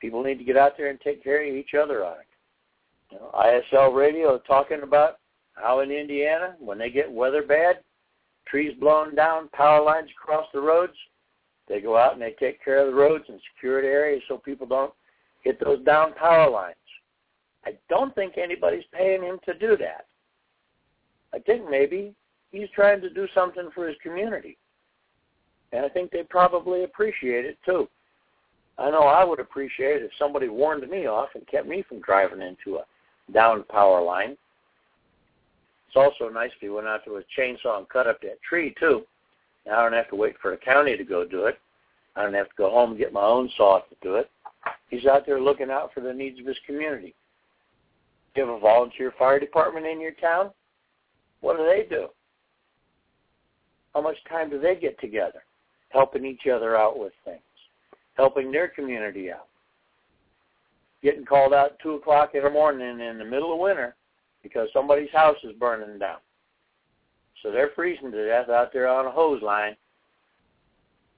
People 0.00 0.22
need 0.22 0.38
to 0.38 0.44
get 0.44 0.56
out 0.56 0.76
there 0.76 0.88
and 0.88 1.00
take 1.00 1.22
care 1.22 1.46
of 1.46 1.54
each 1.54 1.74
other 1.74 2.04
on 2.04 2.14
it. 2.18 2.26
You 3.10 3.18
know, 3.18 3.30
ISL 3.34 3.94
Radio 3.94 4.38
talking 4.46 4.82
about 4.82 5.18
how 5.54 5.80
in 5.80 5.90
Indiana, 5.90 6.54
when 6.60 6.78
they 6.78 6.90
get 6.90 7.10
weather 7.10 7.42
bad, 7.42 7.78
trees 8.46 8.74
blown 8.78 9.14
down, 9.14 9.48
power 9.48 9.82
lines 9.82 10.08
across 10.16 10.46
the 10.52 10.60
roads, 10.60 10.94
they 11.68 11.80
go 11.80 11.96
out 11.96 12.12
and 12.12 12.22
they 12.22 12.34
take 12.38 12.64
care 12.64 12.80
of 12.80 12.86
the 12.86 12.98
roads 12.98 13.24
and 13.28 13.40
secure 13.54 13.82
the 13.82 13.88
areas 13.88 14.22
so 14.28 14.38
people 14.38 14.66
don't 14.66 14.92
hit 15.42 15.58
those 15.62 15.84
down 15.84 16.14
power 16.14 16.48
lines. 16.48 16.76
I 17.66 17.72
don't 17.88 18.14
think 18.14 18.38
anybody's 18.38 18.84
paying 18.92 19.22
him 19.22 19.38
to 19.44 19.54
do 19.58 19.76
that. 19.78 20.06
I 21.34 21.38
think 21.40 21.68
maybe 21.68 22.14
he's 22.50 22.68
trying 22.74 23.00
to 23.02 23.10
do 23.10 23.26
something 23.34 23.68
for 23.74 23.86
his 23.86 23.96
community. 24.02 24.56
And 25.72 25.84
I 25.84 25.88
think 25.88 26.10
they 26.10 26.22
probably 26.22 26.84
appreciate 26.84 27.44
it 27.44 27.58
too. 27.64 27.88
I 28.78 28.90
know 28.90 29.02
I 29.02 29.24
would 29.24 29.40
appreciate 29.40 29.96
it 29.96 30.04
if 30.04 30.10
somebody 30.18 30.48
warned 30.48 30.88
me 30.88 31.06
off 31.06 31.30
and 31.34 31.46
kept 31.46 31.66
me 31.66 31.84
from 31.88 32.00
driving 32.00 32.40
into 32.40 32.78
a 32.78 33.32
down 33.32 33.64
power 33.64 34.00
line. 34.02 34.36
It's 35.88 35.96
also 35.96 36.28
nice 36.32 36.50
if 36.54 36.60
he 36.60 36.68
went 36.68 36.86
out 36.86 37.04
to 37.04 37.16
a 37.16 37.22
chainsaw 37.38 37.78
and 37.78 37.88
cut 37.88 38.06
up 38.06 38.20
that 38.22 38.40
tree 38.48 38.74
too. 38.78 39.02
Now 39.66 39.80
I 39.80 39.82
don't 39.82 39.94
have 39.94 40.10
to 40.10 40.16
wait 40.16 40.36
for 40.40 40.52
the 40.52 40.56
county 40.56 40.96
to 40.96 41.04
go 41.04 41.26
do 41.26 41.46
it. 41.46 41.58
I 42.14 42.22
don't 42.22 42.34
have 42.34 42.48
to 42.48 42.54
go 42.56 42.70
home 42.70 42.90
and 42.90 42.98
get 42.98 43.12
my 43.12 43.24
own 43.24 43.50
saw 43.56 43.80
to 43.80 43.96
do 44.02 44.16
it. 44.16 44.30
He's 44.90 45.06
out 45.06 45.26
there 45.26 45.40
looking 45.40 45.70
out 45.70 45.92
for 45.92 46.00
the 46.00 46.12
needs 46.12 46.38
of 46.40 46.46
his 46.46 46.58
community. 46.66 47.14
You 48.34 48.46
have 48.46 48.54
a 48.54 48.60
volunteer 48.60 49.12
fire 49.18 49.40
department 49.40 49.86
in 49.86 50.00
your 50.00 50.12
town? 50.12 50.50
What 51.40 51.56
do 51.56 51.64
they 51.64 51.86
do? 51.88 52.08
How 53.94 54.00
much 54.00 54.16
time 54.28 54.50
do 54.50 54.60
they 54.60 54.76
get 54.76 54.98
together? 55.00 55.42
Helping 55.90 56.24
each 56.24 56.46
other 56.46 56.76
out 56.76 56.98
with 56.98 57.12
things, 57.24 57.40
helping 58.14 58.52
their 58.52 58.68
community 58.68 59.32
out. 59.32 59.46
Getting 61.02 61.24
called 61.24 61.54
out 61.54 61.72
at 61.72 61.82
2 61.82 61.92
o'clock 61.92 62.34
in 62.34 62.42
the 62.42 62.50
morning 62.50 63.00
in 63.00 63.18
the 63.18 63.24
middle 63.24 63.52
of 63.52 63.58
winter 63.58 63.94
because 64.42 64.68
somebody's 64.72 65.10
house 65.12 65.36
is 65.44 65.52
burning 65.58 65.98
down. 65.98 66.18
So 67.42 67.50
they're 67.50 67.70
freezing 67.74 68.10
to 68.10 68.26
death 68.26 68.48
out 68.48 68.72
there 68.72 68.88
on 68.88 69.06
a 69.06 69.10
hose 69.10 69.42
line 69.42 69.76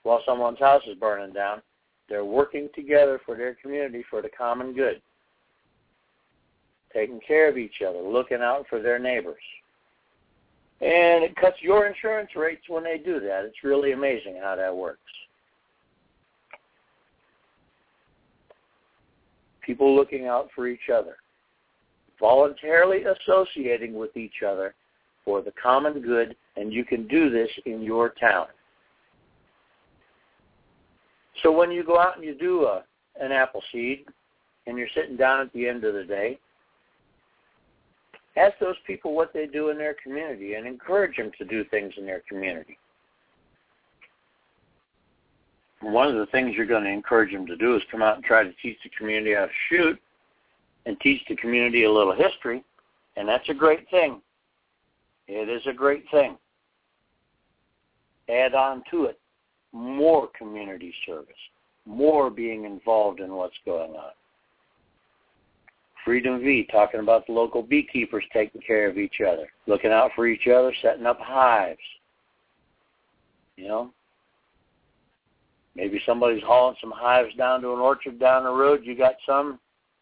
while 0.03 0.23
someone's 0.27 0.59
house 0.59 0.83
is 0.87 0.99
burning 0.99 1.33
down. 1.33 1.63
They're 2.09 2.25
working 2.25 2.69
together 2.75 3.21
for 3.25 3.37
their 3.37 3.55
community 3.55 4.05
for 4.11 4.21
the 4.21 4.29
common 4.29 4.75
good, 4.75 5.01
taking 6.93 7.21
care 7.27 7.49
of 7.49 7.57
each 7.57 7.83
other, 7.87 8.01
looking 8.01 8.41
out 8.41 8.67
for 8.69 8.83
their 8.83 8.99
neighbors. 8.99 9.43
And 10.81 11.23
it 11.23 11.37
cuts 11.37 11.57
your 11.61 11.87
insurance 11.87 12.31
rates 12.35 12.63
when 12.69 12.85
they 12.85 12.97
do 12.97 13.21
that. 13.21 13.45
It's 13.45 13.63
really 13.63 13.93
amazing 13.93 14.39
how 14.43 14.57
that 14.57 14.75
works. 14.75 15.01
People 19.61 19.95
looking 19.95 20.27
out 20.27 20.49
for 20.55 20.67
each 20.67 20.89
other, 20.93 21.17
voluntarily 22.19 23.05
associating 23.05 23.95
with 23.95 24.17
each 24.17 24.43
other 24.47 24.75
for 25.25 25.43
the 25.43 25.53
common 25.63 26.01
good, 26.01 26.35
and 26.57 26.73
you 26.73 26.85
can 26.85 27.07
do 27.09 27.31
this 27.31 27.51
in 27.67 27.83
your 27.83 28.15
town. 28.21 28.47
So 31.43 31.53
when 31.53 31.71
you 31.71 31.85
go 31.85 31.99
out 31.99 32.17
and 32.17 32.25
you 32.25 32.35
do 32.35 32.65
a, 32.65 32.85
an 33.21 33.33
Appleseed, 33.33 34.07
and 34.67 34.79
you're 34.79 34.89
sitting 34.95 35.17
down 35.17 35.41
at 35.41 35.53
the 35.53 35.69
end 35.69 35.85
of 35.85 35.95
the 35.95 36.05
day, 36.05 36.39
ask 38.37 38.59
those 38.61 38.77
people 38.87 39.15
what 39.15 39.33
they 39.33 39.47
do 39.47 39.71
in 39.71 39.79
their 39.79 39.97
community 40.03 40.55
and 40.55 40.67
encourage 40.67 41.17
them 41.17 41.31
to 41.39 41.45
do 41.45 41.65
things 41.65 41.93
in 41.97 42.07
their 42.07 42.23
community. 42.29 42.79
One 45.81 46.09
of 46.09 46.17
the 46.17 46.27
things 46.27 46.55
you're 46.57 46.67
going 46.67 46.85
to 46.85 46.91
encourage 46.91 47.33
them 47.33 47.47
to 47.47 47.57
do 47.57 47.75
is 47.77 47.83
come 47.91 48.03
out 48.03 48.17
and 48.17 48.25
try 48.25 48.45
to 48.45 48.53
teach 48.63 48.79
the 48.85 48.91
community 48.91 49.35
how 49.35 49.47
to 49.47 49.53
shoot 49.69 49.99
and 50.87 50.99
teach 51.01 51.23
the 51.29 51.37
community 51.37 51.85
a 51.85 51.93
little 51.93 52.15
history, 52.15 52.63
and 53.17 53.29
that's 53.29 53.49
a 53.49 53.55
great 53.55 53.89
thing. 53.91 54.21
It 55.27 55.49
is 55.49 55.63
a 55.67 55.73
great 55.73 56.05
thing. 56.11 56.37
Add 58.29 58.55
on 58.55 58.83
to 58.91 59.05
it 59.05 59.19
more 59.73 60.29
community 60.37 60.95
service, 61.07 61.33
more 61.87 62.31
being 62.31 62.65
involved 62.65 63.21
in 63.21 63.33
what's 63.33 63.59
going 63.65 63.93
on. 63.93 64.13
Freedom 66.05 66.41
V 66.41 66.67
talking 66.71 67.01
about 67.01 67.27
the 67.27 67.33
local 67.33 67.63
beekeepers 67.63 68.25
taking 68.33 68.61
care 68.63 68.89
of 68.89 68.99
each 68.99 69.21
other, 69.21 69.49
looking 69.67 69.93
out 69.93 70.11
for 70.15 70.27
each 70.27 70.47
other, 70.49 70.73
setting 70.83 71.07
up 71.07 71.21
hives. 71.21 71.79
You 73.57 73.69
know, 73.69 73.91
maybe 75.75 76.01
somebody's 76.07 76.43
hauling 76.43 76.77
some 76.81 76.93
hives 76.95 77.35
down 77.37 77.61
to 77.63 77.73
an 77.73 77.81
orchard 77.81 78.19
down 78.19 78.45
the 78.45 78.51
road. 78.51 78.81
You 78.85 78.97
got 78.97 79.15
some, 79.27 79.59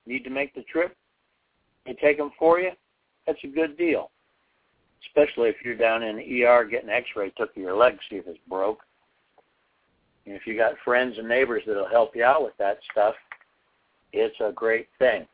need 0.06 0.24
to 0.24 0.30
make 0.30 0.54
the 0.54 0.62
trip. 0.62 0.96
They 1.84 1.94
take 1.94 2.18
them 2.18 2.30
for 2.38 2.60
you. 2.60 2.70
That's 3.26 3.42
a 3.44 3.48
good 3.48 3.76
deal, 3.76 4.10
especially 5.06 5.48
if 5.48 5.56
you're 5.64 5.76
down 5.76 6.02
in 6.02 6.16
the 6.16 6.44
ER 6.44 6.64
getting 6.64 6.90
X-ray 6.90 7.30
took 7.30 7.50
of 7.50 7.62
your 7.62 7.76
leg, 7.76 7.98
see 8.08 8.16
if 8.16 8.26
it's 8.26 8.38
broke. 8.48 8.80
And 10.26 10.36
if 10.36 10.46
you 10.46 10.56
got 10.56 10.72
friends 10.84 11.16
and 11.18 11.28
neighbors 11.28 11.62
that'll 11.66 11.88
help 11.88 12.14
you 12.14 12.24
out 12.24 12.44
with 12.44 12.56
that 12.58 12.78
stuff, 12.92 13.14
it's 14.12 14.36
a 14.40 14.52
great 14.52 14.88
thing. 14.98 15.26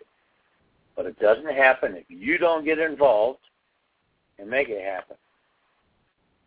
But 0.97 1.07
it 1.07 1.19
doesn't 1.19 1.53
happen 1.53 1.97
if 1.97 2.05
you 2.09 2.39
don't 2.39 2.65
get 2.65 2.79
involved 2.79 3.41
and 4.39 4.49
make 4.49 4.69
it 4.69 4.85
happen. 4.85 5.17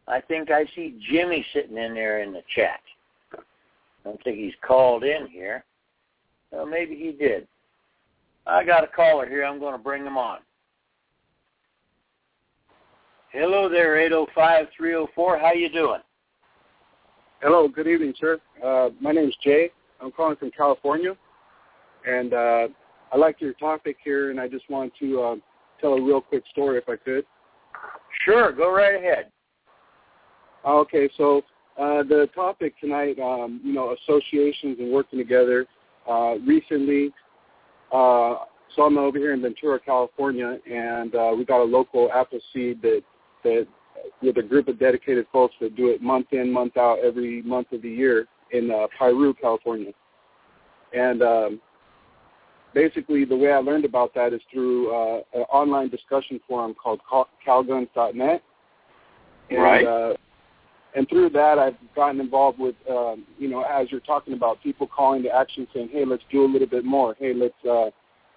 I 0.07 0.21
think 0.21 0.51
I 0.51 0.65
see 0.73 0.99
Jimmy 1.11 1.45
sitting 1.53 1.77
in 1.77 1.93
there 1.93 2.21
in 2.21 2.31
the 2.31 2.43
chat. 2.55 2.79
I 3.33 3.39
don't 4.05 4.23
think 4.23 4.37
he's 4.37 4.53
called 4.65 5.03
in 5.03 5.27
here. 5.27 5.65
Well, 6.51 6.65
maybe 6.65 6.95
he 6.95 7.11
did. 7.11 7.47
I 8.45 8.63
got 8.63 8.85
a 8.85 8.87
caller 8.87 9.27
here. 9.27 9.43
I'm 9.43 9.59
going 9.59 9.73
to 9.73 9.83
bring 9.83 10.05
him 10.05 10.17
on. 10.17 10.39
Hello 13.33 13.67
there, 13.67 13.97
805-304. 14.09 15.41
How 15.41 15.51
you 15.53 15.69
doing? 15.69 15.99
Hello, 17.41 17.67
good 17.67 17.87
evening, 17.87 18.13
sir. 18.17 18.39
Uh, 18.63 18.89
my 19.01 19.11
name 19.11 19.27
is 19.27 19.35
Jay. 19.43 19.69
I'm 20.01 20.11
calling 20.11 20.37
from 20.37 20.51
California, 20.51 21.15
and 22.07 22.33
uh, 22.33 22.67
I 23.11 23.17
like 23.17 23.39
your 23.39 23.53
topic 23.53 23.97
here, 24.03 24.31
and 24.31 24.39
I 24.39 24.47
just 24.47 24.69
want 24.69 24.93
to 24.99 25.21
uh, 25.21 25.35
tell 25.79 25.93
a 25.93 26.01
real 26.01 26.21
quick 26.21 26.43
story, 26.51 26.77
if 26.77 26.89
I 26.89 26.95
could. 26.95 27.25
Sure, 28.25 28.51
go 28.51 28.73
right 28.73 28.95
ahead. 28.95 29.31
Okay, 30.65 31.09
so 31.17 31.43
uh, 31.79 32.03
the 32.03 32.27
topic 32.35 32.73
tonight, 32.79 33.17
um, 33.19 33.61
you 33.63 33.73
know, 33.73 33.95
associations 34.03 34.77
and 34.79 34.91
working 34.91 35.19
together. 35.19 35.65
Uh, 36.09 36.35
recently, 36.45 37.13
uh, 37.91 38.35
so 38.75 38.83
I'm 38.83 38.97
over 38.97 39.17
here 39.17 39.33
in 39.33 39.41
Ventura, 39.41 39.79
California, 39.79 40.57
and 40.69 41.15
uh, 41.15 41.33
we 41.37 41.45
got 41.45 41.61
a 41.61 41.63
local 41.63 42.11
apple 42.11 42.39
seed 42.53 42.81
that 42.81 43.01
that 43.43 43.67
with 44.21 44.37
a 44.37 44.43
group 44.43 44.67
of 44.67 44.79
dedicated 44.79 45.25
folks 45.31 45.55
that 45.61 45.75
do 45.75 45.87
it 45.89 46.01
month 46.01 46.27
in, 46.31 46.51
month 46.51 46.77
out, 46.77 46.99
every 47.03 47.41
month 47.41 47.71
of 47.71 47.81
the 47.81 47.89
year 47.89 48.27
in 48.51 48.71
uh, 48.71 48.87
Piru, 48.97 49.33
California. 49.33 49.91
And 50.93 51.21
um, 51.21 51.61
basically, 52.77 53.25
the 53.25 53.35
way 53.35 53.51
I 53.51 53.57
learned 53.57 53.85
about 53.85 54.13
that 54.13 54.33
is 54.33 54.41
through 54.53 54.93
uh, 54.93 55.21
an 55.33 55.41
online 55.51 55.89
discussion 55.89 56.39
forum 56.47 56.75
called 56.75 56.99
calguns.net. 57.45 58.43
And, 59.49 59.59
right. 59.59 59.85
Uh, 59.85 60.13
and 60.95 61.09
through 61.09 61.29
that, 61.31 61.57
I've 61.57 61.75
gotten 61.95 62.21
involved 62.21 62.59
with, 62.59 62.75
um, 62.89 63.25
you 63.39 63.49
know, 63.49 63.63
as 63.63 63.91
you're 63.91 63.99
talking 64.01 64.33
about, 64.33 64.61
people 64.61 64.87
calling 64.87 65.23
to 65.23 65.29
action, 65.29 65.67
saying, 65.73 65.89
"Hey, 65.91 66.05
let's 66.05 66.23
do 66.31 66.45
a 66.45 66.49
little 66.51 66.67
bit 66.67 66.85
more. 66.85 67.15
Hey, 67.19 67.33
let's 67.33 67.61
uh, 67.69 67.89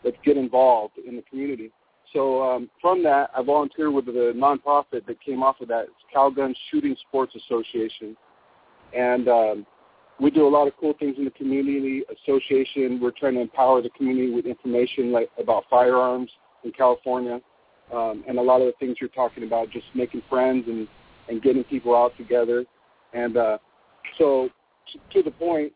let's 0.04 0.16
get 0.24 0.36
involved 0.36 0.94
in 1.06 1.16
the 1.16 1.22
community." 1.22 1.70
So 2.12 2.42
um, 2.42 2.70
from 2.80 3.02
that, 3.04 3.30
I 3.36 3.42
volunteered 3.42 3.92
with 3.92 4.06
the 4.06 4.32
nonprofit 4.34 5.06
that 5.06 5.20
came 5.24 5.42
off 5.42 5.60
of 5.60 5.68
that, 5.68 5.84
it's 5.84 5.92
Calgun 6.14 6.54
Shooting 6.70 6.96
Sports 7.08 7.34
Association, 7.36 8.16
and 8.96 9.28
um, 9.28 9.66
we 10.20 10.30
do 10.30 10.46
a 10.46 10.48
lot 10.48 10.66
of 10.66 10.74
cool 10.78 10.94
things 10.98 11.16
in 11.18 11.24
the 11.24 11.30
community 11.30 12.02
association. 12.22 13.00
We're 13.00 13.10
trying 13.10 13.34
to 13.34 13.40
empower 13.40 13.80
the 13.80 13.90
community 13.90 14.30
with 14.30 14.46
information 14.46 15.12
like 15.12 15.30
about 15.38 15.64
firearms 15.70 16.30
in 16.62 16.72
California, 16.72 17.40
um, 17.92 18.22
and 18.28 18.38
a 18.38 18.42
lot 18.42 18.60
of 18.60 18.66
the 18.66 18.74
things 18.78 18.98
you're 19.00 19.10
talking 19.10 19.44
about, 19.44 19.70
just 19.70 19.86
making 19.94 20.22
friends 20.28 20.64
and 20.68 20.86
and 21.28 21.42
getting 21.42 21.64
people 21.64 21.96
out 21.96 22.16
together. 22.16 22.64
And 23.14 23.36
uh, 23.36 23.58
so, 24.18 24.50
to, 24.92 24.98
to 25.14 25.22
the 25.22 25.30
point, 25.30 25.72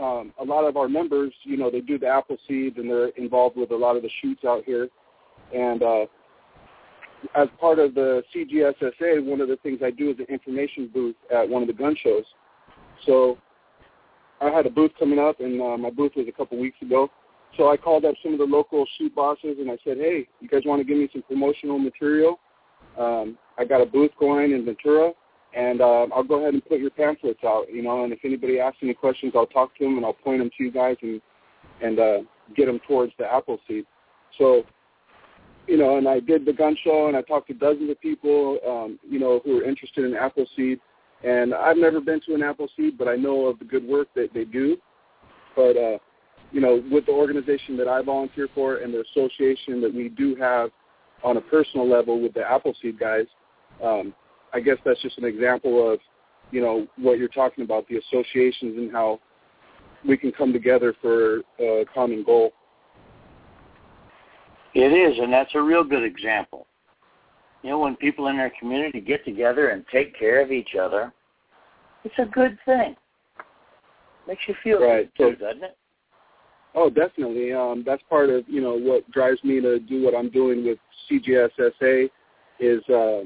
um, 0.00 0.32
a 0.40 0.44
lot 0.44 0.64
of 0.64 0.76
our 0.76 0.88
members, 0.88 1.32
you 1.44 1.56
know, 1.56 1.70
they 1.70 1.80
do 1.80 1.98
the 1.98 2.08
apple 2.08 2.36
seeds 2.48 2.76
and 2.78 2.88
they're 2.90 3.08
involved 3.08 3.56
with 3.56 3.70
a 3.70 3.76
lot 3.76 3.96
of 3.96 4.02
the 4.02 4.10
shoots 4.22 4.44
out 4.44 4.64
here. 4.64 4.88
And 5.54 5.82
uh, 5.82 6.06
as 7.36 7.48
part 7.60 7.78
of 7.78 7.94
the 7.94 8.22
CGSSA, 8.34 9.24
one 9.24 9.40
of 9.40 9.48
the 9.48 9.56
things 9.62 9.80
I 9.84 9.90
do 9.90 10.10
is 10.10 10.18
an 10.18 10.26
information 10.28 10.90
booth 10.92 11.16
at 11.32 11.48
one 11.48 11.62
of 11.62 11.68
the 11.68 11.74
gun 11.74 11.94
shows. 12.02 12.24
So 13.06 13.38
I 14.40 14.50
had 14.50 14.66
a 14.66 14.70
booth 14.70 14.92
coming 14.98 15.18
up, 15.18 15.40
and 15.40 15.60
uh, 15.60 15.76
my 15.76 15.90
booth 15.90 16.12
was 16.16 16.26
a 16.28 16.32
couple 16.32 16.58
weeks 16.58 16.80
ago. 16.82 17.10
So 17.56 17.70
I 17.70 17.76
called 17.76 18.04
up 18.04 18.14
some 18.22 18.32
of 18.32 18.38
the 18.38 18.44
local 18.44 18.84
shoot 18.98 19.14
bosses, 19.14 19.56
and 19.60 19.70
I 19.70 19.78
said, 19.84 19.96
hey, 19.98 20.26
you 20.40 20.48
guys 20.48 20.62
want 20.66 20.80
to 20.80 20.84
give 20.84 20.98
me 20.98 21.08
some 21.12 21.22
promotional 21.22 21.78
material? 21.78 22.38
um, 22.98 23.38
I 23.58 23.64
got 23.64 23.80
a 23.80 23.86
booth 23.86 24.10
going 24.18 24.52
in 24.52 24.64
Ventura, 24.64 25.12
and 25.56 25.80
uh, 25.80 26.06
I'll 26.14 26.24
go 26.24 26.40
ahead 26.40 26.54
and 26.54 26.64
put 26.64 26.80
your 26.80 26.90
pamphlets 26.90 27.40
out. 27.44 27.66
You 27.72 27.82
know, 27.82 28.04
and 28.04 28.12
if 28.12 28.20
anybody 28.24 28.60
asks 28.60 28.78
any 28.82 28.94
questions, 28.94 29.32
I'll 29.34 29.46
talk 29.46 29.76
to 29.78 29.84
them 29.84 29.96
and 29.96 30.04
I'll 30.04 30.12
point 30.12 30.40
them 30.40 30.50
to 30.56 30.64
you 30.64 30.70
guys 30.70 30.96
and 31.02 31.20
and 31.82 31.98
uh, 31.98 32.18
get 32.56 32.66
them 32.66 32.80
towards 32.86 33.12
the 33.18 33.24
Appleseed. 33.24 33.84
So, 34.38 34.64
you 35.66 35.76
know, 35.76 35.96
and 35.96 36.06
I 36.06 36.20
did 36.20 36.44
the 36.44 36.52
gun 36.52 36.76
show, 36.84 37.08
and 37.08 37.16
I 37.16 37.22
talked 37.22 37.48
to 37.48 37.54
dozens 37.54 37.90
of 37.90 38.00
people, 38.00 38.58
um, 38.66 38.98
you 39.08 39.18
know, 39.18 39.40
who 39.44 39.58
are 39.58 39.64
interested 39.64 40.04
in 40.04 40.14
Appleseed. 40.14 40.78
And 41.24 41.54
I've 41.54 41.76
never 41.76 42.00
been 42.00 42.20
to 42.26 42.34
an 42.34 42.42
Appleseed, 42.42 42.98
but 42.98 43.08
I 43.08 43.16
know 43.16 43.46
of 43.46 43.58
the 43.58 43.64
good 43.64 43.84
work 43.84 44.08
that 44.14 44.34
they 44.34 44.44
do. 44.44 44.76
But 45.56 45.76
uh, 45.76 45.98
you 46.52 46.60
know, 46.60 46.82
with 46.90 47.06
the 47.06 47.12
organization 47.12 47.76
that 47.78 47.88
I 47.88 48.02
volunteer 48.02 48.48
for 48.54 48.76
and 48.76 48.94
the 48.94 49.02
association 49.10 49.80
that 49.80 49.92
we 49.92 50.08
do 50.08 50.36
have 50.36 50.70
on 51.24 51.36
a 51.36 51.40
personal 51.40 51.88
level 51.88 52.20
with 52.20 52.34
the 52.34 52.42
Appleseed 52.48 52.98
guys, 52.98 53.26
um, 53.82 54.14
I 54.52 54.60
guess 54.60 54.76
that's 54.84 55.02
just 55.02 55.18
an 55.18 55.24
example 55.24 55.92
of, 55.92 55.98
you 56.52 56.60
know, 56.60 56.86
what 56.96 57.18
you're 57.18 57.28
talking 57.28 57.64
about, 57.64 57.88
the 57.88 57.96
associations 57.96 58.76
and 58.76 58.92
how 58.92 59.18
we 60.06 60.16
can 60.16 60.30
come 60.30 60.52
together 60.52 60.94
for 61.02 61.38
a 61.58 61.84
common 61.92 62.22
goal. 62.22 62.52
It 64.74 64.92
is, 64.92 65.18
and 65.18 65.32
that's 65.32 65.50
a 65.54 65.60
real 65.60 65.82
good 65.82 66.04
example. 66.04 66.66
You 67.64 67.70
know, 67.70 67.78
when 67.78 67.96
people 67.96 68.26
in 68.28 68.36
our 68.36 68.52
community 68.60 69.00
get 69.00 69.24
together 69.24 69.70
and 69.70 69.86
take 69.90 70.16
care 70.18 70.42
of 70.42 70.52
each 70.52 70.74
other, 70.78 71.10
it's 72.04 72.14
a 72.18 72.26
good 72.26 72.58
thing. 72.66 72.94
Makes 74.28 74.42
you 74.46 74.54
feel 74.62 74.82
right. 74.82 75.10
good, 75.16 75.38
too, 75.38 75.44
doesn't 75.44 75.64
it? 75.64 75.76
Oh, 76.74 76.90
definitely. 76.90 77.54
Um, 77.54 77.82
that's 77.86 78.02
part 78.10 78.28
of 78.28 78.44
you 78.48 78.60
know 78.60 78.74
what 78.74 79.10
drives 79.10 79.42
me 79.44 79.62
to 79.62 79.78
do 79.78 80.02
what 80.02 80.14
I'm 80.14 80.28
doing 80.28 80.62
with 80.62 80.78
CGSSA 81.10 82.10
is 82.60 82.82
uh, 82.90 83.20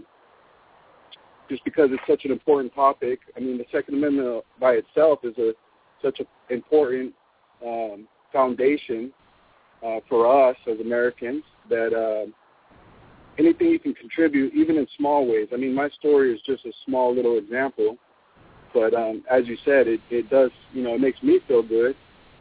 just 1.51 1.65
because 1.65 1.89
it's 1.91 2.03
such 2.09 2.25
an 2.25 2.31
important 2.31 2.73
topic. 2.77 3.19
I 3.37 3.41
mean, 3.41 3.59
the 3.59 3.65
Second 3.73 3.95
Amendment 3.97 4.45
by 4.61 4.75
itself 4.75 5.21
is 5.25 5.37
a 5.39 5.53
such 6.01 6.21
an 6.21 6.27
important 6.51 7.13
um, 7.67 8.07
foundation 8.33 9.13
uh, 9.85 9.99
for 10.09 10.49
us 10.49 10.57
as 10.71 10.79
Americans 10.79 11.43
that 11.69 11.93
uh, 11.93 12.31
anything 13.39 13.69
you 13.69 13.79
can 13.79 13.95
contribute, 13.95 14.53
even 14.55 14.77
in 14.77 14.87
small 14.97 15.27
ways. 15.27 15.49
I 15.53 15.57
mean, 15.57 15.75
my 15.75 15.89
story 15.91 16.35
is 16.35 16.41
just 16.45 16.65
a 16.65 16.73
small 16.85 17.15
little 17.15 17.39
example, 17.39 17.97
but 18.75 18.95
um, 18.95 19.25
as 19.31 19.47
you 19.47 19.57
said, 19.65 19.87
it, 19.87 20.01
it 20.11 20.29
does. 20.31 20.51
You 20.73 20.83
know, 20.83 20.95
it 20.95 21.01
makes 21.01 21.23
me 21.23 21.41
feel 21.47 21.63
good 21.63 21.97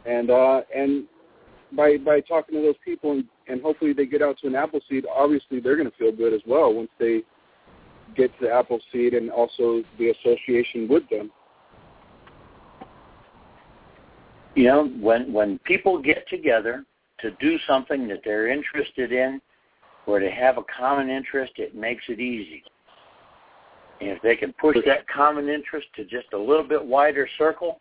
and 0.08 0.30
uh, 0.30 0.62
and 0.74 1.04
by 1.72 1.96
by 1.98 2.20
talking 2.20 2.56
to 2.56 2.62
those 2.62 2.76
people 2.84 3.12
and, 3.12 3.24
and 3.46 3.60
hopefully 3.60 3.92
they 3.92 4.06
get 4.06 4.22
out 4.22 4.38
to 4.38 4.46
an 4.46 4.54
Appleseed, 4.54 5.04
obviously 5.14 5.60
they're 5.60 5.76
going 5.76 5.90
to 5.90 5.96
feel 5.96 6.12
good 6.12 6.32
as 6.32 6.40
well 6.46 6.72
once 6.72 6.90
they 6.98 7.22
get 8.16 8.32
to 8.38 8.46
the 8.46 8.50
Appleseed 8.50 9.14
and 9.14 9.30
also 9.30 9.82
the 9.98 10.10
association 10.10 10.88
with 10.88 11.08
them. 11.10 11.30
You 14.54 14.64
know, 14.64 14.88
when 15.00 15.32
when 15.32 15.58
people 15.60 16.00
get 16.00 16.26
together 16.28 16.84
to 17.20 17.30
do 17.32 17.58
something 17.66 18.08
that 18.08 18.20
they're 18.24 18.48
interested 18.48 19.12
in, 19.12 19.40
or 20.08 20.18
to 20.18 20.30
have 20.30 20.56
a 20.56 20.62
common 20.76 21.10
interest, 21.10 21.52
it 21.56 21.74
makes 21.74 22.02
it 22.08 22.18
easy. 22.18 22.62
And 24.00 24.10
if 24.10 24.22
they 24.22 24.36
can 24.36 24.54
push 24.54 24.78
that 24.86 25.06
common 25.06 25.50
interest 25.50 25.86
to 25.96 26.04
just 26.04 26.32
a 26.32 26.38
little 26.38 26.66
bit 26.66 26.82
wider 26.82 27.28
circle, 27.36 27.80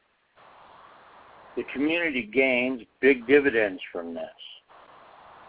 the 1.55 1.63
community 1.73 2.30
gains 2.32 2.82
big 2.99 3.25
dividends 3.28 3.82
from 3.93 4.13
this. 4.13 4.25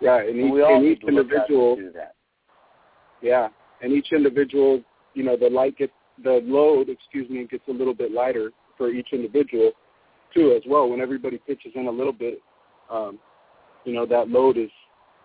Yeah, 0.00 0.20
and 0.20 0.36
each, 0.36 0.64
and 0.64 0.86
each 0.86 1.02
individual. 1.02 1.74
to 1.74 1.82
do 1.82 1.92
that. 1.92 2.14
Yeah, 3.22 3.48
and 3.82 3.92
each 3.92 4.12
individual, 4.12 4.80
you 5.14 5.24
know, 5.24 5.36
the 5.36 5.50
light 5.50 5.76
gets 5.76 5.92
the 6.22 6.40
load, 6.44 6.88
excuse 6.88 7.28
me, 7.28 7.44
gets 7.50 7.64
a 7.68 7.72
little 7.72 7.94
bit 7.94 8.12
lighter 8.12 8.52
for 8.76 8.90
each 8.90 9.08
individual 9.12 9.72
too, 10.32 10.54
as 10.56 10.62
well. 10.68 10.88
When 10.88 11.00
everybody 11.00 11.38
pitches 11.38 11.72
in 11.74 11.88
a 11.88 11.90
little 11.90 12.12
bit, 12.12 12.40
um, 12.88 13.18
you 13.84 13.94
know, 13.94 14.06
that 14.06 14.28
load 14.28 14.56
is 14.56 14.70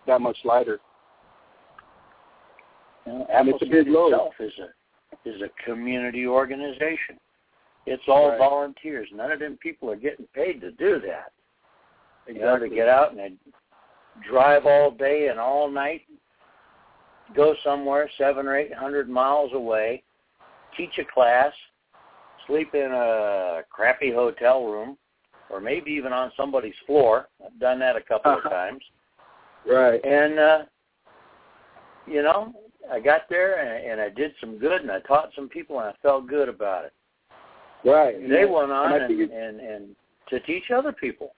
that 0.08 0.20
much 0.20 0.38
lighter. 0.44 0.80
Know, 3.06 3.26
And 3.30 3.48
it's 3.48 3.62
a 3.62 3.66
big 3.66 3.88
load. 3.88 4.08
itself 4.12 4.34
is 4.40 4.52
a 4.58 4.68
is 5.26 5.40
a 5.42 5.48
community 5.64 6.26
organization. 6.26 7.18
It's 7.86 8.02
all 8.08 8.30
Right. 8.30 8.38
volunteers. 8.38 9.08
None 9.12 9.30
of 9.30 9.38
them 9.38 9.56
people 9.58 9.90
are 9.90 9.96
getting 9.96 10.26
paid 10.28 10.60
to 10.62 10.72
do 10.72 10.98
that. 11.00 11.32
You 12.26 12.40
know, 12.40 12.58
to 12.58 12.68
get 12.68 12.88
out 12.88 13.10
and 13.10 13.18
they 13.18 13.32
drive 14.22 14.66
all 14.66 14.90
day 14.90 15.28
and 15.28 15.38
all 15.38 15.68
night, 15.68 16.02
go 17.34 17.54
somewhere 17.62 18.08
seven 18.18 18.46
or 18.48 18.56
eight 18.56 18.72
hundred 18.72 19.08
miles 19.08 19.52
away, 19.52 20.02
teach 20.76 20.98
a 20.98 21.04
class, 21.04 21.52
sleep 22.46 22.74
in 22.74 22.90
a 22.92 23.62
crappy 23.70 24.10
hotel 24.12 24.64
room, 24.66 24.96
or 25.50 25.60
maybe 25.60 25.90
even 25.92 26.12
on 26.12 26.32
somebody's 26.36 26.74
floor. 26.86 27.28
I've 27.44 27.58
done 27.60 27.78
that 27.80 27.96
a 27.96 28.00
couple 28.00 28.32
of 28.32 28.42
times. 28.44 28.82
Right. 29.66 30.02
And 30.04 30.38
uh 30.38 30.62
you 32.06 32.22
know, 32.22 32.52
I 32.92 33.00
got 33.00 33.22
there 33.28 33.60
and, 33.60 33.92
and 33.92 34.00
I 34.00 34.08
did 34.10 34.32
some 34.40 34.58
good 34.58 34.82
and 34.82 34.90
I 34.90 35.00
taught 35.00 35.30
some 35.34 35.48
people 35.48 35.78
and 35.80 35.88
I 35.88 35.94
felt 36.02 36.26
good 36.26 36.48
about 36.48 36.84
it. 36.84 36.92
Right. 37.84 38.16
And 38.16 38.30
they 38.30 38.44
went 38.44 38.72
on 38.72 38.92
and 38.92 39.20
and, 39.20 39.30
and, 39.30 39.60
and 39.60 39.96
to 40.30 40.40
teach 40.40 40.70
other 40.74 40.92
people. 40.92 41.34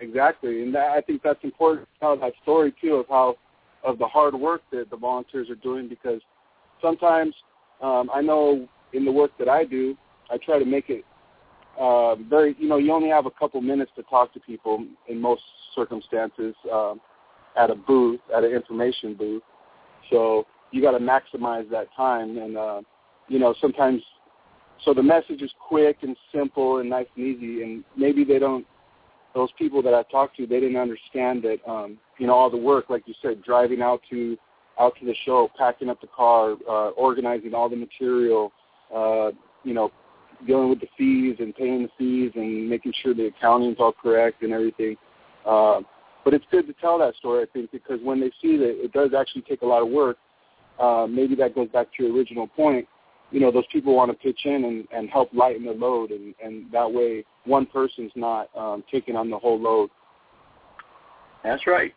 Exactly, 0.00 0.62
and 0.62 0.74
that, 0.74 0.90
I 0.90 1.00
think 1.00 1.22
that's 1.22 1.42
important 1.42 1.88
to 1.88 2.00
tell 2.00 2.16
that 2.18 2.32
story 2.42 2.74
too 2.80 2.96
of 2.96 3.06
how 3.08 3.36
of 3.82 3.98
the 3.98 4.06
hard 4.06 4.34
work 4.34 4.62
that 4.72 4.90
the 4.90 4.96
volunteers 4.96 5.48
are 5.48 5.54
doing 5.56 5.88
because 5.88 6.20
sometimes 6.82 7.34
um, 7.82 8.10
I 8.12 8.20
know 8.20 8.68
in 8.92 9.04
the 9.04 9.12
work 9.12 9.30
that 9.38 9.48
I 9.48 9.64
do, 9.64 9.96
I 10.30 10.38
try 10.38 10.58
to 10.58 10.64
make 10.64 10.90
it 10.90 11.04
uh, 11.80 12.16
very. 12.16 12.54
You 12.58 12.68
know, 12.68 12.76
you 12.76 12.92
only 12.92 13.08
have 13.08 13.24
a 13.24 13.30
couple 13.30 13.60
minutes 13.62 13.90
to 13.96 14.02
talk 14.04 14.34
to 14.34 14.40
people 14.40 14.86
in 15.08 15.20
most 15.20 15.42
circumstances 15.74 16.54
um, 16.70 17.00
at 17.56 17.70
a 17.70 17.74
booth, 17.74 18.20
at 18.36 18.44
an 18.44 18.50
information 18.50 19.14
booth. 19.14 19.42
So 20.10 20.46
you 20.72 20.82
got 20.82 20.92
to 20.92 20.98
maximize 20.98 21.68
that 21.70 21.88
time, 21.96 22.38
and 22.38 22.56
uh, 22.56 22.80
you 23.28 23.38
know 23.38 23.54
sometimes. 23.60 24.02
So 24.84 24.92
the 24.92 25.02
message 25.02 25.40
is 25.40 25.50
quick 25.66 25.98
and 26.02 26.14
simple 26.34 26.80
and 26.80 26.90
nice 26.90 27.06
and 27.16 27.26
easy, 27.26 27.62
and 27.62 27.82
maybe 27.96 28.24
they 28.24 28.38
don't 28.38 28.66
those 29.36 29.50
people 29.58 29.82
that 29.82 29.92
I 29.92 30.02
talked 30.04 30.36
to, 30.38 30.46
they 30.46 30.60
didn't 30.60 30.78
understand 30.78 31.42
that, 31.42 31.58
um, 31.70 31.98
you 32.18 32.26
know, 32.26 32.32
all 32.32 32.50
the 32.50 32.56
work, 32.56 32.88
like 32.88 33.02
you 33.06 33.14
said, 33.20 33.42
driving 33.42 33.82
out 33.82 34.00
to 34.10 34.36
out 34.80 34.94
to 34.98 35.06
the 35.06 35.14
show, 35.24 35.50
packing 35.56 35.88
up 35.88 36.00
the 36.00 36.06
car, 36.08 36.54
uh, 36.68 36.90
organizing 36.90 37.54
all 37.54 37.68
the 37.68 37.76
material, 37.76 38.52
uh, 38.94 39.30
you 39.62 39.72
know, 39.72 39.90
dealing 40.46 40.68
with 40.68 40.80
the 40.80 40.88
fees 40.98 41.36
and 41.38 41.54
paying 41.54 41.82
the 41.82 41.88
fees 41.96 42.32
and 42.34 42.68
making 42.68 42.92
sure 43.02 43.14
the 43.14 43.26
accounting's 43.26 43.76
all 43.78 43.92
correct 43.92 44.42
and 44.42 44.52
everything. 44.52 44.96
Uh, 45.46 45.80
but 46.26 46.34
it's 46.34 46.44
good 46.50 46.66
to 46.66 46.72
tell 46.80 46.98
that 46.98 47.14
story, 47.14 47.44
I 47.44 47.46
think, 47.52 47.70
because 47.70 48.00
when 48.02 48.18
they 48.18 48.32
see 48.42 48.56
that 48.56 48.84
it 48.84 48.92
does 48.92 49.10
actually 49.16 49.42
take 49.42 49.62
a 49.62 49.64
lot 49.64 49.80
of 49.80 49.88
work, 49.88 50.16
uh, 50.80 51.06
maybe 51.08 51.36
that 51.36 51.54
goes 51.54 51.68
back 51.68 51.86
to 51.96 52.02
your 52.02 52.12
original 52.12 52.48
point. 52.48 52.88
You 53.30 53.38
know, 53.38 53.52
those 53.52 53.66
people 53.72 53.94
want 53.94 54.10
to 54.10 54.18
pitch 54.18 54.40
in 54.44 54.64
and, 54.64 54.88
and 54.92 55.08
help 55.08 55.32
lighten 55.32 55.64
the 55.64 55.70
load, 55.70 56.10
and, 56.10 56.34
and 56.44 56.64
that 56.72 56.92
way 56.92 57.24
one 57.44 57.64
person's 57.64 58.10
not 58.16 58.48
um, 58.56 58.82
taking 58.90 59.14
on 59.14 59.30
the 59.30 59.38
whole 59.38 59.60
load. 59.60 59.88
That's 61.44 61.64
right. 61.64 61.94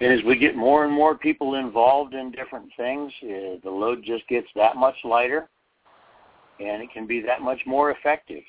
And 0.00 0.10
as 0.18 0.24
we 0.24 0.38
get 0.38 0.56
more 0.56 0.86
and 0.86 0.92
more 0.92 1.18
people 1.18 1.56
involved 1.56 2.14
in 2.14 2.30
different 2.30 2.70
things, 2.78 3.12
uh, 3.22 3.60
the 3.62 3.70
load 3.70 4.04
just 4.06 4.26
gets 4.26 4.48
that 4.56 4.76
much 4.76 4.96
lighter, 5.04 5.50
and 6.60 6.82
it 6.82 6.88
can 6.94 7.06
be 7.06 7.20
that 7.20 7.42
much 7.42 7.60
more 7.66 7.90
effective. 7.90 8.42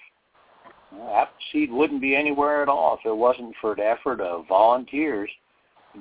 Uh, 0.93 1.11
Appleseed 1.11 1.71
wouldn't 1.71 2.01
be 2.01 2.15
anywhere 2.15 2.61
at 2.61 2.69
all 2.69 2.97
if 2.99 3.05
it 3.05 3.15
wasn't 3.15 3.53
for 3.59 3.75
the 3.75 3.85
effort 3.85 4.21
of 4.21 4.47
volunteers 4.47 5.29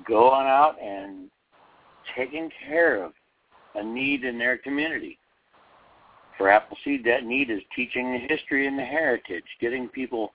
going 0.07 0.47
out 0.47 0.77
and 0.83 1.31
taking 2.17 2.51
care 2.69 3.03
of 3.03 3.13
a 3.75 3.83
need 3.83 4.25
in 4.25 4.39
their 4.39 4.59
community. 4.59 5.19
For 6.39 6.51
Appleseed, 6.51 7.05
that 7.05 7.25
need 7.25 7.51
is 7.51 7.63
teaching 7.75 8.13
the 8.13 8.35
history 8.35 8.67
and 8.67 8.79
the 8.79 8.85
heritage, 8.85 9.45
getting 9.61 9.89
people 9.89 10.33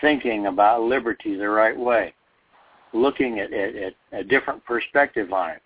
thinking 0.00 0.46
about 0.46 0.82
liberty 0.82 1.36
the 1.36 1.48
right 1.48 1.76
way 1.76 2.12
looking 2.96 3.40
at, 3.40 3.52
at, 3.52 3.74
at 3.76 3.94
a 4.12 4.24
different 4.24 4.64
perspective 4.64 5.32
on 5.32 5.50
it. 5.50 5.62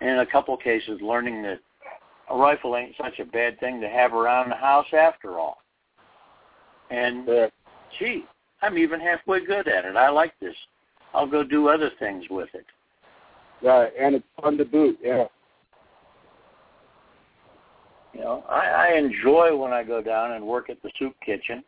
And 0.00 0.10
in 0.10 0.18
a 0.18 0.26
couple 0.26 0.54
of 0.54 0.60
cases, 0.60 1.00
learning 1.00 1.42
that 1.42 1.60
a 2.30 2.36
rifle 2.36 2.76
ain't 2.76 2.94
such 3.00 3.18
a 3.18 3.24
bad 3.24 3.58
thing 3.58 3.80
to 3.80 3.88
have 3.88 4.12
around 4.12 4.50
the 4.50 4.56
house 4.56 4.86
after 4.92 5.38
all. 5.38 5.58
And 6.90 7.28
gee, 7.98 8.24
I'm 8.62 8.76
even 8.78 9.00
halfway 9.00 9.44
good 9.44 9.68
at 9.68 9.84
it. 9.84 9.96
I 9.96 10.08
like 10.08 10.32
this. 10.40 10.54
I'll 11.14 11.26
go 11.26 11.42
do 11.42 11.68
other 11.68 11.90
things 11.98 12.24
with 12.30 12.48
it. 12.54 12.66
Right, 13.62 13.92
and 13.98 14.14
it's 14.14 14.24
fun 14.40 14.56
to 14.58 14.64
boot. 14.64 14.98
Yeah. 15.02 15.24
You 18.14 18.20
know, 18.20 18.44
I, 18.48 18.90
I 18.90 18.96
enjoy 18.96 19.56
when 19.56 19.72
I 19.72 19.82
go 19.84 20.02
down 20.02 20.32
and 20.32 20.44
work 20.44 20.70
at 20.70 20.82
the 20.82 20.90
soup 20.98 21.14
kitchen. 21.24 21.62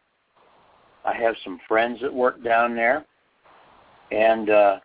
I 1.05 1.15
have 1.15 1.35
some 1.45 1.59
friends 1.67 2.01
that 2.03 2.13
work 2.13 2.43
down 2.45 2.75
there, 2.75 3.05
and 4.11 4.51
uh, 4.51 4.77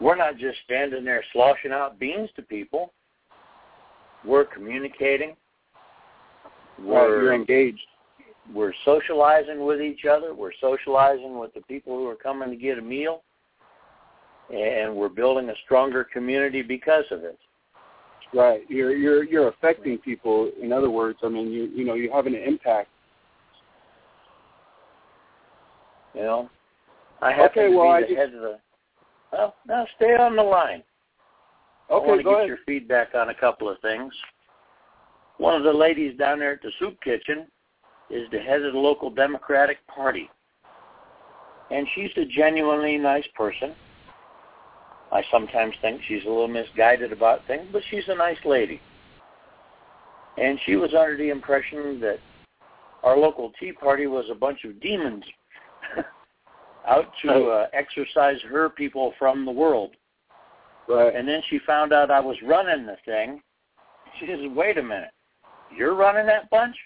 we're 0.00 0.16
not 0.16 0.38
just 0.38 0.58
standing 0.64 1.04
there 1.04 1.22
sloshing 1.32 1.72
out 1.72 1.98
beans 1.98 2.30
to 2.36 2.42
people. 2.42 2.92
we're 4.24 4.44
communicating. 4.44 5.36
Right, 6.78 6.86
We're 6.86 7.22
you're 7.22 7.34
engaged. 7.34 7.80
We're 8.54 8.72
socializing 8.84 9.64
with 9.64 9.80
each 9.80 10.04
other. 10.04 10.34
We're 10.34 10.52
socializing 10.60 11.38
with 11.38 11.54
the 11.54 11.60
people 11.62 11.96
who 11.96 12.06
are 12.08 12.16
coming 12.16 12.50
to 12.50 12.56
get 12.56 12.78
a 12.78 12.82
meal, 12.82 13.22
and 14.52 14.94
we're 14.94 15.08
building 15.08 15.48
a 15.50 15.54
stronger 15.64 16.04
community 16.04 16.62
because 16.62 17.04
of 17.10 17.22
it. 17.24 17.38
Right. 18.34 18.62
You're 18.68 18.96
you're 18.96 19.24
you're 19.24 19.48
affecting 19.48 19.98
people. 19.98 20.50
In 20.60 20.72
other 20.72 20.90
words, 20.90 21.18
I 21.22 21.28
mean, 21.28 21.52
you 21.52 21.64
you 21.64 21.84
know, 21.84 21.94
you're 21.94 22.14
having 22.14 22.34
an 22.34 22.42
impact. 22.42 22.88
You 26.14 26.22
know, 26.22 26.50
I 27.20 27.30
happen 27.30 27.62
Okay, 27.62 27.70
to 27.70 27.76
well, 27.76 27.86
be 27.86 27.90
I 27.92 28.00
the 28.00 28.06
just- 28.08 28.18
head 28.18 28.34
of 28.34 28.40
the. 28.40 28.58
Well, 29.32 29.54
now 29.66 29.86
stay 29.96 30.14
on 30.16 30.36
the 30.36 30.42
line. 30.42 30.82
Okay, 31.90 32.04
I 32.04 32.08
want 32.08 32.20
to 32.20 32.24
get 32.24 32.32
ahead. 32.34 32.48
your 32.48 32.58
feedback 32.66 33.14
on 33.14 33.30
a 33.30 33.34
couple 33.34 33.68
of 33.68 33.78
things. 33.80 34.12
One 35.38 35.54
of 35.54 35.62
the 35.62 35.72
ladies 35.72 36.16
down 36.18 36.38
there 36.38 36.52
at 36.52 36.62
the 36.62 36.70
soup 36.78 37.00
kitchen 37.02 37.46
is 38.12 38.30
the 38.30 38.38
head 38.38 38.62
of 38.62 38.74
the 38.74 38.78
local 38.78 39.10
Democratic 39.10 39.78
Party. 39.88 40.30
And 41.70 41.86
she's 41.94 42.10
a 42.16 42.26
genuinely 42.26 42.98
nice 42.98 43.26
person. 43.34 43.74
I 45.10 45.22
sometimes 45.30 45.74
think 45.80 46.02
she's 46.06 46.22
a 46.24 46.28
little 46.28 46.48
misguided 46.48 47.12
about 47.12 47.46
things, 47.46 47.66
but 47.72 47.82
she's 47.90 48.04
a 48.08 48.14
nice 48.14 48.38
lady. 48.44 48.80
And 50.38 50.58
she 50.64 50.76
was 50.76 50.90
under 50.94 51.16
the 51.16 51.30
impression 51.30 52.00
that 52.00 52.18
our 53.02 53.16
local 53.16 53.52
Tea 53.58 53.72
Party 53.72 54.06
was 54.06 54.26
a 54.30 54.34
bunch 54.34 54.64
of 54.64 54.80
demons 54.80 55.24
out 56.88 57.10
to 57.22 57.30
uh, 57.30 57.66
exorcise 57.72 58.40
her 58.48 58.68
people 58.70 59.12
from 59.18 59.44
the 59.44 59.50
world. 59.50 59.90
Right. 60.88 61.14
And 61.14 61.26
then 61.26 61.42
she 61.48 61.58
found 61.66 61.92
out 61.92 62.10
I 62.10 62.20
was 62.20 62.36
running 62.42 62.86
the 62.86 62.96
thing. 63.04 63.42
She 64.18 64.26
says, 64.26 64.40
wait 64.54 64.78
a 64.78 64.82
minute. 64.82 65.10
You're 65.74 65.94
running 65.94 66.26
that 66.26 66.50
bunch? 66.50 66.76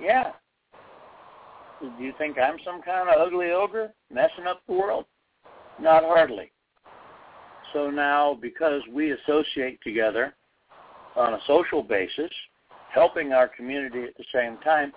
Yeah. 0.00 0.32
Do 1.80 2.02
you 2.02 2.12
think 2.16 2.38
I'm 2.38 2.56
some 2.64 2.80
kind 2.82 3.08
of 3.08 3.20
ugly 3.20 3.50
ogre 3.50 3.92
messing 4.12 4.46
up 4.46 4.62
the 4.66 4.74
world? 4.74 5.04
Not 5.80 6.04
hardly. 6.04 6.50
So 7.72 7.90
now, 7.90 8.38
because 8.40 8.80
we 8.90 9.12
associate 9.12 9.78
together 9.82 10.34
on 11.16 11.34
a 11.34 11.38
social 11.46 11.82
basis, 11.82 12.30
helping 12.92 13.32
our 13.32 13.48
community 13.48 14.04
at 14.04 14.16
the 14.16 14.24
same 14.32 14.56
time, 14.58 14.92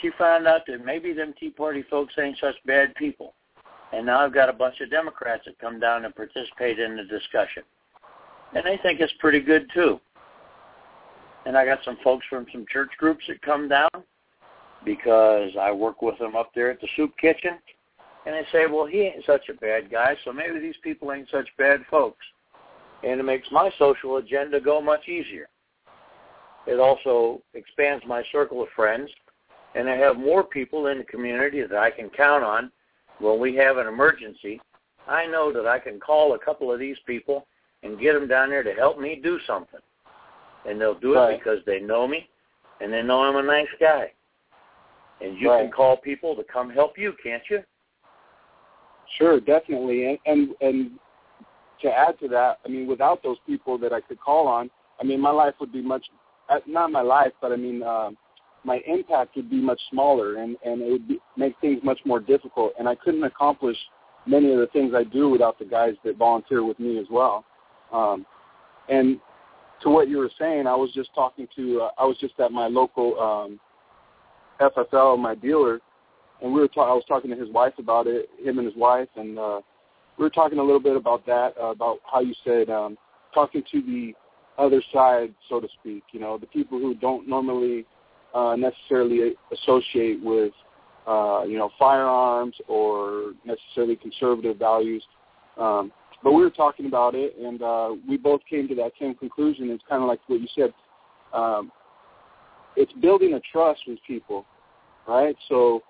she 0.00 0.10
found 0.18 0.46
out 0.46 0.62
that 0.66 0.84
maybe 0.84 1.12
them 1.12 1.34
Tea 1.38 1.50
Party 1.50 1.82
folks 1.88 2.14
ain't 2.18 2.38
such 2.38 2.56
bad 2.66 2.94
people. 2.96 3.34
And 3.92 4.06
now 4.06 4.20
I've 4.20 4.34
got 4.34 4.48
a 4.48 4.52
bunch 4.52 4.80
of 4.80 4.90
Democrats 4.90 5.44
that 5.46 5.58
come 5.58 5.80
down 5.80 6.04
and 6.04 6.14
participate 6.14 6.78
in 6.78 6.96
the 6.96 7.04
discussion. 7.04 7.62
And 8.54 8.64
they 8.64 8.78
think 8.82 9.00
it's 9.00 9.12
pretty 9.18 9.40
good 9.40 9.70
too. 9.72 10.00
And 11.46 11.56
I 11.56 11.64
got 11.64 11.78
some 11.84 11.96
folks 12.04 12.26
from 12.28 12.46
some 12.52 12.66
church 12.70 12.90
groups 12.98 13.24
that 13.28 13.40
come 13.42 13.68
down 13.68 13.88
because 14.84 15.50
I 15.60 15.70
work 15.72 16.02
with 16.02 16.18
them 16.18 16.36
up 16.36 16.50
there 16.54 16.70
at 16.70 16.80
the 16.80 16.88
soup 16.96 17.12
kitchen. 17.18 17.58
And 18.26 18.34
they 18.34 18.46
say, 18.52 18.66
well, 18.66 18.86
he 18.86 19.00
ain't 19.00 19.24
such 19.24 19.48
a 19.48 19.54
bad 19.54 19.90
guy, 19.90 20.14
so 20.24 20.32
maybe 20.32 20.60
these 20.60 20.76
people 20.82 21.10
ain't 21.12 21.28
such 21.30 21.48
bad 21.56 21.80
folks. 21.90 22.24
And 23.02 23.18
it 23.18 23.22
makes 23.22 23.48
my 23.50 23.70
social 23.78 24.18
agenda 24.18 24.60
go 24.60 24.80
much 24.80 25.08
easier. 25.08 25.48
It 26.66 26.78
also 26.78 27.40
expands 27.54 28.04
my 28.06 28.22
circle 28.30 28.62
of 28.62 28.68
friends, 28.76 29.10
and 29.74 29.88
I 29.88 29.96
have 29.96 30.18
more 30.18 30.44
people 30.44 30.88
in 30.88 30.98
the 30.98 31.04
community 31.04 31.62
that 31.62 31.78
I 31.78 31.90
can 31.90 32.10
count 32.10 32.44
on 32.44 32.70
when 33.20 33.40
we 33.40 33.54
have 33.56 33.78
an 33.78 33.86
emergency. 33.86 34.60
I 35.08 35.26
know 35.26 35.50
that 35.52 35.66
I 35.66 35.78
can 35.78 35.98
call 35.98 36.34
a 36.34 36.38
couple 36.38 36.70
of 36.70 36.78
these 36.78 36.98
people 37.06 37.46
and 37.82 37.98
get 37.98 38.12
them 38.12 38.28
down 38.28 38.50
there 38.50 38.62
to 38.62 38.74
help 38.74 38.98
me 38.98 39.18
do 39.22 39.38
something. 39.46 39.80
And 40.66 40.78
they'll 40.78 40.94
do 40.98 41.14
it 41.14 41.18
Right. 41.18 41.38
because 41.38 41.64
they 41.64 41.80
know 41.80 42.06
me 42.06 42.28
and 42.80 42.92
they 42.92 43.02
know 43.02 43.22
I'm 43.22 43.36
a 43.36 43.42
nice 43.42 43.68
guy. 43.80 44.12
And 45.20 45.38
you 45.38 45.48
can 45.48 45.70
call 45.70 45.96
people 45.96 46.34
to 46.36 46.42
come 46.50 46.70
help 46.70 46.96
you, 46.96 47.12
can't 47.22 47.42
you? 47.50 47.60
Sure, 49.18 49.40
definitely. 49.40 50.06
And, 50.06 50.18
and 50.26 50.50
and 50.60 50.90
to 51.82 51.88
add 51.88 52.18
to 52.20 52.28
that, 52.28 52.58
I 52.64 52.68
mean, 52.68 52.86
without 52.86 53.22
those 53.22 53.38
people 53.46 53.78
that 53.78 53.92
I 53.92 54.00
could 54.00 54.20
call 54.20 54.46
on, 54.46 54.70
I 55.00 55.04
mean, 55.04 55.20
my 55.20 55.30
life 55.30 55.54
would 55.60 55.72
be 55.72 55.82
much 55.82 56.04
uh, 56.48 56.58
not 56.66 56.90
my 56.90 57.02
life, 57.02 57.32
but 57.40 57.52
I 57.52 57.56
mean, 57.56 57.82
uh, 57.82 58.10
my 58.64 58.80
impact 58.86 59.36
would 59.36 59.48
be 59.48 59.60
much 59.60 59.80
smaller, 59.90 60.36
and 60.36 60.56
and 60.64 60.82
it 60.82 60.90
would 60.90 61.08
be, 61.08 61.18
make 61.36 61.54
things 61.60 61.80
much 61.82 62.00
more 62.04 62.20
difficult. 62.20 62.72
And 62.78 62.88
I 62.88 62.94
couldn't 62.94 63.24
accomplish 63.24 63.76
many 64.26 64.52
of 64.52 64.58
the 64.58 64.66
things 64.68 64.92
I 64.94 65.04
do 65.04 65.28
without 65.28 65.58
the 65.58 65.64
guys 65.64 65.94
that 66.04 66.16
volunteer 66.16 66.64
with 66.64 66.78
me 66.78 66.98
as 66.98 67.06
well. 67.10 67.44
Um, 67.92 68.26
and 68.88 69.18
to 69.82 69.88
what 69.88 70.08
you 70.08 70.18
were 70.18 70.30
saying, 70.38 70.66
I 70.66 70.74
was 70.74 70.92
just 70.92 71.10
talking 71.14 71.48
to, 71.56 71.82
uh, 71.82 71.90
I 71.98 72.04
was 72.04 72.16
just 72.20 72.38
at 72.38 72.52
my 72.52 72.66
local 72.66 73.18
um, 73.18 73.60
FFL, 74.60 75.18
my 75.18 75.34
dealer, 75.34 75.80
and 76.42 76.52
we 76.52 76.60
were 76.60 76.68
ta- 76.68 76.90
I 76.90 76.94
was 76.94 77.04
talking 77.08 77.30
to 77.30 77.36
his 77.36 77.50
wife 77.50 77.74
about 77.78 78.06
it, 78.06 78.28
him 78.42 78.58
and 78.58 78.66
his 78.66 78.76
wife, 78.76 79.08
and 79.16 79.38
uh, 79.38 79.60
we 80.18 80.24
were 80.24 80.30
talking 80.30 80.58
a 80.58 80.62
little 80.62 80.80
bit 80.80 80.96
about 80.96 81.24
that, 81.26 81.54
uh, 81.60 81.66
about 81.66 81.98
how 82.10 82.20
you 82.20 82.34
said 82.44 82.70
um, 82.70 82.96
talking 83.34 83.62
to 83.72 83.82
the 83.82 84.12
other 84.58 84.82
side, 84.92 85.34
so 85.48 85.60
to 85.60 85.68
speak. 85.80 86.04
You 86.12 86.20
know, 86.20 86.38
the 86.38 86.46
people 86.46 86.78
who 86.78 86.94
don't 86.94 87.28
normally 87.28 87.86
uh, 88.34 88.56
necessarily 88.56 89.32
associate 89.52 90.22
with, 90.22 90.52
uh, 91.06 91.44
you 91.46 91.58
know, 91.58 91.70
firearms 91.78 92.54
or 92.68 93.32
necessarily 93.44 93.96
conservative 93.96 94.58
values. 94.58 95.02
Um, 95.58 95.92
but 96.22 96.32
we 96.32 96.42
were 96.42 96.50
talking 96.50 96.86
about 96.86 97.14
it, 97.14 97.36
and 97.38 97.62
uh, 97.62 97.94
we 98.06 98.16
both 98.16 98.42
came 98.48 98.68
to 98.68 98.74
that 98.76 98.92
same 99.00 99.14
conclusion. 99.14 99.70
It's 99.70 99.82
kind 99.88 100.02
of 100.02 100.08
like 100.08 100.20
what 100.26 100.40
you 100.40 100.48
said. 100.54 100.74
Um, 101.32 101.72
it's 102.76 102.92
building 102.94 103.34
a 103.34 103.40
trust 103.52 103.80
with 103.86 103.98
people, 104.06 104.44
right? 105.10 105.36
So 105.48 105.82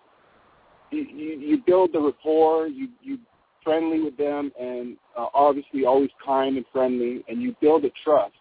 you, 0.91 1.03
you, 1.03 1.63
build 1.65 1.93
the 1.93 2.01
rapport, 2.01 2.67
you 2.67 2.89
you 3.03 3.19
friendly 3.63 4.01
with 4.01 4.17
them, 4.17 4.51
and 4.59 4.97
uh, 5.17 5.27
obviously 5.35 5.85
always 5.85 6.11
kind 6.25 6.57
and 6.57 6.67
friendly, 6.73 7.23
and 7.29 7.41
you 7.43 7.55
build 7.61 7.85
a 7.85 7.91
trust, 8.03 8.35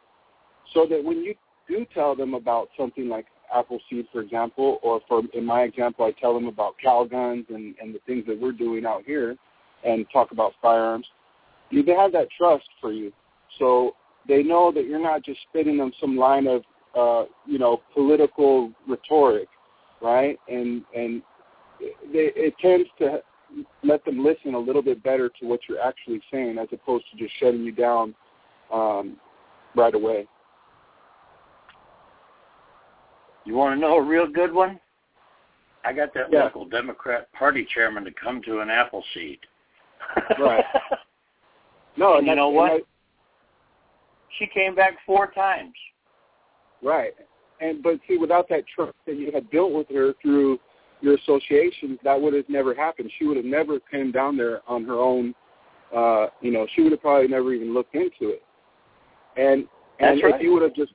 so 0.73 0.87
that 0.89 1.03
when 1.03 1.17
you 1.17 1.35
do 1.67 1.85
tell 1.93 2.15
them 2.15 2.33
about 2.33 2.69
something 2.77 3.09
like 3.09 3.25
Appleseed, 3.53 4.07
for 4.11 4.21
example, 4.21 4.79
or 4.81 5.01
for 5.07 5.21
in 5.33 5.45
my 5.45 5.63
example, 5.63 6.05
I 6.05 6.11
tell 6.19 6.33
them 6.33 6.47
about 6.47 6.75
Calguns 6.83 7.49
and 7.49 7.75
and 7.81 7.93
the 7.93 7.99
things 8.07 8.25
that 8.27 8.39
we're 8.39 8.53
doing 8.53 8.85
out 8.85 9.03
here, 9.05 9.35
and 9.85 10.05
talk 10.11 10.31
about 10.31 10.53
firearms. 10.61 11.05
You 11.69 11.83
they 11.83 11.93
have 11.93 12.13
that 12.13 12.29
trust 12.35 12.69
for 12.79 12.91
you, 12.91 13.11
so 13.59 13.95
they 14.27 14.43
know 14.43 14.71
that 14.71 14.85
you're 14.85 15.03
not 15.03 15.23
just 15.23 15.39
spitting 15.49 15.77
them 15.77 15.91
some 15.99 16.15
line 16.15 16.47
of 16.47 16.63
uh, 16.97 17.29
you 17.45 17.59
know 17.59 17.81
political 17.93 18.71
rhetoric, 18.87 19.49
right? 20.01 20.39
And 20.47 20.83
and 20.95 21.21
they, 21.79 22.31
it 22.35 22.55
tends 22.59 22.89
to 22.99 23.21
let 23.83 24.03
them 24.05 24.23
listen 24.23 24.53
a 24.53 24.59
little 24.59 24.81
bit 24.81 25.01
better 25.03 25.29
to 25.39 25.45
what 25.47 25.61
you're 25.67 25.81
actually 25.81 26.21
saying 26.31 26.57
as 26.57 26.67
opposed 26.71 27.05
to 27.11 27.17
just 27.17 27.33
shutting 27.39 27.63
you 27.63 27.71
down 27.71 28.13
um, 28.71 29.17
right 29.75 29.95
away. 29.95 30.27
You 33.45 33.55
want 33.55 33.75
to 33.75 33.79
know 33.79 33.95
a 33.97 34.01
real 34.03 34.27
good 34.27 34.53
one? 34.53 34.79
I 35.83 35.93
got 35.93 36.13
that 36.13 36.31
Yeah. 36.31 36.43
local 36.43 36.65
Democrat 36.65 37.31
Party 37.33 37.65
chairman 37.73 38.03
to 38.03 38.11
come 38.11 38.41
to 38.43 38.59
an 38.59 38.69
Appleseed. 38.69 39.39
Right. 40.39 40.63
No, 41.97 42.17
And 42.17 42.27
you 42.27 42.35
know 42.35 42.49
what? 42.49 42.69
that- 42.71 42.83
she 44.37 44.45
came 44.47 44.75
back 44.75 44.93
four 45.05 45.31
times. 45.31 45.73
right. 46.83 47.13
And 47.61 47.83
but 47.83 47.99
see, 48.07 48.17
without 48.17 48.47
that 48.49 48.63
trust 48.73 48.97
that 49.05 49.17
you 49.17 49.31
had 49.31 49.49
built 49.49 49.73
with 49.73 49.87
her 49.89 50.13
through 50.21 50.59
your 51.01 51.15
associations, 51.15 51.99
that 52.03 52.19
would 52.19 52.33
have 52.33 52.47
never 52.49 52.73
happened. 52.73 53.11
She 53.17 53.25
would 53.25 53.37
have 53.37 53.45
never 53.45 53.79
came 53.79 54.11
down 54.11 54.37
there 54.37 54.61
on 54.67 54.85
her 54.85 54.95
own. 54.95 55.33
Uh, 55.95 56.27
you 56.41 56.51
know, 56.51 56.67
she 56.75 56.83
would 56.83 56.91
have 56.91 57.01
probably 57.01 57.27
never 57.27 57.53
even 57.53 57.73
looked 57.73 57.95
into 57.95 58.29
it. 58.29 58.43
And 59.37 59.67
and 59.99 60.17
That's 60.17 60.19
if 60.19 60.31
right. 60.33 60.41
you 60.41 60.53
would 60.53 60.61
have 60.61 60.75
just 60.75 60.93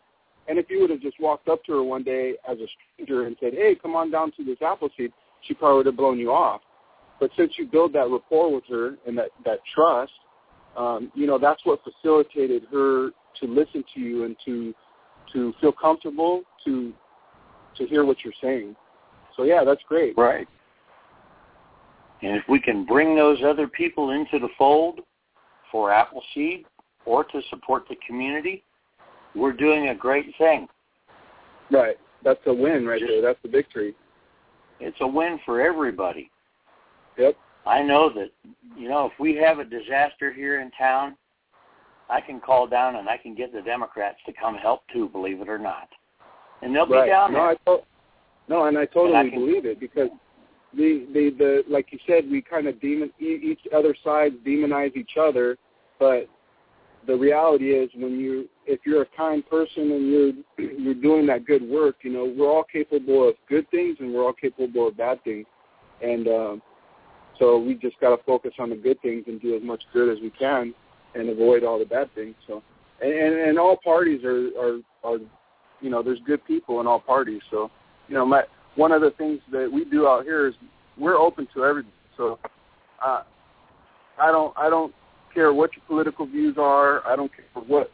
and 0.48 0.58
if 0.58 0.66
you 0.68 0.80
would 0.80 0.90
have 0.90 1.00
just 1.00 1.18
walked 1.20 1.48
up 1.48 1.64
to 1.64 1.72
her 1.72 1.82
one 1.82 2.02
day 2.02 2.34
as 2.48 2.58
a 2.58 2.66
stranger 2.94 3.26
and 3.26 3.36
said, 3.40 3.54
"Hey, 3.54 3.74
come 3.80 3.96
on 3.96 4.10
down 4.10 4.32
to 4.32 4.44
this 4.44 4.60
Appleseed," 4.60 5.12
she 5.42 5.54
probably 5.54 5.78
would 5.78 5.86
have 5.86 5.96
blown 5.96 6.18
you 6.18 6.32
off. 6.32 6.60
But 7.20 7.30
since 7.36 7.52
you 7.58 7.66
build 7.66 7.92
that 7.94 8.08
rapport 8.10 8.52
with 8.52 8.64
her 8.68 8.96
and 9.06 9.16
that 9.18 9.30
that 9.44 9.60
trust, 9.74 10.12
um, 10.76 11.10
you 11.14 11.26
know 11.26 11.38
that's 11.38 11.64
what 11.64 11.80
facilitated 11.82 12.64
her 12.70 13.10
to 13.40 13.46
listen 13.46 13.84
to 13.94 14.00
you 14.00 14.24
and 14.24 14.36
to 14.44 14.74
to 15.34 15.52
feel 15.60 15.72
comfortable 15.72 16.42
to 16.64 16.92
to 17.76 17.86
hear 17.86 18.04
what 18.04 18.18
you're 18.24 18.32
saying. 18.40 18.74
So 19.36 19.42
yeah, 19.42 19.64
that's 19.64 19.82
great. 19.88 20.16
Right. 20.16 20.46
And 22.22 22.36
if 22.36 22.44
we 22.48 22.60
can 22.60 22.86
bring 22.86 23.14
those 23.14 23.38
other 23.44 23.66
people 23.66 24.10
into 24.10 24.38
the 24.38 24.48
fold 24.56 25.00
for 25.70 25.92
Appleseed 25.92 26.64
or 27.04 27.24
to 27.24 27.40
support 27.50 27.84
the 27.88 27.96
community, 28.06 28.62
we're 29.34 29.52
doing 29.52 29.88
a 29.88 29.94
great 29.94 30.32
thing. 30.38 30.68
Right. 31.70 31.96
That's 32.22 32.40
a 32.46 32.54
win 32.54 32.86
right 32.86 33.00
Just- 33.00 33.10
there. 33.10 33.20
That's 33.20 33.42
the 33.42 33.48
victory. 33.48 33.94
It's 34.80 34.96
a 35.00 35.06
win 35.06 35.38
for 35.44 35.60
everybody. 35.60 36.30
Yep. 37.18 37.36
I 37.66 37.82
know 37.82 38.10
that, 38.14 38.30
you 38.76 38.88
know, 38.88 39.06
if 39.06 39.12
we 39.18 39.34
have 39.36 39.58
a 39.58 39.64
disaster 39.64 40.32
here 40.32 40.60
in 40.60 40.70
town, 40.72 41.16
I 42.10 42.20
can 42.20 42.40
call 42.40 42.66
down 42.66 42.96
and 42.96 43.08
I 43.08 43.16
can 43.16 43.34
get 43.34 43.52
the 43.52 43.62
Democrats 43.62 44.18
to 44.26 44.32
come 44.32 44.56
help 44.56 44.82
too, 44.92 45.08
believe 45.08 45.40
it 45.40 45.48
or 45.48 45.58
not. 45.58 45.88
And 46.62 46.74
they'll 46.74 46.86
right. 46.86 47.04
be 47.04 47.10
down 47.10 47.32
no, 47.32 47.38
there. 47.38 47.48
I 47.48 47.54
to- 47.66 47.84
no, 48.48 48.64
and 48.66 48.76
I 48.76 48.84
totally 48.86 49.14
And 49.14 49.28
I 49.28 49.30
can- 49.30 49.38
believe 49.40 49.64
it 49.64 49.80
because 49.80 50.10
the 50.74 51.06
the 51.12 51.30
the 51.38 51.64
like 51.68 51.92
you 51.92 51.98
said, 52.06 52.30
we 52.30 52.42
kind 52.42 52.66
of 52.66 52.80
demon 52.80 53.10
e- 53.20 53.40
each 53.42 53.60
other 53.74 53.94
sides 54.04 54.34
demonize 54.46 54.96
each 54.96 55.16
other, 55.18 55.56
but 55.98 56.28
the 57.06 57.16
reality 57.16 57.70
is 57.74 57.90
when 57.94 58.18
you 58.18 58.48
if 58.66 58.80
you're 58.84 59.02
a 59.02 59.06
kind 59.16 59.48
person 59.48 59.92
and 59.92 60.10
you're 60.10 60.32
you're 60.78 60.94
doing 60.94 61.26
that 61.26 61.46
good 61.46 61.62
work, 61.62 61.96
you 62.02 62.12
know, 62.12 62.32
we're 62.36 62.50
all 62.50 62.64
capable 62.64 63.26
of 63.28 63.34
good 63.48 63.68
things 63.70 63.96
and 64.00 64.12
we're 64.12 64.24
all 64.24 64.32
capable 64.32 64.88
of 64.88 64.96
bad 64.96 65.22
things, 65.24 65.46
and 66.02 66.28
um, 66.28 66.62
so 67.38 67.58
we 67.58 67.74
just 67.74 67.98
got 68.00 68.14
to 68.14 68.22
focus 68.24 68.52
on 68.58 68.70
the 68.70 68.76
good 68.76 69.00
things 69.00 69.24
and 69.26 69.40
do 69.40 69.56
as 69.56 69.62
much 69.62 69.82
good 69.92 70.14
as 70.14 70.20
we 70.22 70.30
can 70.30 70.74
and 71.14 71.28
avoid 71.28 71.64
all 71.64 71.78
the 71.78 71.84
bad 71.84 72.12
things. 72.14 72.34
So, 72.46 72.62
and 73.00 73.12
and, 73.12 73.58
all 73.58 73.76
parties 73.82 74.24
are 74.24 74.48
are 74.58 74.78
are 75.02 75.18
you 75.80 75.90
know 75.90 76.02
there's 76.02 76.20
good 76.26 76.44
people 76.44 76.80
in 76.80 76.86
all 76.86 77.00
parties. 77.00 77.40
So, 77.50 77.70
you 78.08 78.14
know, 78.14 78.24
my 78.24 78.42
one 78.76 78.92
of 78.92 79.00
the 79.00 79.12
things 79.12 79.40
that 79.52 79.70
we 79.70 79.84
do 79.84 80.06
out 80.06 80.24
here 80.24 80.48
is 80.48 80.54
we're 80.98 81.16
open 81.16 81.46
to 81.54 81.64
everything. 81.64 81.92
So, 82.16 82.38
uh, 83.04 83.22
I 84.20 84.30
don't 84.30 84.52
I 84.56 84.68
don't 84.70 84.94
care 85.32 85.52
what 85.52 85.70
your 85.74 85.84
political 85.86 86.26
views 86.26 86.56
are. 86.58 87.06
I 87.06 87.16
don't 87.16 87.30
care 87.34 87.62
what 87.66 87.90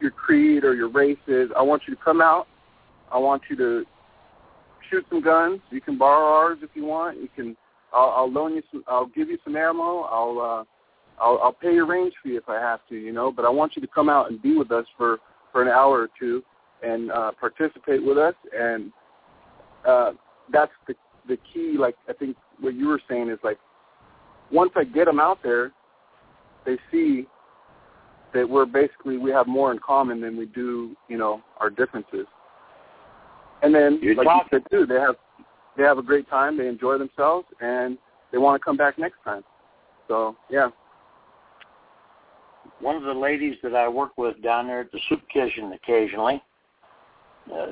your 0.00 0.10
creed 0.10 0.64
or 0.64 0.74
your 0.74 0.88
race 0.88 1.18
is. 1.26 1.50
I 1.56 1.62
want 1.62 1.82
you 1.86 1.94
to 1.94 2.00
come 2.02 2.20
out. 2.20 2.46
I 3.12 3.18
want 3.18 3.42
you 3.50 3.56
to 3.56 3.84
shoot 4.90 5.04
some 5.08 5.22
guns. 5.22 5.60
You 5.70 5.80
can 5.80 5.98
borrow 5.98 6.26
ours 6.26 6.58
if 6.62 6.70
you 6.74 6.84
want. 6.84 7.20
You 7.20 7.28
can. 7.34 7.56
I'll, 7.92 8.10
I'll 8.10 8.30
loan 8.30 8.54
you 8.54 8.62
some. 8.70 8.84
I'll 8.86 9.06
give 9.06 9.28
you 9.28 9.38
some 9.44 9.56
ammo. 9.56 10.02
I'll. 10.02 10.40
Uh, 10.40 10.64
I'll, 11.20 11.38
I'll 11.42 11.52
pay 11.52 11.72
your 11.72 11.86
range 11.86 12.14
fee 12.22 12.36
if 12.36 12.48
I 12.48 12.54
have 12.56 12.80
to, 12.88 12.96
you 12.96 13.12
know. 13.12 13.32
But 13.32 13.44
I 13.44 13.50
want 13.50 13.72
you 13.76 13.82
to 13.82 13.88
come 13.88 14.08
out 14.08 14.30
and 14.30 14.40
be 14.40 14.56
with 14.56 14.70
us 14.70 14.86
for 14.96 15.18
for 15.52 15.62
an 15.62 15.68
hour 15.68 16.00
or 16.00 16.08
two 16.18 16.42
and 16.82 17.10
uh, 17.10 17.32
participate 17.38 18.04
with 18.04 18.18
us. 18.18 18.34
And 18.56 18.92
uh, 19.86 20.12
that's 20.52 20.72
the 20.86 20.94
the 21.26 21.38
key. 21.52 21.76
Like 21.78 21.96
I 22.08 22.12
think 22.12 22.36
what 22.60 22.74
you 22.74 22.88
were 22.88 23.00
saying 23.08 23.30
is 23.30 23.38
like 23.42 23.58
once 24.50 24.72
I 24.76 24.84
get 24.84 25.04
them 25.06 25.20
out 25.20 25.38
there, 25.42 25.72
they 26.64 26.76
see 26.90 27.26
that 28.34 28.48
we're 28.48 28.66
basically 28.66 29.16
we 29.16 29.30
have 29.30 29.46
more 29.46 29.72
in 29.72 29.78
common 29.78 30.20
than 30.20 30.36
we 30.36 30.46
do, 30.46 30.96
you 31.08 31.18
know, 31.18 31.42
our 31.58 31.70
differences. 31.70 32.26
And 33.62 33.74
then, 33.74 33.98
You're 34.00 34.14
like 34.14 34.26
talking. 34.26 34.48
you 34.52 34.58
said 34.58 34.70
too, 34.70 34.86
they 34.86 35.00
have 35.00 35.16
they 35.76 35.82
have 35.82 35.98
a 35.98 36.02
great 36.02 36.28
time, 36.28 36.56
they 36.56 36.68
enjoy 36.68 36.98
themselves, 36.98 37.46
and 37.60 37.98
they 38.32 38.38
want 38.38 38.60
to 38.60 38.64
come 38.64 38.76
back 38.76 38.98
next 38.98 39.16
time. 39.24 39.42
So 40.06 40.36
yeah, 40.50 40.68
one 42.80 42.96
of 42.96 43.02
the 43.02 43.12
ladies 43.14 43.56
that 43.62 43.74
I 43.74 43.88
work 43.88 44.16
with 44.16 44.40
down 44.42 44.66
there 44.66 44.80
at 44.80 44.92
the 44.92 45.00
soup 45.08 45.22
kitchen 45.32 45.72
occasionally, 45.72 46.42
uh, 47.52 47.68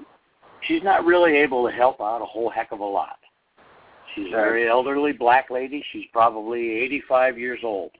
she's 0.63 0.83
not 0.83 1.05
really 1.05 1.37
able 1.37 1.67
to 1.67 1.73
help 1.73 2.01
out 2.01 2.23
a 2.23 2.25
whole 2.25 2.51
heck 2.51 2.73
of 2.73 2.81
a 2.81 2.85
lot. 2.85 3.19
She's 4.15 4.29
a 4.29 4.31
very 4.31 4.69
elderly 4.69 5.13
black 5.13 5.51
lady. 5.51 5.85
She's 5.93 6.07
probably 6.13 6.71
85 6.71 7.39
years 7.39 7.61
old. 7.63 7.91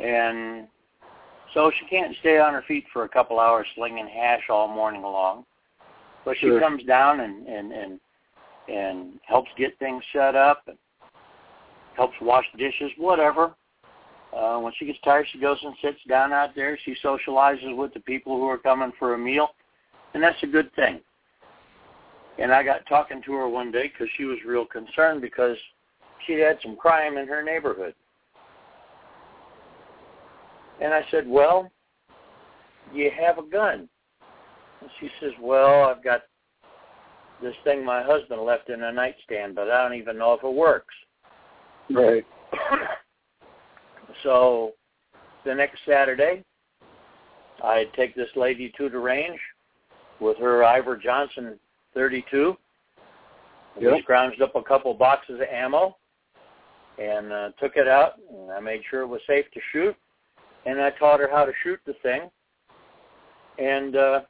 And 0.00 0.68
so 1.54 1.72
she 1.78 1.86
can't 1.86 2.14
stay 2.20 2.38
on 2.38 2.52
her 2.52 2.62
feet 2.68 2.84
for 2.92 3.04
a 3.04 3.08
couple 3.08 3.40
hours 3.40 3.66
slinging 3.74 4.06
hash 4.06 4.42
all 4.50 4.68
morning 4.68 5.02
long. 5.02 5.44
But 6.24 6.36
she 6.36 6.46
Sure. 6.46 6.60
comes 6.60 6.82
down 6.84 7.20
and, 7.20 7.46
and, 7.46 7.72
and, 7.72 8.00
and 8.68 9.20
helps 9.26 9.50
get 9.56 9.78
things 9.78 10.04
set 10.12 10.36
up 10.36 10.62
and 10.68 10.76
helps 11.96 12.20
wash 12.20 12.44
dishes, 12.58 12.92
whatever. 12.98 13.54
Uh, 14.36 14.58
when 14.58 14.72
she 14.78 14.86
gets 14.86 14.98
tired, 15.04 15.26
she 15.32 15.38
goes 15.38 15.58
and 15.62 15.74
sits 15.82 15.98
down 16.08 16.32
out 16.32 16.54
there. 16.54 16.78
She 16.84 16.94
socializes 17.02 17.76
with 17.76 17.94
the 17.94 18.00
people 18.00 18.36
who 18.36 18.46
are 18.46 18.58
coming 18.58 18.92
for 18.98 19.14
a 19.14 19.18
meal, 19.18 19.48
and 20.14 20.22
that's 20.22 20.42
a 20.42 20.46
good 20.46 20.72
thing. 20.74 21.00
And 22.38 22.52
I 22.52 22.62
got 22.62 22.86
talking 22.86 23.22
to 23.22 23.32
her 23.32 23.48
one 23.48 23.72
day 23.72 23.88
because 23.88 24.08
she 24.16 24.24
was 24.24 24.38
real 24.46 24.64
concerned 24.64 25.22
because 25.22 25.56
she 26.26 26.34
had 26.34 26.58
some 26.62 26.76
crime 26.76 27.16
in 27.16 27.26
her 27.26 27.42
neighborhood. 27.42 27.94
And 30.80 30.94
I 30.94 31.02
said, 31.10 31.26
well, 31.26 31.70
you 32.94 33.10
have 33.18 33.38
a 33.38 33.42
gun. 33.42 33.88
And 34.80 34.90
she 35.00 35.08
says, 35.20 35.32
well, 35.40 35.84
I've 35.84 36.04
got 36.04 36.22
this 37.42 37.54
thing 37.64 37.84
my 37.84 38.02
husband 38.02 38.42
left 38.42 38.68
in 38.68 38.82
a 38.82 38.92
nightstand, 38.92 39.54
but 39.54 39.70
I 39.70 39.82
don't 39.82 39.98
even 39.98 40.18
know 40.18 40.34
if 40.34 40.44
it 40.44 40.54
works. 40.54 40.94
right, 41.90 42.26
so 44.22 44.72
the 45.44 45.54
next 45.54 45.80
Saturday, 45.86 46.44
I'd 47.62 47.92
take 47.94 48.14
this 48.14 48.28
lady 48.36 48.72
to 48.76 48.88
the 48.88 48.98
range 48.98 49.40
with 50.20 50.36
her 50.38 50.64
Iver 50.64 50.96
Johnson 50.96 51.58
32. 51.94 52.56
We 53.76 53.84
Yep. 53.84 54.04
scrounged 54.04 54.40
up 54.40 54.56
a 54.56 54.62
couple 54.62 54.92
boxes 54.94 55.40
of 55.40 55.46
ammo 55.48 55.96
and 56.98 57.32
uh, 57.32 57.50
took 57.60 57.76
it 57.76 57.86
out, 57.86 58.14
and 58.30 58.50
I 58.50 58.58
made 58.58 58.82
sure 58.90 59.02
it 59.02 59.06
was 59.06 59.20
safe 59.26 59.46
to 59.52 59.60
shoot. 59.72 59.96
And 60.66 60.80
I 60.80 60.90
taught 60.90 61.20
her 61.20 61.30
how 61.30 61.44
to 61.44 61.52
shoot 61.62 61.80
the 61.86 61.94
thing, 62.02 62.30
and 63.58 63.96
uh, 63.96 64.20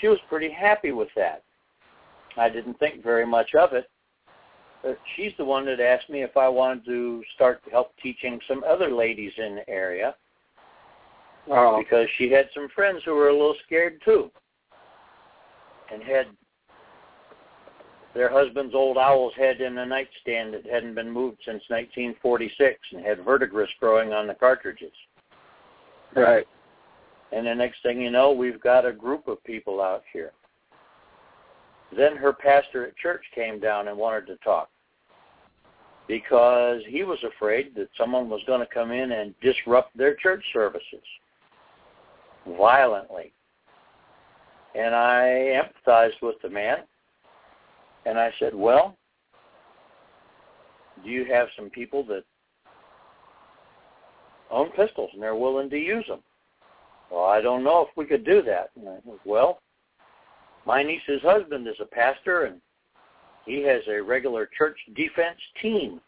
she 0.00 0.08
was 0.08 0.18
pretty 0.28 0.50
happy 0.50 0.92
with 0.92 1.08
that. 1.16 1.42
I 2.36 2.48
didn't 2.48 2.78
think 2.78 3.02
very 3.02 3.26
much 3.26 3.54
of 3.54 3.72
it, 3.72 3.90
Uh, 4.86 4.92
she's 5.14 5.32
the 5.36 5.44
one 5.44 5.66
that 5.66 5.80
asked 5.80 6.08
me 6.08 6.22
if 6.22 6.36
I 6.36 6.48
wanted 6.48 6.84
to 6.86 7.22
start 7.34 7.62
to 7.64 7.70
help 7.70 7.92
teaching 8.02 8.40
some 8.48 8.64
other 8.64 8.90
ladies 8.90 9.32
in 9.36 9.56
the 9.56 9.68
area 9.68 10.14
oh, 11.50 11.78
because 11.78 12.08
she 12.16 12.30
had 12.30 12.48
some 12.54 12.68
friends 12.74 13.02
who 13.04 13.14
were 13.14 13.28
a 13.28 13.32
little 13.32 13.56
scared 13.66 14.00
too 14.04 14.30
and 15.92 16.02
had 16.02 16.26
their 18.14 18.30
husband's 18.30 18.74
old 18.74 18.96
owl's 18.96 19.34
head 19.34 19.60
in 19.60 19.78
a 19.78 19.86
nightstand 19.86 20.54
that 20.54 20.66
hadn't 20.66 20.94
been 20.94 21.10
moved 21.10 21.38
since 21.44 21.62
1946 21.68 22.78
and 22.92 23.04
had 23.04 23.24
verdigris 23.24 23.70
growing 23.78 24.12
on 24.12 24.26
the 24.26 24.34
cartridges. 24.34 24.92
right, 26.16 26.46
And 27.32 27.46
the 27.46 27.54
next 27.54 27.82
thing 27.82 28.00
you 28.00 28.10
know, 28.10 28.32
we've 28.32 28.60
got 28.60 28.84
a 28.84 28.92
group 28.92 29.28
of 29.28 29.42
people 29.44 29.80
out 29.80 30.02
here. 30.12 30.32
Then 31.96 32.16
her 32.16 32.32
pastor 32.32 32.86
at 32.86 32.96
church 32.96 33.24
came 33.34 33.60
down 33.60 33.88
and 33.88 33.96
wanted 33.96 34.26
to 34.28 34.36
talk 34.36 34.68
because 36.06 36.80
he 36.88 37.04
was 37.04 37.18
afraid 37.22 37.74
that 37.76 37.88
someone 37.96 38.28
was 38.28 38.40
going 38.46 38.60
to 38.60 38.74
come 38.74 38.90
in 38.90 39.12
and 39.12 39.34
disrupt 39.40 39.96
their 39.96 40.14
church 40.16 40.42
services 40.52 41.02
violently. 42.58 43.32
And 44.74 44.94
I 44.94 45.62
empathized 45.86 46.20
with 46.22 46.36
the 46.42 46.48
man 46.48 46.78
and 48.06 48.18
I 48.18 48.30
said, 48.38 48.54
well, 48.54 48.96
do 51.04 51.10
you 51.10 51.24
have 51.26 51.48
some 51.56 51.70
people 51.70 52.04
that 52.06 52.24
own 54.50 54.70
pistols 54.70 55.10
and 55.12 55.22
they're 55.22 55.34
willing 55.34 55.70
to 55.70 55.78
use 55.78 56.04
them? 56.08 56.20
Well, 57.10 57.24
I 57.24 57.40
don't 57.40 57.64
know 57.64 57.86
if 57.88 57.96
we 57.96 58.04
could 58.04 58.24
do 58.24 58.42
that. 58.42 58.70
And 58.76 58.88
I 58.88 58.96
said, 59.04 59.18
well, 59.24 59.60
my 60.66 60.82
niece's 60.82 61.22
husband 61.22 61.66
is 61.66 61.76
a 61.80 61.86
pastor 61.86 62.44
and 62.44 62.60
he 63.46 63.62
has 63.62 63.82
a 63.88 64.00
regular 64.00 64.48
church 64.56 64.78
defense 64.94 65.38
team 65.60 66.00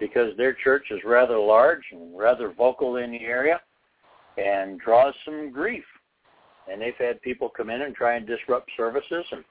because 0.00 0.36
their 0.36 0.54
church 0.54 0.86
is 0.90 1.00
rather 1.04 1.38
large 1.38 1.82
and 1.92 2.16
rather 2.18 2.52
vocal 2.52 2.96
in 2.96 3.10
the 3.10 3.20
area 3.20 3.60
and 4.36 4.80
draws 4.80 5.14
some 5.24 5.50
grief. 5.50 5.84
And 6.70 6.80
they've 6.80 6.94
had 6.98 7.20
people 7.22 7.48
come 7.48 7.70
in 7.70 7.82
and 7.82 7.94
try 7.94 8.16
and 8.16 8.26
disrupt 8.26 8.70
services 8.76 9.24
and 9.32 9.44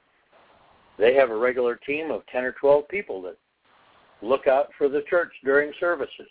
they 0.98 1.14
have 1.14 1.30
a 1.30 1.38
regular 1.38 1.76
team 1.76 2.12
of 2.12 2.26
10 2.28 2.44
or 2.44 2.54
12 2.54 2.88
people 2.88 3.22
that 3.24 3.38
look 4.22 4.48
out 4.48 4.70
for 4.78 4.90
the 4.90 5.04
church 5.10 5.32
during 5.44 5.72
services. 5.80 6.28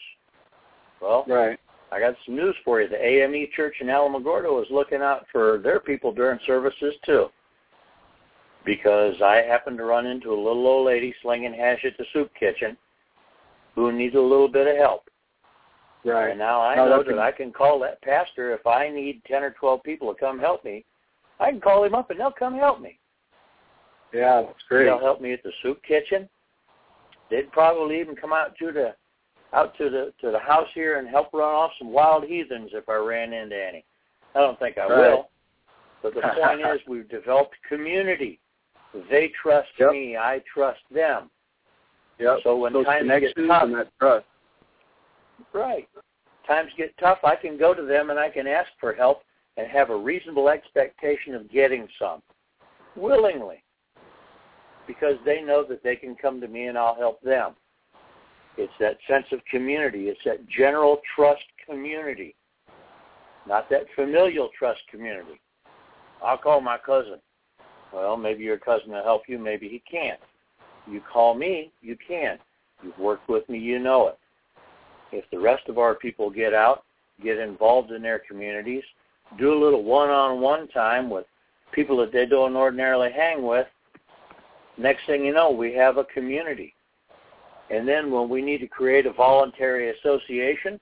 Well, 1.01 1.25
right, 1.29 1.59
I 1.97 2.01
got 2.01 2.15
some 2.27 2.37
news 2.37 2.55
for 2.63 2.83
you. 2.83 2.89
The 2.89 3.03
AME 3.03 3.47
Church 3.57 3.77
in 3.81 3.87
Alamogordo 3.87 4.61
is 4.63 4.69
looking 4.71 5.01
out 5.01 5.25
for 5.33 5.59
their 5.59 5.81
people 5.81 6.13
during 6.13 6.39
services 6.47 6.95
too. 7.07 7.29
Because 8.67 9.15
I 9.23 9.37
happened 9.37 9.79
to 9.79 9.85
run 9.85 10.05
into 10.05 10.29
a 10.31 10.37
little 10.37 10.67
old 10.67 10.87
lady 10.87 11.15
slinging 11.23 11.55
hash 11.55 11.83
at 11.87 11.97
the 11.97 12.05
soup 12.13 12.31
kitchen 12.39 12.77
who 13.75 13.93
needs 13.93 14.15
a 14.15 14.21
little 14.21 14.49
bit 14.49 14.67
of 14.67 14.77
help. 14.77 15.09
right. 16.05 16.31
And 16.31 16.39
now 16.39 16.61
I 16.61 16.77
No, 16.77 16.87
know 16.87 17.03
that 17.03 17.17
a- 17.17 17.21
I 17.21 17.33
can 17.33 17.51
call 17.51 17.79
that 17.79 18.03
pastor 18.03 18.53
if 18.53 18.67
I 18.67 18.91
need 18.91 19.25
10 19.25 19.43
or 19.43 19.53
12 19.53 19.83
people 19.83 20.13
to 20.13 20.21
come 20.21 20.39
help 20.39 20.65
me. 20.65 20.85
I 21.41 21.51
can 21.51 21.61
call 21.63 21.83
him 21.83 21.95
up 21.95 22.11
and 22.11 22.21
they'll 22.21 22.31
come 22.31 22.55
help 22.55 22.79
me. 22.79 22.99
Yeah, 24.13 24.43
that's 24.43 24.63
great. 24.69 24.85
They'll 24.85 24.99
help 24.99 25.23
me 25.23 25.33
at 25.33 25.43
the 25.43 25.53
soup 25.63 25.83
kitchen. 25.83 26.29
They'd 27.31 27.51
probably 27.53 27.99
even 28.01 28.17
come 28.17 28.35
out 28.35 28.55
to 28.59 28.71
the 28.71 28.95
out 29.53 29.77
to 29.79 29.91
the 29.91 30.13
to 30.21 30.31
the 30.33 30.39
house 30.39 30.69
here 30.75 30.99
and 30.99 31.09
help 31.09 31.33
run 31.33 31.55
off 31.55 31.71
some 31.79 31.93
wild 31.93 32.25
heathens 32.25 32.71
if 32.75 32.89
I 32.89 32.95
ran 32.97 33.33
into 33.33 33.57
any. 33.57 33.85
I 34.35 34.41
don't 34.41 34.59
think 34.59 34.77
I 34.79 34.87
Right. 34.87 34.99
will. 34.99 35.31
But 36.03 36.15
the 36.15 36.21
point 36.43 36.61
is 36.61 36.81
we've 36.87 37.09
developed 37.09 37.55
community. 37.69 38.39
They 39.11 39.29
trust 39.41 39.69
Yep. 39.79 39.93
me, 39.93 40.17
I 40.17 40.43
trust 40.53 40.81
them. 40.91 41.31
Yep. 42.19 42.41
So 42.43 42.57
when 42.57 42.73
Those 42.73 42.87
times 42.87 43.09
get 43.09 43.35
tough- 43.47 43.71
that 43.71 43.89
trust. 43.99 44.27
Right. 45.53 45.89
times 46.47 46.73
get 46.77 46.97
tough, 46.99 47.19
I 47.25 47.37
can 47.37 47.59
go 47.59 47.75
to 47.75 47.83
them 47.83 48.11
and 48.11 48.19
I 48.19 48.31
can 48.31 48.47
ask 48.47 48.71
for 48.81 48.93
help 48.95 49.23
and 49.57 49.67
have 49.69 49.91
a 49.91 49.97
reasonable 49.97 50.49
expectation 50.49 51.35
of 51.35 51.51
getting 51.51 51.89
some 51.99 52.23
willingly 52.95 53.63
because 54.87 55.17
they 55.25 55.43
know 55.43 55.65
that 55.65 55.83
they 55.83 55.97
can 55.97 56.15
come 56.15 56.41
to 56.41 56.49
me 56.49 56.67
and 56.69 56.79
I'll 56.79 56.95
help 56.95 57.21
them. 57.21 57.55
It's 58.59 58.73
that 58.81 58.97
sense 59.09 59.27
of 59.33 59.41
community. 59.51 60.09
It's 60.09 60.21
that 60.25 60.49
general 60.49 61.01
trust 61.15 61.45
community, 61.69 62.35
not 63.47 63.69
that 63.71 63.83
familial 63.95 64.51
trust 64.59 64.81
community. 64.91 65.41
I'll 66.23 66.39
call 66.39 66.61
my 66.61 66.79
cousin. 66.79 67.19
Well, 67.93 68.17
maybe 68.17 68.43
your 68.43 68.59
cousin 68.59 68.91
will 68.91 69.05
help 69.05 69.23
you, 69.29 69.39
maybe 69.39 69.69
he 69.69 69.83
can't. 69.91 70.21
You 70.91 71.01
call 71.13 71.35
me, 71.35 71.73
you 71.83 71.97
can. 72.07 72.39
You've 72.83 72.99
worked 72.99 73.29
with 73.29 73.49
me, 73.49 73.59
you 73.59 73.79
know 73.79 74.09
it. 74.09 74.19
If 75.13 75.25
the 75.31 75.39
rest 75.39 75.69
of 75.69 75.79
our 75.79 75.95
people 75.95 76.31
get 76.31 76.55
out, 76.55 76.85
get 77.23 77.39
involved 77.39 77.91
in 77.93 78.03
their 78.03 78.21
communities, 78.29 78.83
do 79.39 79.53
a 79.53 79.63
little 79.63 79.83
one-on-one 79.83 80.69
time 80.69 81.11
with 81.11 81.27
people 81.73 81.97
that 81.99 82.13
they 82.13 82.27
don't 82.27 82.57
ordinarily 82.57 83.11
hang 83.11 83.43
with, 83.43 83.67
next 84.79 85.07
thing 85.07 85.25
you 85.25 85.33
know, 85.33 85.51
we 85.51 85.73
have 85.73 85.97
a 85.97 86.05
community. 86.05 86.75
And 87.71 87.87
then 87.87 88.11
when 88.11 88.29
we 88.29 88.43
need 88.43 88.59
to 88.59 88.67
create 88.69 89.07
a 89.07 89.13
voluntary 89.13 89.91
association, 89.99 90.79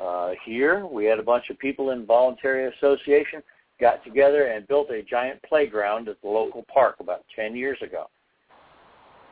uh, 0.00 0.30
here 0.44 0.86
we 0.86 1.04
had 1.04 1.18
a 1.18 1.22
bunch 1.22 1.50
of 1.50 1.58
people 1.58 1.90
in 1.90 2.06
voluntary 2.06 2.72
association 2.74 3.42
got 3.80 4.02
together 4.04 4.46
and 4.46 4.66
built 4.66 4.90
a 4.90 5.02
giant 5.02 5.42
playground 5.42 6.08
at 6.08 6.20
the 6.22 6.28
local 6.28 6.64
park 6.72 6.96
about 7.00 7.24
10 7.36 7.54
years 7.54 7.78
ago. 7.82 8.08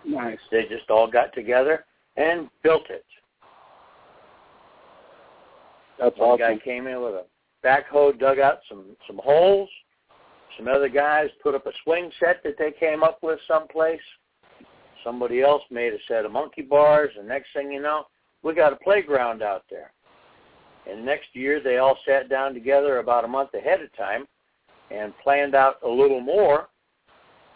Nice. 0.05 0.39
They 0.51 0.63
just 0.63 0.89
all 0.91 1.11
got 1.11 1.35
together 1.35 1.85
and 2.17 2.49
built 2.63 2.89
it. 2.91 3.05
That's 5.99 6.17
One 6.19 6.41
awesome. 6.41 6.59
guy 6.59 6.65
came 6.65 6.87
in 6.87 7.01
with 7.01 7.15
a 7.15 7.25
backhoe, 7.65 8.19
dug 8.19 8.39
out 8.39 8.59
some 8.69 8.85
some 9.07 9.19
holes. 9.23 9.69
Some 10.57 10.69
other 10.69 10.89
guys 10.89 11.29
put 11.43 11.55
up 11.55 11.67
a 11.67 11.73
swing 11.85 12.11
set 12.21 12.43
that 12.45 12.55
they 12.59 12.73
came 12.79 13.03
up 13.03 13.19
with 13.23 13.39
someplace. 13.49 14.01
Somebody 15.07 15.41
else 15.41 15.63
made 15.71 15.93
a 15.93 15.99
set 16.09 16.25
of 16.25 16.33
monkey 16.33 16.63
bars, 16.63 17.13
and 17.17 17.29
next 17.29 17.53
thing 17.55 17.71
you 17.71 17.81
know, 17.81 18.07
we 18.43 18.55
got 18.55 18.73
a 18.73 18.77
playground 18.77 19.41
out 19.41 19.63
there. 19.71 19.93
And 20.91 21.07
next 21.07 21.29
year, 21.33 21.61
they 21.63 21.79
all 21.79 21.97
sat 22.05 22.29
down 22.29 22.55
together 22.55 22.99
about 22.99 23.25
a 23.25 23.29
month 23.29 23.55
ahead 23.55 23.81
of 23.81 23.97
time 23.97 24.27
and 24.91 25.17
planned 25.23 25.55
out 25.55 25.77
a 25.85 25.89
little 25.89 26.21
more. 26.21 26.67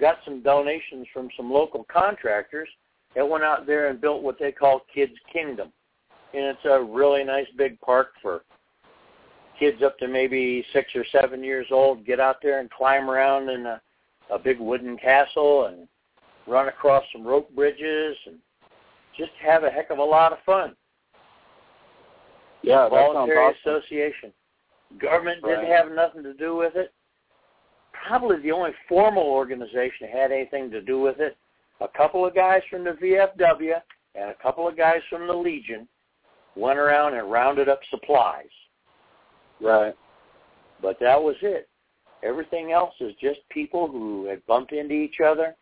Got 0.01 0.18
some 0.24 0.44
donations 0.44 1.09
from 1.12 1.28
some 1.36 1.51
local 1.53 1.84
contractors 1.92 2.68
and 3.16 3.28
went 3.28 3.42
out 3.42 3.66
there 3.66 3.88
and 3.88 4.01
built 4.01 4.22
what 4.22 4.38
they 4.38 4.53
call 4.53 4.82
Kids 4.94 5.14
Kingdom. 5.32 5.72
And 6.32 6.44
it's 6.44 6.64
a 6.64 6.80
really 6.80 7.24
nice 7.24 7.48
big 7.59 7.80
park 7.80 8.11
for 8.22 8.42
kids 9.59 9.82
up 9.82 9.98
to 9.98 10.07
maybe 10.07 10.64
six 10.72 10.90
or 10.94 11.05
seven 11.11 11.42
years 11.42 11.66
old. 11.72 12.07
Get 12.07 12.20
out 12.20 12.36
there 12.44 12.61
and 12.61 12.70
climb 12.70 13.11
around 13.11 13.51
in 13.51 13.66
a, 13.66 13.80
a 14.32 14.38
big 14.38 14.61
wooden 14.61 14.96
castle 14.96 15.66
and 15.66 15.88
run 16.47 16.68
across 16.68 17.05
some 17.12 17.26
rope 17.26 17.55
bridges 17.55 18.16
and 18.26 18.36
just 19.16 19.30
have 19.41 19.64
a 19.64 19.70
heck 19.70 19.91
of 19.91 19.99
a 19.99 20.05
lot 20.05 20.32
of 20.32 20.38
fun. 20.45 20.74
Yeah, 22.62 22.88
Voluntary 22.88 23.38
awesome. 23.38 23.57
association. 23.74 24.32
Government 25.01 25.43
didn't 25.45 25.66
have 25.66 25.91
nothing 25.93 26.22
to 26.22 26.34
do 26.34 26.57
with 26.57 26.76
it. 26.76 26.93
Probably 28.07 28.41
the 28.43 28.53
only 28.53 28.70
formal 28.88 29.22
organization 29.22 29.93
that 30.03 30.11
had 30.11 30.32
anything 30.32 30.70
to 30.70 30.80
do 30.80 31.01
with 31.01 31.20
it. 31.20 31.36
A 31.80 31.88
couple 31.88 32.26
of 32.26 32.34
guys 32.34 32.61
from 32.70 32.84
the 32.84 32.91
VFW 32.91 33.74
and 34.14 34.30
a 34.30 34.43
couple 34.43 34.66
of 34.66 34.76
guys 34.76 35.01
from 35.09 35.26
the 35.26 35.32
Legion 35.32 35.86
went 36.57 36.78
around 36.78 37.14
and 37.14 37.30
rounded 37.30 37.68
up 37.68 37.80
supplies. 37.91 38.49
Right. 39.61 39.95
But 40.82 40.99
that 41.01 41.20
was 41.20 41.36
it. 41.43 41.68
Everything 42.22 42.72
else 42.72 42.95
is 43.01 43.12
just 43.20 43.41
people 43.51 43.88
who 43.88 44.26
had 44.26 44.45
bumped 44.47 44.72
into 44.72 44.95
each 44.95 45.16
other, 45.24 45.55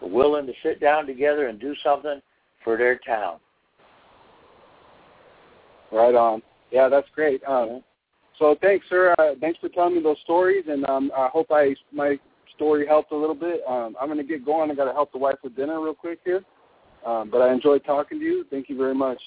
were 0.00 0.08
willing 0.08 0.46
to 0.46 0.52
sit 0.62 0.80
down 0.80 1.06
together 1.06 1.48
and 1.48 1.60
do 1.60 1.74
something 1.82 2.20
for 2.62 2.76
their 2.76 2.98
town. 2.98 3.38
Right 5.92 6.14
on. 6.14 6.42
Yeah, 6.70 6.88
that's 6.88 7.08
great. 7.14 7.42
Um, 7.44 7.82
so 8.38 8.56
thanks, 8.60 8.86
sir. 8.88 9.14
Uh, 9.18 9.34
thanks 9.40 9.58
for 9.60 9.68
telling 9.68 9.94
me 9.94 10.02
those 10.02 10.18
stories, 10.24 10.64
and 10.68 10.84
um, 10.86 11.12
I 11.16 11.28
hope 11.28 11.48
I 11.50 11.76
my 11.92 12.18
story 12.56 12.86
helped 12.86 13.12
a 13.12 13.16
little 13.16 13.34
bit. 13.34 13.60
Um, 13.68 13.96
I'm 14.00 14.08
going 14.08 14.18
to 14.18 14.24
get 14.24 14.44
going. 14.44 14.70
I 14.70 14.74
got 14.74 14.86
to 14.86 14.92
help 14.92 15.12
the 15.12 15.18
wife 15.18 15.36
with 15.42 15.56
dinner 15.56 15.80
real 15.80 15.94
quick 15.94 16.20
here. 16.24 16.42
Um, 17.06 17.30
but 17.30 17.42
I 17.42 17.52
enjoyed 17.52 17.84
talking 17.84 18.18
to 18.18 18.24
you. 18.24 18.44
Thank 18.50 18.68
you 18.68 18.76
very 18.76 18.94
much. 18.94 19.20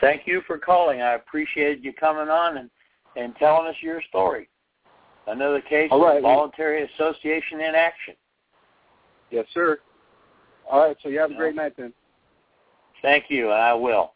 Thank 0.00 0.26
you 0.26 0.42
for 0.46 0.58
calling. 0.58 1.02
I 1.02 1.14
appreciate 1.14 1.82
you 1.82 1.92
coming 1.92 2.28
on 2.28 2.56
and, 2.56 2.70
and 3.16 3.34
telling 3.36 3.66
us 3.66 3.76
your 3.80 4.02
story. 4.08 4.48
Another 5.26 5.60
case 5.60 5.88
All 5.92 6.02
right. 6.02 6.16
of 6.16 6.22
voluntary 6.22 6.88
association 6.94 7.60
in 7.60 7.74
action. 7.74 8.14
Yes, 9.30 9.46
sir. 9.54 9.78
All 10.70 10.86
right. 10.86 10.96
So 11.02 11.08
you 11.08 11.18
have 11.18 11.30
a 11.30 11.34
great 11.34 11.54
night 11.54 11.74
then. 11.76 11.92
Thank 13.02 13.24
you, 13.28 13.46
and 13.46 13.62
I 13.62 13.74
will. 13.74 14.12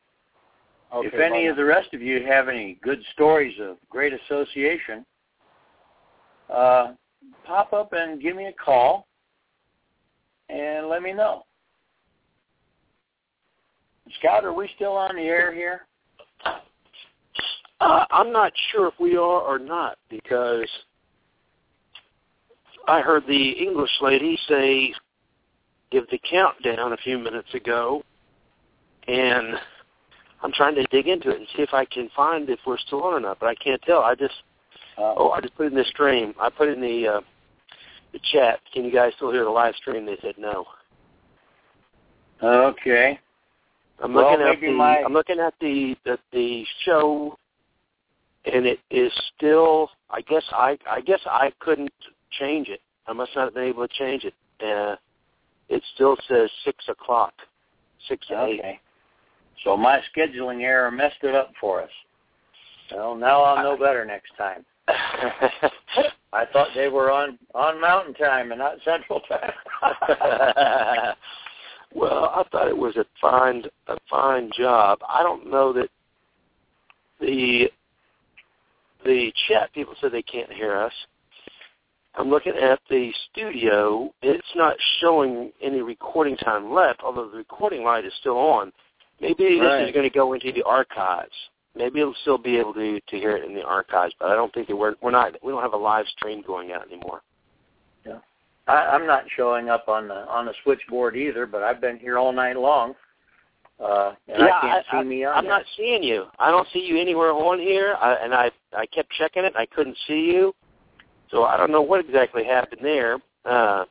Okay, 0.92 1.08
if 1.08 1.14
any 1.14 1.46
bye 1.46 1.50
of 1.50 1.56
the 1.56 1.64
rest 1.64 1.92
of 1.92 2.02
you 2.02 2.24
have 2.26 2.48
any 2.48 2.78
good 2.82 3.02
stories 3.12 3.56
of 3.60 3.76
great 3.88 4.12
association, 4.12 5.04
uh, 6.54 6.92
pop 7.44 7.72
up 7.72 7.92
and 7.92 8.20
give 8.22 8.36
me 8.36 8.46
a 8.46 8.52
call 8.52 9.06
and 10.48 10.88
let 10.88 11.02
me 11.02 11.12
know. 11.12 11.44
Scott, 14.18 14.44
are 14.44 14.52
we 14.52 14.68
still 14.76 14.92
on 14.92 15.16
the 15.16 15.22
air 15.22 15.52
here? 15.52 15.86
Uh, 17.80 18.04
I'm 18.10 18.32
not 18.32 18.52
sure 18.70 18.88
if 18.88 18.94
we 19.00 19.16
are 19.16 19.40
or 19.40 19.58
not 19.58 19.98
because 20.08 20.68
I 22.86 23.00
heard 23.00 23.24
the 23.26 23.50
English 23.50 23.90
lady 24.00 24.38
say 24.48 24.94
give 25.94 26.10
the 26.10 26.20
countdown 26.28 26.92
a 26.92 26.96
few 26.96 27.18
minutes 27.18 27.54
ago, 27.54 28.02
and 29.06 29.54
I'm 30.42 30.52
trying 30.52 30.74
to 30.74 30.84
dig 30.90 31.06
into 31.06 31.30
it 31.30 31.38
and 31.38 31.46
see 31.56 31.62
if 31.62 31.72
I 31.72 31.84
can 31.84 32.10
find 32.16 32.50
if 32.50 32.58
we're 32.66 32.78
still 32.78 33.02
on 33.04 33.14
or 33.14 33.20
not. 33.20 33.38
But 33.38 33.46
I 33.46 33.54
can't 33.54 33.80
tell. 33.82 34.00
I 34.02 34.14
just 34.14 34.34
Uh, 34.98 35.14
oh, 35.16 35.30
I 35.30 35.40
just 35.40 35.54
put 35.56 35.66
it 35.66 35.72
in 35.72 35.78
the 35.78 35.84
stream. 35.84 36.34
I 36.40 36.50
put 36.50 36.68
it 36.68 36.74
in 36.78 36.80
the 36.80 37.08
uh, 37.08 37.20
the 38.12 38.20
chat. 38.32 38.60
Can 38.72 38.84
you 38.84 38.92
guys 38.92 39.12
still 39.16 39.30
hear 39.32 39.44
the 39.44 39.50
live 39.50 39.74
stream? 39.76 40.04
They 40.04 40.18
said 40.20 40.34
no. 40.38 40.66
okay. 42.42 43.18
I'm 44.02 44.12
Well, 44.12 44.30
looking 44.30 44.46
at 44.46 44.60
the 44.60 44.70
my- 44.72 45.02
I'm 45.04 45.12
looking 45.12 45.38
at 45.38 45.54
the, 45.60 45.96
the 46.04 46.18
the 46.32 46.64
show, 46.84 47.38
and 48.52 48.66
it 48.66 48.80
is 48.90 49.12
still. 49.36 49.90
I 50.10 50.20
guess 50.22 50.44
I 50.52 50.76
I 50.90 51.00
guess 51.00 51.20
I 51.26 51.52
couldn't 51.60 51.92
change 52.40 52.68
it. 52.68 52.80
I 53.06 53.12
must 53.12 53.30
not 53.36 53.44
have 53.44 53.54
been 53.54 53.64
able 53.64 53.86
to 53.86 53.94
change 53.94 54.24
it. 54.24 54.34
Uh, 54.60 54.96
it 55.68 55.82
still 55.94 56.16
says 56.28 56.50
six 56.64 56.84
o'clock, 56.88 57.34
six 58.08 58.26
to 58.28 58.44
eight. 58.44 58.60
Okay. 58.60 58.80
So 59.64 59.76
my 59.76 60.00
scheduling 60.14 60.62
error 60.62 60.90
messed 60.90 61.22
it 61.22 61.34
up 61.34 61.52
for 61.60 61.82
us. 61.82 61.90
Well, 62.92 63.14
now 63.16 63.42
I'll 63.42 63.62
know 63.62 63.76
better 63.78 64.04
next 64.04 64.32
time. 64.36 64.64
I 64.88 66.44
thought 66.52 66.68
they 66.74 66.88
were 66.88 67.10
on 67.10 67.38
on 67.54 67.80
Mountain 67.80 68.14
Time 68.14 68.52
and 68.52 68.58
not 68.58 68.76
Central 68.84 69.20
Time. 69.20 69.52
well, 71.94 72.32
I 72.34 72.44
thought 72.50 72.68
it 72.68 72.76
was 72.76 72.96
a 72.96 73.06
fine 73.20 73.62
a 73.88 73.96
fine 74.10 74.50
job. 74.56 74.98
I 75.08 75.22
don't 75.22 75.50
know 75.50 75.72
that 75.72 75.88
the 77.20 77.70
the 79.04 79.32
chat 79.48 79.72
people 79.72 79.94
said 80.00 80.12
they 80.12 80.22
can't 80.22 80.52
hear 80.52 80.76
us. 80.76 80.92
I'm 82.16 82.30
looking 82.30 82.54
at 82.56 82.78
the 82.88 83.12
studio. 83.30 84.12
It's 84.22 84.46
not 84.54 84.76
showing 85.00 85.52
any 85.62 85.80
recording 85.80 86.36
time 86.36 86.72
left, 86.72 87.00
although 87.02 87.28
the 87.28 87.38
recording 87.38 87.82
light 87.82 88.04
is 88.04 88.12
still 88.20 88.36
on. 88.36 88.72
Maybe 89.20 89.58
this 89.58 89.88
is 89.88 89.92
going 89.92 90.08
to 90.08 90.14
go 90.14 90.32
into 90.32 90.52
the 90.52 90.62
archives. 90.64 91.32
Maybe 91.76 92.00
it'll 92.00 92.14
still 92.22 92.38
be 92.38 92.56
able 92.56 92.72
to 92.74 93.00
to 93.00 93.16
hear 93.16 93.36
it 93.36 93.44
in 93.44 93.54
the 93.54 93.62
archives, 93.62 94.14
but 94.20 94.30
I 94.30 94.34
don't 94.34 94.52
think 94.54 94.68
that 94.68 94.76
we're 94.76 94.94
we're 95.02 95.10
not 95.10 95.34
we 95.42 95.50
don't 95.50 95.62
have 95.62 95.72
a 95.72 95.76
live 95.76 96.06
stream 96.16 96.42
going 96.46 96.70
out 96.70 96.86
anymore. 96.86 97.22
I, 98.66 98.72
I'm 98.72 99.06
not 99.06 99.24
showing 99.36 99.68
up 99.68 99.88
on 99.88 100.08
the 100.08 100.26
on 100.28 100.46
the 100.46 100.54
switchboard 100.62 101.16
either, 101.16 101.46
but 101.46 101.62
I've 101.62 101.80
been 101.80 101.98
here 101.98 102.16
all 102.16 102.32
night 102.32 102.56
long, 102.56 102.94
uh, 103.80 104.12
and 104.28 104.42
I 104.42 104.60
can't 104.60 104.86
see 104.92 105.08
me 105.08 105.24
on 105.24 105.34
I'm 105.34 105.48
not 105.48 105.64
seeing 105.76 106.02
you. 106.02 106.26
I 106.38 106.50
don't 106.50 106.68
see 106.72 106.80
you 106.80 107.00
anywhere 107.00 107.32
on 107.32 107.58
here, 107.58 107.96
I, 108.00 108.14
and 108.14 108.32
I 108.32 108.50
I 108.76 108.86
kept 108.86 109.10
checking 109.12 109.44
it. 109.44 109.54
I 109.56 109.66
couldn't 109.66 109.96
see 110.06 110.30
you, 110.32 110.54
so 111.30 111.44
I 111.44 111.56
don't 111.56 111.70
know 111.70 111.82
what 111.82 112.04
exactly 112.04 112.44
happened 112.44 112.80
there. 112.82 113.18
Uh, 113.44 113.84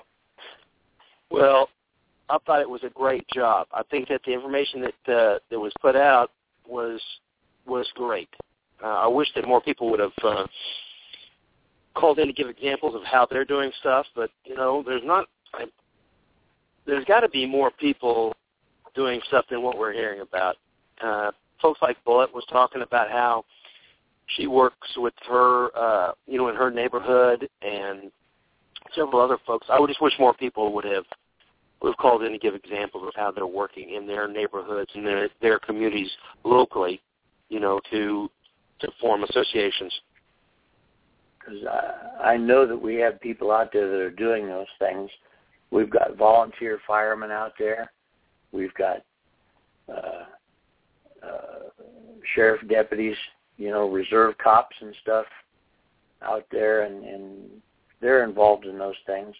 well, 1.30 1.68
I 2.28 2.38
thought 2.46 2.60
it 2.60 2.70
was 2.70 2.84
a 2.84 2.90
great 2.90 3.26
job. 3.28 3.66
I 3.72 3.82
think 3.90 4.08
that 4.08 4.22
the 4.24 4.32
information 4.32 4.82
that 4.82 5.14
uh, 5.14 5.38
that 5.50 5.58
was 5.58 5.72
put 5.80 5.96
out 5.96 6.30
was 6.68 7.00
was 7.66 7.88
great. 7.94 8.28
Uh, 8.82 8.86
I 8.86 9.06
wish 9.06 9.28
that 9.34 9.46
more 9.46 9.60
people 9.60 9.90
would 9.90 10.00
have 10.00 10.12
uh, 10.22 10.46
called 11.94 12.18
in 12.18 12.28
to 12.28 12.32
give 12.32 12.48
examples 12.48 12.94
of 12.94 13.02
how 13.04 13.26
they're 13.28 13.44
doing 13.44 13.70
stuff, 13.80 14.06
but 14.14 14.30
you 14.44 14.54
know, 14.54 14.82
there's 14.86 15.02
not. 15.04 15.26
I, 15.54 15.64
there's 16.86 17.04
got 17.04 17.20
to 17.20 17.28
be 17.28 17.46
more 17.46 17.70
people 17.70 18.34
doing 18.94 19.20
stuff 19.28 19.44
than 19.50 19.62
what 19.62 19.78
we're 19.78 19.92
hearing 19.92 20.20
about. 20.20 20.56
Uh, 21.02 21.30
folks 21.60 21.80
like 21.82 22.02
Bullet 22.04 22.32
was 22.34 22.44
talking 22.50 22.82
about 22.82 23.10
how 23.10 23.44
she 24.36 24.46
works 24.46 24.88
with 24.96 25.14
her, 25.28 25.76
uh, 25.76 26.12
you 26.26 26.38
know, 26.38 26.48
in 26.48 26.56
her 26.56 26.70
neighborhood 26.70 27.48
and 27.62 28.10
several 28.94 29.20
other 29.20 29.38
folks. 29.46 29.66
I 29.70 29.78
would 29.78 29.88
just 29.88 30.02
wish 30.02 30.14
more 30.18 30.34
people 30.34 30.72
would 30.74 30.84
have 30.84 31.04
would 31.80 31.90
have 31.90 31.96
called 31.96 32.22
in 32.22 32.32
to 32.32 32.38
give 32.38 32.54
examples 32.54 33.04
of 33.06 33.14
how 33.16 33.30
they're 33.30 33.46
working 33.46 33.94
in 33.94 34.06
their 34.06 34.28
neighborhoods 34.28 34.90
and 34.94 35.06
their 35.06 35.28
their 35.40 35.58
communities 35.58 36.10
locally, 36.44 37.00
you 37.48 37.60
know, 37.60 37.80
to 37.90 38.30
to 38.80 38.88
form 39.00 39.24
associations. 39.24 39.92
Because 41.38 41.64
I, 41.66 42.32
I 42.32 42.36
know 42.36 42.66
that 42.66 42.76
we 42.76 42.96
have 42.96 43.20
people 43.20 43.50
out 43.50 43.72
there 43.72 43.88
that 43.90 44.00
are 44.00 44.10
doing 44.10 44.46
those 44.46 44.66
things. 44.78 45.10
We've 45.70 45.90
got 45.90 46.16
volunteer 46.16 46.80
firemen 46.86 47.30
out 47.30 47.52
there. 47.58 47.90
We've 48.52 48.74
got 48.74 49.04
uh, 49.88 50.24
uh, 51.22 51.84
sheriff 52.34 52.60
deputies, 52.68 53.16
you 53.60 53.68
know, 53.68 53.90
reserve 53.90 54.38
cops 54.38 54.74
and 54.80 54.94
stuff 55.02 55.26
out 56.22 56.46
there, 56.50 56.84
and, 56.84 57.04
and 57.04 57.50
they're 58.00 58.24
involved 58.24 58.64
in 58.64 58.78
those 58.78 58.94
things. 59.06 59.34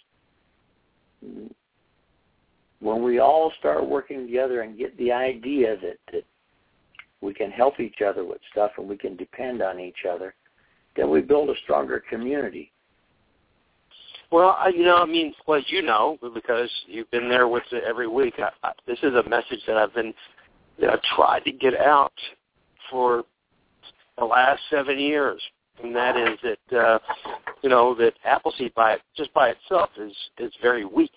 When 2.81 3.03
we 3.03 3.19
all 3.19 3.51
start 3.59 3.89
working 3.89 4.27
together 4.27 4.61
and 4.61 4.77
get 4.77 4.97
the 4.99 5.11
idea 5.11 5.77
that, 5.81 5.97
that 6.13 6.25
we 7.23 7.33
can 7.33 7.51
help 7.51 7.81
each 7.81 8.03
other 8.07 8.23
with 8.23 8.41
stuff 8.53 8.73
and 8.77 8.87
we 8.87 8.99
can 8.99 9.17
depend 9.17 9.63
on 9.63 9.81
each 9.81 10.05
other, 10.11 10.35
then 10.97 11.09
we 11.09 11.23
build 11.23 11.49
a 11.49 11.55
stronger 11.65 12.03
community. 12.11 12.73
Well, 14.31 14.55
you 14.71 14.85
know, 14.85 14.99
I 14.99 15.07
mean, 15.07 15.33
well, 15.47 15.63
you 15.67 15.81
know, 15.81 16.19
because 16.35 16.71
you've 16.87 17.11
been 17.11 17.31
there 17.31 17.49
with 17.49 17.65
it 17.73 17.85
every 17.89 18.07
week. 18.07 18.35
I, 18.39 18.51
I, 18.63 18.73
this 18.87 18.99
is 19.03 19.15
a 19.15 19.29
message 19.29 19.61
that 19.67 19.79
I've 19.79 19.95
been 19.95 20.13
that 20.79 20.91
I've 20.91 21.03
tried 21.17 21.45
to 21.45 21.53
get 21.53 21.75
out 21.79 22.13
for 22.91 23.25
the 24.21 24.27
last 24.27 24.61
seven 24.71 24.99
years, 24.99 25.43
and 25.83 25.97
that 25.97 26.17
is 26.17 26.39
that 26.43 26.79
uh, 26.79 26.99
you 27.63 27.69
know 27.69 27.95
that 27.97 28.13
Appleseed 28.25 28.73
by 28.75 28.99
just 29.17 29.33
by 29.35 29.49
itself 29.49 29.91
is 29.99 30.13
is 30.39 30.53
very 30.63 30.85
weak. 30.85 31.11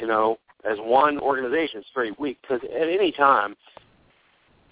You 0.00 0.06
know, 0.06 0.38
as 0.70 0.76
one 0.78 1.18
organization, 1.18 1.80
it's 1.80 1.88
very 1.94 2.12
weak 2.18 2.38
because 2.42 2.60
at 2.64 2.88
any 2.88 3.10
time 3.12 3.56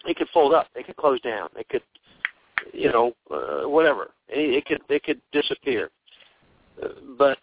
it 0.07 0.17
could 0.17 0.29
fold 0.35 0.53
up, 0.53 0.69
it 0.77 0.87
could 0.87 0.97
close 0.97 1.19
down, 1.23 1.49
it 1.57 1.67
could, 1.71 1.83
you 2.75 2.93
know, 2.93 3.15
uh, 3.31 3.67
whatever. 3.69 4.11
It, 4.29 4.57
it 4.57 4.67
could 4.67 4.83
it 4.91 5.03
could 5.03 5.21
disappear. 5.33 5.91
But 7.17 7.39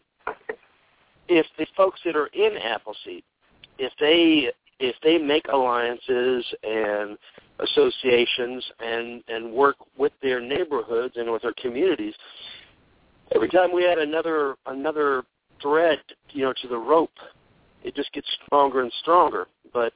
if 1.28 1.46
the 1.58 1.66
folks 1.76 2.00
that 2.06 2.16
are 2.16 2.28
in 2.28 2.56
Appleseed, 2.58 3.24
if 3.80 3.92
they 4.00 4.52
if 4.82 4.96
they 5.04 5.18
make 5.18 5.46
alliances 5.54 6.46
and 6.64 7.18
associations 7.60 8.66
and 8.80 9.24
and 9.28 9.52
work 9.54 9.76
with 9.98 10.12
their 10.22 10.42
neighborhoods 10.42 11.14
and 11.16 11.32
with 11.32 11.44
their 11.44 11.54
communities, 11.62 12.16
every 13.34 13.48
time 13.50 13.74
we 13.74 13.86
add 13.86 14.00
another 14.00 14.56
another 14.66 15.24
thread, 15.62 16.00
you 16.32 16.44
know, 16.44 16.54
to 16.62 16.68
the 16.68 16.78
rope, 16.78 17.12
it 17.84 17.96
just 17.96 18.12
gets 18.14 18.28
stronger 18.46 18.82
and 18.82 18.92
stronger. 19.02 19.48
But 19.72 19.94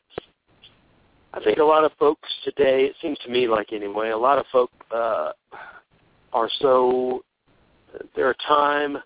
I 1.34 1.44
think 1.44 1.58
a 1.58 1.64
lot 1.64 1.84
of 1.84 1.92
folks 2.00 2.30
today, 2.44 2.86
it 2.86 2.96
seems 3.02 3.18
to 3.26 3.30
me 3.30 3.48
like 3.48 3.74
anyway, 3.74 4.12
a 4.12 4.18
lot 4.18 4.38
of 4.38 4.46
folk 4.52 4.72
uh, 4.92 5.32
are 6.32 6.50
so 6.60 7.24
their 8.16 8.36
time, 8.48 8.98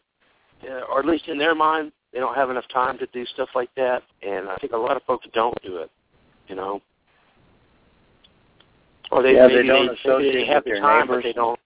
uh, 0.69 0.81
or 0.91 0.99
at 0.99 1.06
least 1.06 1.27
in 1.27 1.38
their 1.38 1.56
mind, 1.56 1.91
they 2.14 2.19
don't 2.19 2.36
have 2.36 2.49
enough 2.49 2.68
time 2.73 2.98
to 2.99 3.07
do 3.07 3.26
stuff 3.27 3.49
like 3.56 3.69
that, 3.76 4.03
and 4.22 4.49
I 4.49 4.56
think 4.57 4.73
a 4.73 4.77
lot 4.77 4.98
of 4.98 5.03
folks 5.03 5.27
don't 5.34 5.60
do 5.61 5.77
it. 5.77 5.91
You 6.48 6.56
know, 6.56 6.81
or 9.11 9.23
they 9.23 9.36
yeah, 9.36 9.48
maybe 9.48 9.61
they 9.61 9.68
don't 9.68 9.98
they, 10.03 10.18
maybe 10.18 10.38
they 10.40 10.45
have 10.45 10.64
the 10.64 10.80
time, 10.80 11.07
neighbors. 11.07 11.23
but 11.23 11.23
they 11.23 11.34
don't. 11.34 11.60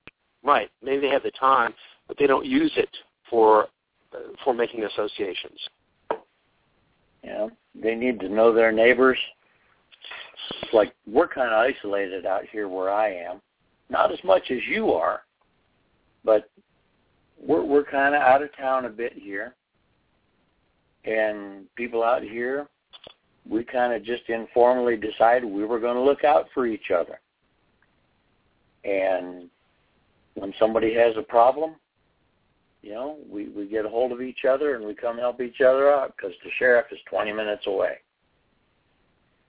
Right, 0.43 0.69
maybe 0.81 1.01
they 1.01 1.09
have 1.09 1.23
the 1.23 1.31
time, 1.31 1.73
but 2.07 2.17
they 2.17 2.27
don't 2.27 2.45
use 2.45 2.71
it 2.75 2.89
for 3.29 3.67
uh, 4.13 4.17
for 4.43 4.53
making 4.53 4.83
associations. 4.83 5.59
You 7.23 7.29
know, 7.29 7.51
they 7.81 7.95
need 7.95 8.19
to 8.19 8.29
know 8.29 8.53
their 8.53 8.71
neighbors. 8.71 9.17
It's 10.61 10.73
like 10.73 10.93
we're 11.07 11.27
kind 11.27 11.53
of 11.53 11.53
isolated 11.53 12.25
out 12.25 12.43
here 12.51 12.67
where 12.67 12.91
I 12.91 13.13
am, 13.13 13.41
not 13.89 14.11
as 14.11 14.19
much 14.25 14.51
as 14.51 14.59
you 14.69 14.91
are, 14.91 15.21
but 16.25 16.49
we're 17.41 17.63
we're 17.63 17.85
kind 17.85 18.15
of 18.15 18.21
out 18.21 18.41
of 18.41 18.55
town 18.57 18.85
a 18.85 18.89
bit 18.89 19.13
here, 19.13 19.55
and 21.05 21.65
people 21.75 22.03
out 22.03 22.23
here, 22.23 22.67
we 23.49 23.63
kind 23.63 23.93
of 23.93 24.03
just 24.03 24.23
informally 24.29 24.95
decided 24.95 25.45
we 25.45 25.65
were 25.65 25.79
going 25.79 25.95
to 25.95 26.01
look 26.01 26.23
out 26.23 26.47
for 26.53 26.65
each 26.65 26.91
other, 26.91 27.19
and 28.83 29.49
when 30.35 30.53
somebody 30.59 30.93
has 30.93 31.15
a 31.17 31.21
problem, 31.21 31.75
you 32.81 32.91
know, 32.91 33.17
we 33.29 33.47
we 33.49 33.65
get 33.65 33.85
a 33.85 33.89
hold 33.89 34.11
of 34.11 34.21
each 34.21 34.45
other 34.45 34.75
and 34.75 34.85
we 34.85 34.93
come 34.93 35.17
help 35.17 35.41
each 35.41 35.61
other 35.61 35.91
out 35.91 36.15
because 36.15 36.35
the 36.43 36.49
sheriff 36.59 36.87
is 36.91 36.99
20 37.09 37.31
minutes 37.31 37.63
away. 37.65 37.97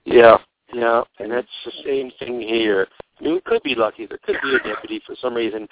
Yeah, 0.05 0.37
yeah, 0.73 1.03
and 1.19 1.31
that's 1.31 1.47
the 1.65 1.71
same 1.83 2.11
thing 2.19 2.39
here. 2.39 2.87
I 3.19 3.23
mean, 3.23 3.33
we 3.33 3.41
could 3.41 3.63
be 3.63 3.75
lucky. 3.75 4.05
There 4.05 4.19
could 4.23 4.37
be 4.41 4.55
a 4.55 4.59
deputy 4.59 5.01
for 5.05 5.15
some 5.21 5.33
reason, 5.33 5.67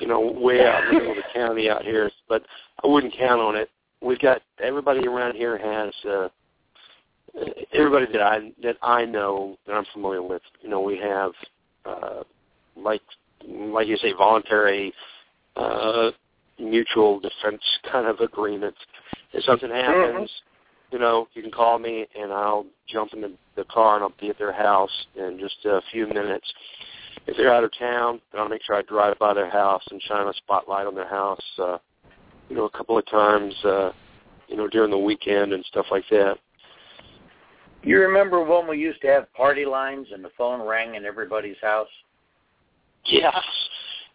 you 0.00 0.06
know, 0.06 0.20
way 0.20 0.66
out 0.66 0.84
in 0.84 0.88
the 0.88 0.94
middle 0.94 1.10
of 1.12 1.16
the 1.16 1.22
county 1.34 1.70
out 1.70 1.82
here, 1.82 2.10
but 2.28 2.44
I 2.82 2.86
wouldn't 2.86 3.16
count 3.16 3.40
on 3.40 3.56
it. 3.56 3.70
We've 4.02 4.18
got 4.18 4.42
everybody 4.62 5.06
around 5.06 5.34
here 5.34 5.58
has 5.58 5.94
uh 6.10 6.28
everybody 7.72 8.06
that 8.12 8.22
I 8.22 8.52
that 8.62 8.76
I 8.82 9.04
know 9.04 9.56
that 9.66 9.74
I'm 9.74 9.86
familiar 9.92 10.22
with. 10.22 10.42
You 10.62 10.68
know, 10.68 10.80
we 10.80 10.98
have 10.98 11.32
uh 11.84 12.22
like 12.76 13.02
like 13.46 13.88
you 13.88 13.96
say, 13.96 14.12
voluntary 14.12 14.92
uh 15.56 16.10
mutual 16.58 17.20
defense 17.20 17.62
kind 17.90 18.06
of 18.06 18.20
agreements. 18.20 18.78
If 19.32 19.44
something 19.44 19.70
happens, 19.70 20.30
you 20.90 20.98
know, 20.98 21.28
you 21.34 21.42
can 21.42 21.50
call 21.50 21.78
me 21.78 22.06
and 22.18 22.32
I'll 22.32 22.64
jump 22.88 23.12
in 23.12 23.20
the, 23.20 23.32
the 23.56 23.64
car 23.64 23.96
and 23.96 24.04
I'll 24.04 24.12
be 24.20 24.30
at 24.30 24.38
their 24.38 24.52
house 24.52 24.90
in 25.16 25.38
just 25.38 25.56
a 25.64 25.80
few 25.92 26.06
minutes. 26.06 26.50
If 27.26 27.36
they're 27.36 27.52
out 27.52 27.64
of 27.64 27.76
town, 27.76 28.20
then 28.30 28.40
I'll 28.40 28.48
make 28.48 28.62
sure 28.62 28.76
I 28.76 28.82
drive 28.82 29.18
by 29.18 29.34
their 29.34 29.50
house 29.50 29.82
and 29.90 30.00
shine 30.02 30.28
a 30.28 30.32
spotlight 30.34 30.86
on 30.86 30.94
their 30.94 31.08
house, 31.08 31.42
uh, 31.58 31.78
you 32.48 32.56
know, 32.56 32.64
a 32.64 32.70
couple 32.70 32.98
of 32.98 33.06
times, 33.06 33.54
uh, 33.64 33.90
you 34.48 34.56
know, 34.56 34.68
during 34.68 34.90
the 34.90 34.98
weekend 34.98 35.52
and 35.52 35.64
stuff 35.66 35.86
like 35.90 36.04
that. 36.10 36.38
You 37.82 38.00
remember 38.00 38.42
when 38.42 38.68
we 38.68 38.78
used 38.78 39.00
to 39.02 39.08
have 39.08 39.32
party 39.32 39.64
lines 39.64 40.08
and 40.12 40.24
the 40.24 40.30
phone 40.36 40.66
rang 40.66 40.94
in 40.94 41.04
everybody's 41.04 41.56
house? 41.62 41.88
Yes. 43.04 43.34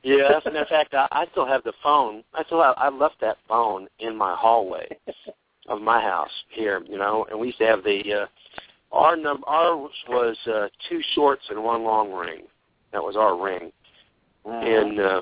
Yes, 0.03 0.41
in 0.47 0.53
fact, 0.67 0.95
I, 0.95 1.07
I 1.11 1.25
still 1.31 1.45
have 1.45 1.63
the 1.63 1.73
phone. 1.83 2.23
I 2.33 2.43
still 2.45 2.61
have. 2.63 2.73
I 2.77 2.89
left 2.89 3.21
that 3.21 3.37
phone 3.47 3.87
in 3.99 4.17
my 4.17 4.35
hallway 4.35 4.87
of 5.67 5.79
my 5.79 6.01
house 6.01 6.31
here. 6.49 6.81
You 6.89 6.97
know, 6.97 7.27
and 7.29 7.39
we 7.39 7.47
used 7.47 7.59
to 7.59 7.67
have 7.67 7.83
the 7.83 8.01
uh, 8.11 8.25
our 8.91 9.15
number. 9.15 9.47
Ours 9.47 9.91
was 10.09 10.35
uh, 10.47 10.69
two 10.89 11.01
shorts 11.13 11.43
and 11.51 11.63
one 11.63 11.83
long 11.83 12.11
ring. 12.11 12.45
That 12.91 13.03
was 13.03 13.15
our 13.15 13.39
ring, 13.39 13.71
and 14.45 14.99
uh, 14.99 15.21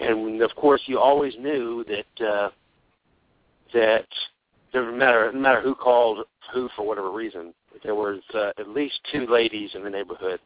and 0.00 0.42
of 0.42 0.54
course, 0.56 0.80
you 0.86 0.98
always 0.98 1.34
knew 1.38 1.84
that 1.84 2.26
uh, 2.26 2.50
that 3.74 4.06
didn't 4.72 4.98
matter 4.98 5.30
no 5.32 5.40
matter 5.40 5.60
who 5.60 5.74
called 5.74 6.26
who 6.52 6.68
for 6.76 6.86
whatever 6.86 7.10
reason. 7.10 7.52
There 7.84 7.94
was 7.94 8.20
uh, 8.34 8.50
at 8.58 8.68
least 8.68 8.98
two 9.12 9.26
ladies 9.26 9.70
in 9.74 9.84
the 9.84 9.90
neighborhood 9.90 10.40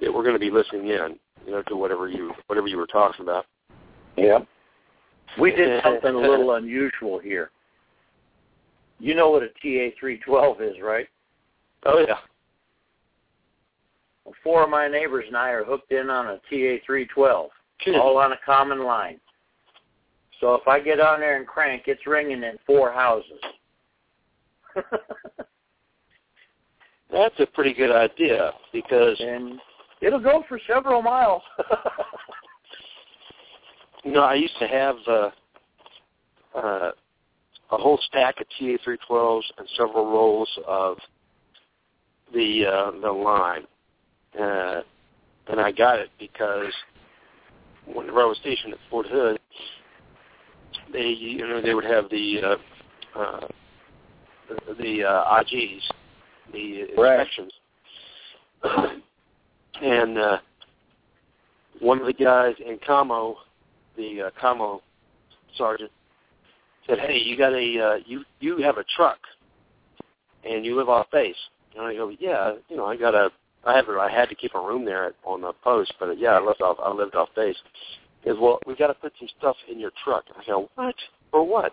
that 0.00 0.12
were 0.12 0.22
going 0.22 0.34
to 0.34 0.40
be 0.40 0.50
listening 0.50 0.88
in 0.88 1.18
you 1.46 1.52
know, 1.52 1.62
to 1.62 1.76
whatever 1.76 2.08
you 2.08 2.32
whatever 2.46 2.66
you 2.66 2.76
were 2.76 2.86
talking 2.86 3.22
about. 3.22 3.46
Yeah. 4.16 4.40
We 5.40 5.50
did 5.50 5.82
something 5.84 6.14
a 6.14 6.18
little 6.18 6.54
unusual 6.54 7.18
here. 7.18 7.50
You 8.98 9.14
know 9.14 9.30
what 9.30 9.42
a 9.42 9.48
TA312 9.64 10.60
is, 10.60 10.76
right? 10.82 11.06
Oh 11.86 12.04
yeah. 12.06 12.18
Well, 14.24 14.34
four 14.42 14.64
of 14.64 14.70
my 14.70 14.88
neighbors 14.88 15.24
and 15.26 15.36
I 15.36 15.50
are 15.50 15.64
hooked 15.64 15.92
in 15.92 16.10
on 16.10 16.26
a 16.26 16.40
TA312, 16.52 17.48
all 18.00 18.18
on 18.18 18.32
a 18.32 18.38
common 18.44 18.84
line. 18.84 19.20
So 20.40 20.54
if 20.54 20.66
I 20.68 20.80
get 20.80 21.00
on 21.00 21.20
there 21.20 21.36
and 21.36 21.46
crank, 21.46 21.84
it's 21.86 22.06
ringing 22.06 22.42
in 22.42 22.58
four 22.66 22.92
houses. 22.92 23.40
That's 27.10 27.34
a 27.40 27.46
pretty 27.46 27.72
good 27.74 27.90
idea 27.90 28.52
because 28.72 29.16
and 29.18 29.58
it'll 30.00 30.20
go 30.20 30.44
for 30.48 30.60
several 30.66 31.02
miles. 31.02 31.42
you 34.04 34.12
know 34.12 34.20
I 34.20 34.34
used 34.34 34.58
to 34.60 34.68
have 34.68 34.96
uh, 35.08 35.30
uh, 36.54 36.90
a 37.70 37.76
whole 37.76 37.98
stack 38.08 38.40
of 38.40 38.46
TA312s 38.60 39.42
and 39.58 39.68
several 39.76 40.06
rolls 40.06 40.48
of 40.66 40.98
the 42.32 42.66
uh, 42.66 42.90
the 43.00 43.10
line, 43.10 43.64
uh, 44.38 44.82
and 45.48 45.60
I 45.60 45.72
got 45.72 45.98
it 45.98 46.10
because 46.18 46.72
whenever 47.94 48.20
I 48.20 48.26
was 48.26 48.38
stationed 48.38 48.72
at 48.72 48.78
Fort 48.90 49.06
Hood, 49.06 49.38
they 50.92 51.08
you 51.08 51.46
know 51.46 51.60
they 51.60 51.74
would 51.74 51.84
have 51.84 52.08
the 52.10 52.40
uh, 53.16 53.18
uh, 53.18 53.48
the 54.78 55.04
uh, 55.04 55.42
IGs, 55.42 55.82
the 56.52 56.86
Right. 56.96 57.20
inspections. 57.20 57.52
and 59.82 60.18
uh, 60.18 60.38
one 61.80 62.00
of 62.00 62.06
the 62.06 62.12
guys 62.12 62.54
in 62.64 62.78
commo, 62.78 63.34
the 63.96 64.22
uh, 64.22 64.30
commo 64.42 64.80
sergeant, 65.56 65.90
said, 66.86 66.98
"Hey, 66.98 67.18
you 67.18 67.36
got 67.36 67.52
a 67.52 67.80
uh, 67.80 67.98
you 68.06 68.24
you 68.40 68.58
have 68.58 68.78
a 68.78 68.84
truck, 68.96 69.18
and 70.44 70.64
you 70.64 70.76
live 70.76 70.88
off 70.88 71.10
base." 71.10 71.36
And 71.76 71.86
I 71.86 71.94
go, 71.94 72.08
"Yeah, 72.18 72.54
you 72.68 72.76
know, 72.76 72.86
I 72.86 72.96
got 72.96 73.14
a 73.14 73.30
I 73.64 73.76
have 73.76 73.88
I 73.88 74.10
had 74.10 74.28
to 74.28 74.34
keep 74.34 74.54
a 74.54 74.60
room 74.60 74.84
there 74.84 75.06
at, 75.06 75.14
on 75.24 75.42
the 75.42 75.52
post, 75.64 75.92
but 75.98 76.18
yeah, 76.18 76.30
I 76.30 76.44
lived 76.44 76.62
off 76.62 76.78
I 76.82 76.92
lived 76.92 77.14
off 77.14 77.28
base." 77.34 77.56
Goes, 78.24 78.36
"Well, 78.40 78.58
we 78.66 78.74
got 78.74 78.88
to 78.88 78.94
put 78.94 79.12
some 79.18 79.28
stuff 79.38 79.56
in 79.70 79.78
your 79.78 79.92
truck." 80.04 80.24
I 80.36 80.44
go, 80.46 80.70
"What? 80.74 80.94
For 81.30 81.44
what?" 81.46 81.72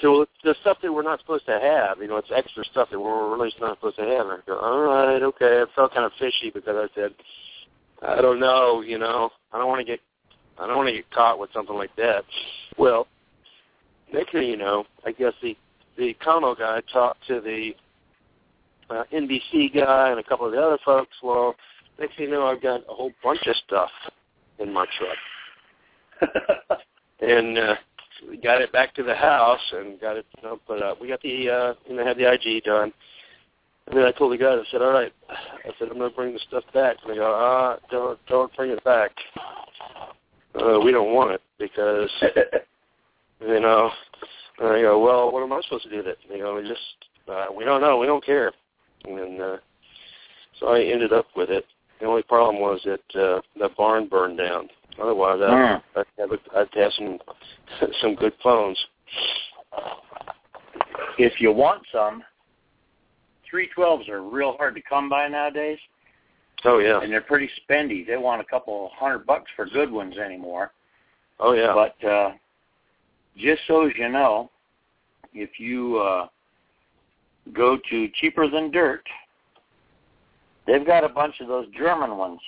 so 0.00 0.26
the 0.44 0.54
stuff 0.60 0.78
that 0.82 0.92
we're 0.92 1.02
not 1.02 1.20
supposed 1.20 1.46
to 1.46 1.58
have. 1.60 1.98
You 2.00 2.08
know, 2.08 2.16
it's 2.16 2.30
extra 2.34 2.64
stuff 2.64 2.88
that 2.90 3.00
we're 3.00 3.32
really 3.32 3.52
not 3.60 3.76
supposed 3.78 3.96
to 3.96 4.02
have. 4.02 4.26
And 4.26 4.32
I 4.32 4.46
go, 4.46 4.58
all 4.58 4.80
right, 4.80 5.22
okay. 5.22 5.62
It 5.62 5.68
felt 5.74 5.92
kind 5.92 6.04
of 6.04 6.12
fishy 6.18 6.50
because 6.52 6.76
I 6.76 6.86
said, 6.94 7.10
I 8.02 8.20
don't 8.20 8.40
know. 8.40 8.82
You 8.82 8.98
know, 8.98 9.30
I 9.52 9.58
don't 9.58 9.68
want 9.68 9.80
to 9.80 9.84
get, 9.84 10.00
I 10.58 10.66
don't 10.66 10.76
want 10.76 10.88
to 10.88 10.94
get 10.94 11.10
caught 11.10 11.38
with 11.38 11.50
something 11.52 11.76
like 11.76 11.94
that. 11.96 12.24
Well, 12.78 13.08
next 14.12 14.32
thing 14.32 14.48
you 14.48 14.56
know, 14.56 14.84
I 15.04 15.12
guess 15.12 15.32
the 15.42 15.56
the 15.96 16.16
commo 16.24 16.56
guy 16.56 16.80
talked 16.92 17.26
to 17.26 17.40
the 17.40 17.72
uh, 18.90 19.04
NBC 19.12 19.74
guy 19.74 20.10
and 20.10 20.20
a 20.20 20.22
couple 20.22 20.46
of 20.46 20.52
the 20.52 20.60
other 20.60 20.78
folks. 20.84 21.16
Well, 21.22 21.54
next 21.98 22.16
thing 22.16 22.26
you 22.26 22.32
know, 22.32 22.46
I've 22.46 22.62
got 22.62 22.80
a 22.88 22.94
whole 22.94 23.12
bunch 23.22 23.46
of 23.46 23.56
stuff 23.66 23.90
in 24.58 24.72
my 24.72 24.86
truck. 24.98 26.30
and 27.20 27.58
uh, 27.58 27.74
we 28.28 28.36
got 28.36 28.60
it 28.60 28.72
back 28.72 28.94
to 28.94 29.02
the 29.02 29.14
house 29.14 29.60
and 29.72 30.00
got 30.00 30.16
it 30.16 30.26
you 30.36 30.48
know, 30.48 30.60
put 30.66 30.82
up. 30.82 31.00
We 31.00 31.08
got 31.08 31.22
the 31.22 31.48
uh 31.48 31.74
and 31.88 31.98
they 31.98 32.04
had 32.04 32.18
the 32.18 32.32
IG 32.32 32.64
done. 32.64 32.92
And 33.86 33.98
then 33.98 34.04
I 34.04 34.12
told 34.12 34.32
the 34.32 34.38
guys, 34.38 34.58
I 34.60 34.70
said, 34.70 34.82
All 34.82 34.92
right 34.92 35.12
I 35.28 35.70
said, 35.78 35.88
I'm 35.90 35.98
gonna 35.98 36.10
bring 36.10 36.32
the 36.32 36.40
stuff 36.48 36.64
back 36.74 36.96
and 37.02 37.12
they 37.12 37.16
go, 37.16 37.32
Ah, 37.34 37.78
don't 37.90 38.18
don't 38.26 38.54
bring 38.56 38.70
it 38.70 38.84
back. 38.84 39.12
Uh, 40.54 40.80
we 40.80 40.90
don't 40.90 41.14
want 41.14 41.32
it 41.32 41.42
because 41.58 42.10
you 43.40 43.60
know 43.60 43.90
and 44.58 44.68
I 44.68 44.82
go, 44.82 45.02
Well, 45.02 45.32
what 45.32 45.42
am 45.42 45.52
I 45.52 45.60
supposed 45.62 45.84
to 45.84 45.90
do 45.90 45.98
with 45.98 46.06
it? 46.06 46.18
And 46.24 46.34
they 46.34 46.40
go, 46.40 46.56
We 46.56 46.68
just 46.68 46.80
uh, 47.28 47.46
we 47.56 47.64
don't 47.64 47.80
know, 47.80 47.98
we 47.98 48.06
don't 48.06 48.24
care 48.24 48.52
and 49.04 49.40
uh 49.40 49.56
so 50.58 50.68
I 50.68 50.82
ended 50.82 51.12
up 51.12 51.26
with 51.36 51.50
it. 51.50 51.64
The 52.00 52.06
only 52.06 52.22
problem 52.22 52.60
was 52.60 52.80
that 52.84 53.20
uh 53.20 53.40
the 53.58 53.70
barn 53.76 54.08
burned 54.08 54.38
down. 54.38 54.68
Otherwise, 55.00 55.40
I'd, 55.42 55.80
I'd, 55.96 56.06
have, 56.18 56.30
I'd 56.54 56.68
have 56.74 56.92
some 56.92 57.18
some 58.00 58.14
good 58.14 58.32
phones. 58.42 58.78
If 61.18 61.40
you 61.40 61.52
want 61.52 61.82
some, 61.92 62.22
312s 63.52 64.08
are 64.08 64.22
real 64.22 64.56
hard 64.56 64.74
to 64.74 64.82
come 64.82 65.08
by 65.08 65.28
nowadays, 65.28 65.78
Oh 66.64 66.78
yeah, 66.78 67.00
and 67.00 67.10
they're 67.10 67.20
pretty 67.22 67.48
spendy. 67.60 68.06
They 68.06 68.16
want 68.16 68.40
a 68.40 68.44
couple 68.44 68.90
hundred 68.94 69.26
bucks 69.26 69.50
for 69.56 69.66
good 69.66 69.90
ones 69.90 70.16
anymore. 70.18 70.72
oh 71.38 71.52
yeah. 71.52 71.74
But 71.74 72.06
uh, 72.06 72.32
just 73.36 73.62
so 73.66 73.86
as 73.86 73.92
you 73.96 74.08
know, 74.08 74.50
if 75.32 75.58
you 75.58 75.98
uh, 75.98 76.26
go 77.52 77.78
to 77.90 78.08
Cheaper 78.20 78.48
Than 78.48 78.70
Dirt, 78.70 79.04
they've 80.66 80.86
got 80.86 81.04
a 81.04 81.08
bunch 81.08 81.40
of 81.40 81.48
those 81.48 81.66
German 81.76 82.16
ones. 82.16 82.40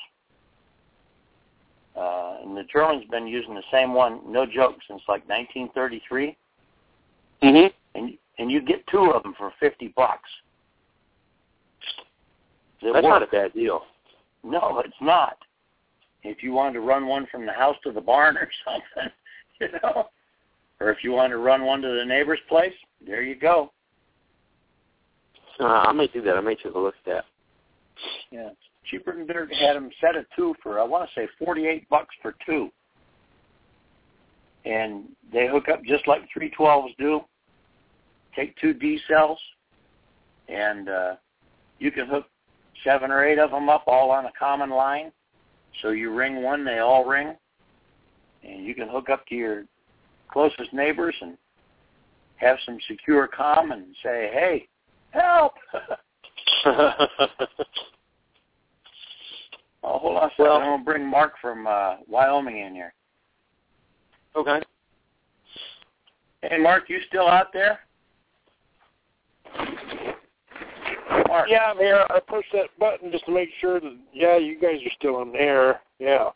Uh, 1.96 2.38
and 2.42 2.56
the 2.56 2.64
Germans 2.72 3.04
been 3.10 3.26
using 3.26 3.54
the 3.54 3.62
same 3.70 3.92
one, 3.92 4.20
no 4.26 4.46
joke, 4.46 4.76
since 4.88 5.02
like 5.08 5.28
1933. 5.28 6.36
mhm. 7.42 7.72
And 7.94 8.16
and 8.38 8.50
you 8.50 8.62
get 8.62 8.86
two 8.86 9.12
of 9.12 9.22
them 9.22 9.34
for 9.36 9.52
50 9.60 9.88
bucks. 9.88 10.28
They 12.80 12.90
That's 12.90 13.04
work. 13.04 13.20
not 13.20 13.22
a 13.22 13.26
bad 13.26 13.52
deal. 13.52 13.82
No, 14.42 14.80
it's 14.84 14.94
not. 15.00 15.36
If 16.22 16.42
you 16.42 16.52
wanted 16.52 16.74
to 16.74 16.80
run 16.80 17.06
one 17.06 17.26
from 17.30 17.46
the 17.46 17.52
house 17.52 17.76
to 17.84 17.92
the 17.92 18.00
barn 18.00 18.36
or 18.38 18.50
something, 18.64 19.12
you 19.60 19.68
know, 19.82 20.08
or 20.80 20.90
if 20.90 21.04
you 21.04 21.12
wanted 21.12 21.34
to 21.34 21.38
run 21.38 21.64
one 21.64 21.82
to 21.82 21.88
the 21.88 22.04
neighbor's 22.04 22.40
place, 22.48 22.74
there 23.06 23.22
you 23.22 23.34
go. 23.34 23.70
Uh, 25.62 25.84
I 25.86 25.92
may 25.92 26.08
do 26.08 26.20
that. 26.22 26.36
I 26.36 26.40
may 26.40 26.56
take 26.56 26.74
a 26.74 26.78
look 26.78 26.94
at 27.06 27.12
that. 27.12 27.24
Yeah, 28.32 28.48
cheaper 28.90 29.16
than 29.16 29.28
dirt 29.28 29.54
had 29.54 29.76
them 29.76 29.90
set 30.00 30.16
at 30.16 30.26
two 30.34 30.54
for 30.60 30.80
I 30.80 30.84
want 30.84 31.08
to 31.08 31.14
say 31.14 31.28
forty-eight 31.38 31.88
bucks 31.88 32.14
for 32.20 32.34
two, 32.44 32.70
and 34.64 35.04
they 35.32 35.46
hook 35.46 35.68
up 35.68 35.84
just 35.84 36.08
like 36.08 36.22
three 36.32 36.50
twelves 36.50 36.92
do. 36.98 37.20
Take 38.34 38.56
two 38.58 38.74
D 38.74 38.98
cells, 39.08 39.38
and 40.48 40.88
uh, 40.88 41.14
you 41.78 41.92
can 41.92 42.08
hook 42.08 42.26
seven 42.82 43.12
or 43.12 43.24
eight 43.24 43.38
of 43.38 43.52
them 43.52 43.68
up 43.68 43.84
all 43.86 44.10
on 44.10 44.24
a 44.24 44.32
common 44.36 44.70
line. 44.70 45.12
So 45.80 45.90
you 45.90 46.12
ring 46.12 46.42
one, 46.42 46.64
they 46.64 46.78
all 46.78 47.04
ring, 47.04 47.36
and 48.42 48.64
you 48.64 48.74
can 48.74 48.88
hook 48.88 49.10
up 49.10 49.26
to 49.28 49.34
your 49.36 49.64
closest 50.28 50.72
neighbors 50.72 51.14
and 51.20 51.36
have 52.36 52.56
some 52.66 52.78
secure 52.88 53.28
comm 53.28 53.72
and 53.72 53.94
say, 54.02 54.30
"Hey, 54.32 54.66
help!" 55.12 55.54
Oh, 59.84 59.98
hold 59.98 60.16
on 60.16 60.28
a 60.28 60.30
second. 60.30 60.44
Well- 60.44 60.56
I'm 60.58 60.62
gonna 60.62 60.84
bring 60.84 61.06
Mark 61.06 61.34
from 61.40 61.66
uh, 61.66 61.96
Wyoming 62.06 62.58
in 62.58 62.74
here. 62.74 62.94
okay. 64.36 64.60
Hey, 66.42 66.58
Mark, 66.58 66.88
you 66.88 67.00
still 67.08 67.28
out 67.28 67.52
there? 67.52 67.80
Mark. 71.28 71.48
Yeah, 71.48 71.70
I'm 71.70 71.78
here. 71.78 72.04
I 72.10 72.20
pushed 72.20 72.52
that 72.52 72.68
button 72.78 73.12
just 73.12 73.24
to 73.26 73.32
make 73.32 73.48
sure 73.60 73.80
that 73.80 73.96
yeah, 74.12 74.36
you 74.38 74.58
guys 74.60 74.80
are 74.84 74.92
still 74.98 75.22
in 75.22 75.32
there. 75.32 75.80
Yeah. 75.98 76.30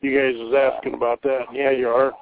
You 0.00 0.18
guys 0.18 0.34
was 0.38 0.72
asking 0.74 0.94
about 0.94 1.22
that. 1.22 1.42
Yeah, 1.52 1.70
you 1.70 1.88
are. 1.88 2.12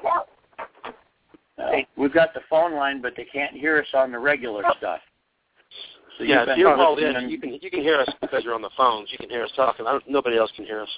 Uh, 1.59 1.77
we've 1.97 2.13
got 2.13 2.35
the 2.35 2.41
phone 2.51 2.75
line, 2.75 3.01
but 3.01 3.15
they 3.17 3.25
can't 3.25 3.57
hear 3.57 3.79
us 3.79 3.87
on 3.95 4.13
the 4.13 4.19
regular 4.19 4.63
stuff. 4.79 5.01
So 6.21 6.25
yeah, 6.27 6.41
you've 6.41 6.49
if 6.51 6.59
you're 6.59 6.75
called 6.77 6.99
in, 6.99 7.31
you 7.31 7.41
can 7.41 7.55
you 7.63 7.71
can 7.71 7.81
hear 7.81 7.99
us 7.99 8.09
because 8.21 8.45
you're 8.45 8.55
on 8.55 8.61
the 8.61 8.69
phones. 8.77 9.09
You 9.11 9.17
can 9.17 9.31
hear 9.31 9.43
us 9.43 9.51
talking. 9.57 9.87
I 9.87 9.93
don't, 9.93 10.05
nobody 10.09 10.37
else 10.37 10.53
can 10.55 10.67
hear 10.67 10.83
us. 10.83 10.89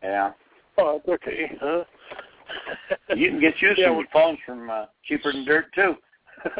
Yeah. 0.00 0.30
Oh, 0.78 1.00
that's 1.04 1.08
okay, 1.22 1.50
huh? 1.60 1.82
You 3.16 3.30
can 3.30 3.40
get 3.40 3.60
used 3.60 3.80
Yeah, 3.80 3.88
to 3.88 3.94
we- 3.94 4.06
phones 4.12 4.38
from 4.46 4.70
uh, 4.70 4.84
cheaper 5.04 5.32
than 5.32 5.44
dirt 5.44 5.66
too. 5.74 5.94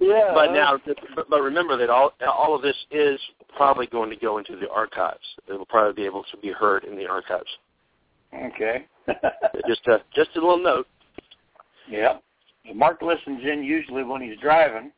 Yeah. 0.00 0.32
But 0.34 0.52
now, 0.52 0.78
but, 1.16 1.30
but 1.30 1.40
remember 1.40 1.78
that 1.78 1.88
all 1.88 2.12
all 2.28 2.54
of 2.54 2.60
this 2.62 2.76
is 2.90 3.18
probably 3.56 3.86
going 3.86 4.10
to 4.10 4.16
go 4.16 4.36
into 4.38 4.54
the 4.56 4.68
archives. 4.68 5.24
It 5.48 5.54
will 5.54 5.64
probably 5.64 5.94
be 5.94 6.04
able 6.04 6.24
to 6.30 6.36
be 6.36 6.50
heard 6.50 6.84
in 6.84 6.94
the 6.96 7.06
archives. 7.06 7.48
okay. 8.34 8.84
Just 9.66 9.86
a 9.86 10.02
just 10.14 10.30
a 10.36 10.40
little 10.40 10.62
note. 10.62 10.86
yeah. 11.88 12.18
Mark 12.74 13.00
listens 13.02 13.40
in 13.50 13.62
usually 13.64 14.02
when 14.04 14.20
he's 14.20 14.38
driving. 14.40 14.90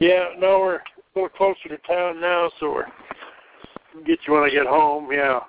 Yeah, 0.00 0.30
no, 0.38 0.60
we're 0.60 0.76
a 0.76 0.80
little 1.14 1.28
closer 1.28 1.68
to 1.68 1.76
town 1.86 2.20
now, 2.20 2.50
so 2.58 2.72
we're 2.72 2.86
we'll 3.94 4.04
get 4.04 4.18
you 4.26 4.34
when 4.34 4.42
I 4.42 4.50
get 4.50 4.66
home. 4.66 5.12
Yeah. 5.12 5.40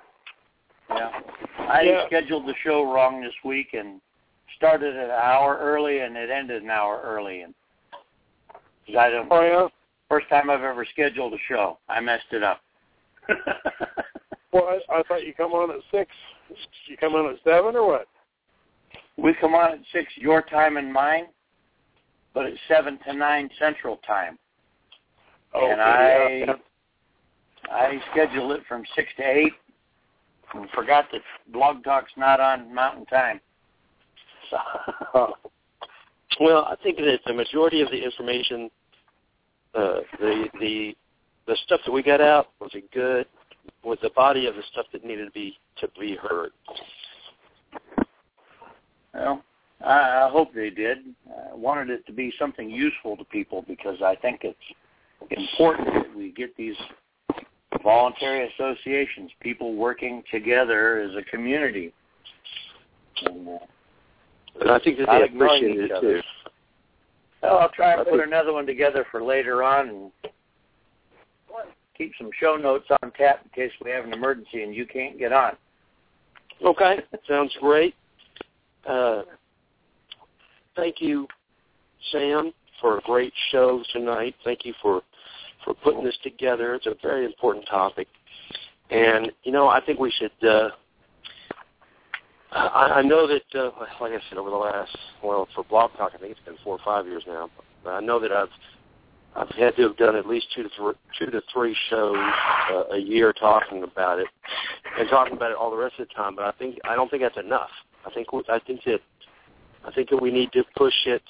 Yeah. 0.90 1.10
I 1.58 1.82
Yeah. 1.82 2.06
scheduled 2.06 2.46
the 2.46 2.54
show 2.62 2.92
wrong 2.92 3.22
this 3.22 3.32
week 3.44 3.68
and 3.72 4.00
started 4.56 4.94
an 4.94 5.10
hour 5.10 5.58
early 5.58 6.00
and 6.00 6.16
it 6.16 6.28
ended 6.30 6.62
an 6.62 6.70
hour 6.70 7.00
early 7.02 7.40
and 7.42 7.54
I 8.98 9.08
don't 9.08 9.28
Oh 9.30 9.42
yeah. 9.42 9.68
first 10.10 10.28
time 10.28 10.50
I've 10.50 10.62
ever 10.62 10.84
scheduled 10.84 11.32
a 11.32 11.38
show. 11.48 11.78
I 11.88 12.00
messed 12.00 12.32
it 12.32 12.42
up. 12.42 12.60
Well, 14.52 14.68
I, 14.68 14.98
I 14.98 15.02
thought 15.04 15.26
you 15.26 15.32
come 15.32 15.52
on 15.52 15.70
at 15.70 15.78
six. 15.90 16.10
You 16.86 16.98
come 16.98 17.14
on 17.14 17.32
at 17.32 17.38
seven 17.42 17.74
or 17.74 17.86
what? 17.86 18.06
we 19.16 19.34
come 19.40 19.54
on 19.54 19.72
at 19.72 19.78
six 19.92 20.12
your 20.16 20.42
time 20.42 20.76
and 20.76 20.92
mine, 20.92 21.24
but 22.34 22.44
it's 22.46 22.60
seven 22.68 22.98
to 23.06 23.14
nine 23.14 23.48
central 23.58 23.96
time. 24.06 24.38
And 25.54 25.80
I 25.80 26.44
I 27.70 28.00
scheduled 28.12 28.52
it 28.52 28.62
from 28.68 28.84
six 28.94 29.08
to 29.18 29.22
eight 29.22 29.52
and 30.54 30.68
forgot 30.70 31.06
that 31.12 31.22
Blog 31.52 31.82
Talk's 31.84 32.12
not 32.16 32.40
on 32.40 32.74
Mountain 32.74 33.06
Time. 33.06 33.40
So. 34.50 35.34
Well, 36.40 36.64
I 36.64 36.76
think 36.82 36.96
that 36.96 37.20
the 37.26 37.34
majority 37.34 37.82
of 37.82 37.90
the 37.90 38.02
information, 38.02 38.70
uh, 39.74 40.00
the 40.18 40.48
the 40.60 40.96
the 41.46 41.56
stuff 41.64 41.80
that 41.84 41.92
we 41.92 42.02
got 42.02 42.20
out 42.20 42.48
was 42.60 42.70
a 42.74 42.80
good 42.94 43.26
was 43.84 43.98
the 44.02 44.10
body 44.10 44.46
of 44.46 44.54
the 44.54 44.62
stuff 44.72 44.86
that 44.92 45.04
needed 45.04 45.26
to 45.26 45.30
be 45.32 45.58
to 45.80 45.88
be 45.98 46.16
heard. 46.16 46.52
Well, 49.12 49.42
I, 49.84 50.26
I 50.26 50.30
hope 50.30 50.54
they 50.54 50.70
did. 50.70 50.98
I 51.28 51.54
wanted 51.54 51.90
it 51.90 52.06
to 52.06 52.12
be 52.12 52.32
something 52.38 52.70
useful 52.70 53.16
to 53.16 53.24
people 53.24 53.64
because 53.68 54.00
I 54.02 54.16
think 54.16 54.40
it's 54.42 54.58
important 55.30 55.88
that 55.94 56.16
we 56.16 56.32
get 56.32 56.56
these 56.56 56.76
voluntary 57.82 58.50
associations, 58.52 59.30
people 59.40 59.74
working 59.74 60.22
together 60.30 61.00
as 61.00 61.16
a 61.16 61.22
community. 61.30 61.92
And, 63.24 63.48
uh, 63.48 63.58
And 64.60 64.70
I 64.70 64.78
think 64.78 64.98
that 64.98 65.08
they 65.08 65.24
each 65.26 65.78
it 65.78 65.92
other. 65.92 66.20
too. 66.20 66.22
well, 67.42 67.58
I'll 67.58 67.70
try 67.70 67.94
and 67.94 68.06
put 68.06 68.20
another 68.20 68.52
one 68.52 68.66
together 68.66 69.06
for 69.10 69.22
later 69.22 69.62
on 69.62 69.88
and 69.88 70.12
keep 71.96 72.12
some 72.18 72.30
show 72.38 72.56
notes 72.56 72.86
on 73.02 73.12
tap 73.12 73.40
in 73.44 73.50
case 73.50 73.72
we 73.82 73.90
have 73.90 74.04
an 74.04 74.12
emergency 74.12 74.62
and 74.62 74.74
you 74.74 74.86
can't 74.86 75.18
get 75.18 75.32
on. 75.32 75.56
Okay, 76.64 77.00
sounds 77.28 77.52
great. 77.60 77.94
Uh, 78.86 79.22
thank 80.76 81.00
you, 81.00 81.26
Sam, 82.10 82.52
for 82.80 82.98
a 82.98 83.00
great 83.02 83.32
show 83.50 83.82
tonight. 83.92 84.34
Thank 84.44 84.64
you 84.64 84.74
for 84.82 85.02
for 85.64 85.74
putting 85.74 86.04
this 86.04 86.16
together. 86.22 86.74
It's 86.74 86.86
a 86.86 86.94
very 87.02 87.24
important 87.24 87.66
topic, 87.66 88.08
and 88.90 89.32
you 89.44 89.52
know 89.52 89.68
I 89.68 89.80
think 89.84 89.98
we 89.98 90.10
should. 90.10 90.48
Uh, 90.48 90.70
I, 92.52 92.96
I 92.96 93.02
know 93.02 93.26
that, 93.26 93.58
uh, 93.58 93.70
like 94.00 94.12
I 94.12 94.18
said, 94.28 94.36
over 94.36 94.50
the 94.50 94.56
last 94.56 94.96
well 95.22 95.48
for 95.54 95.64
Blog 95.64 95.92
Talk, 95.96 96.12
I 96.14 96.18
think 96.18 96.32
it's 96.32 96.44
been 96.44 96.56
four 96.62 96.76
or 96.76 96.84
five 96.84 97.06
years 97.06 97.24
now. 97.26 97.48
But 97.82 97.90
I 97.90 98.00
know 98.00 98.20
that 98.20 98.30
I've 98.30 98.50
I've 99.34 99.48
had 99.50 99.74
to 99.76 99.82
have 99.82 99.96
done 99.96 100.16
at 100.16 100.26
least 100.26 100.48
two 100.54 100.62
to 100.62 100.68
three, 100.76 100.92
two 101.18 101.30
to 101.30 101.40
three 101.52 101.76
shows 101.88 102.16
uh, 102.70 102.84
a 102.92 102.98
year 102.98 103.32
talking 103.32 103.82
about 103.82 104.18
it, 104.18 104.26
and 104.98 105.08
talking 105.08 105.34
about 105.34 105.50
it 105.50 105.56
all 105.56 105.70
the 105.70 105.76
rest 105.76 105.94
of 105.98 106.08
the 106.08 106.14
time. 106.14 106.36
But 106.36 106.44
I 106.44 106.52
think 106.52 106.78
I 106.84 106.94
don't 106.94 107.10
think 107.10 107.22
that's 107.22 107.38
enough. 107.38 107.70
I 108.06 108.10
think 108.10 108.28
I 108.48 108.58
think 108.58 108.84
that 108.84 109.00
I 109.86 109.92
think 109.92 110.10
that 110.10 110.20
we 110.20 110.30
need 110.30 110.52
to 110.52 110.64
push 110.76 110.94
it 111.06 111.22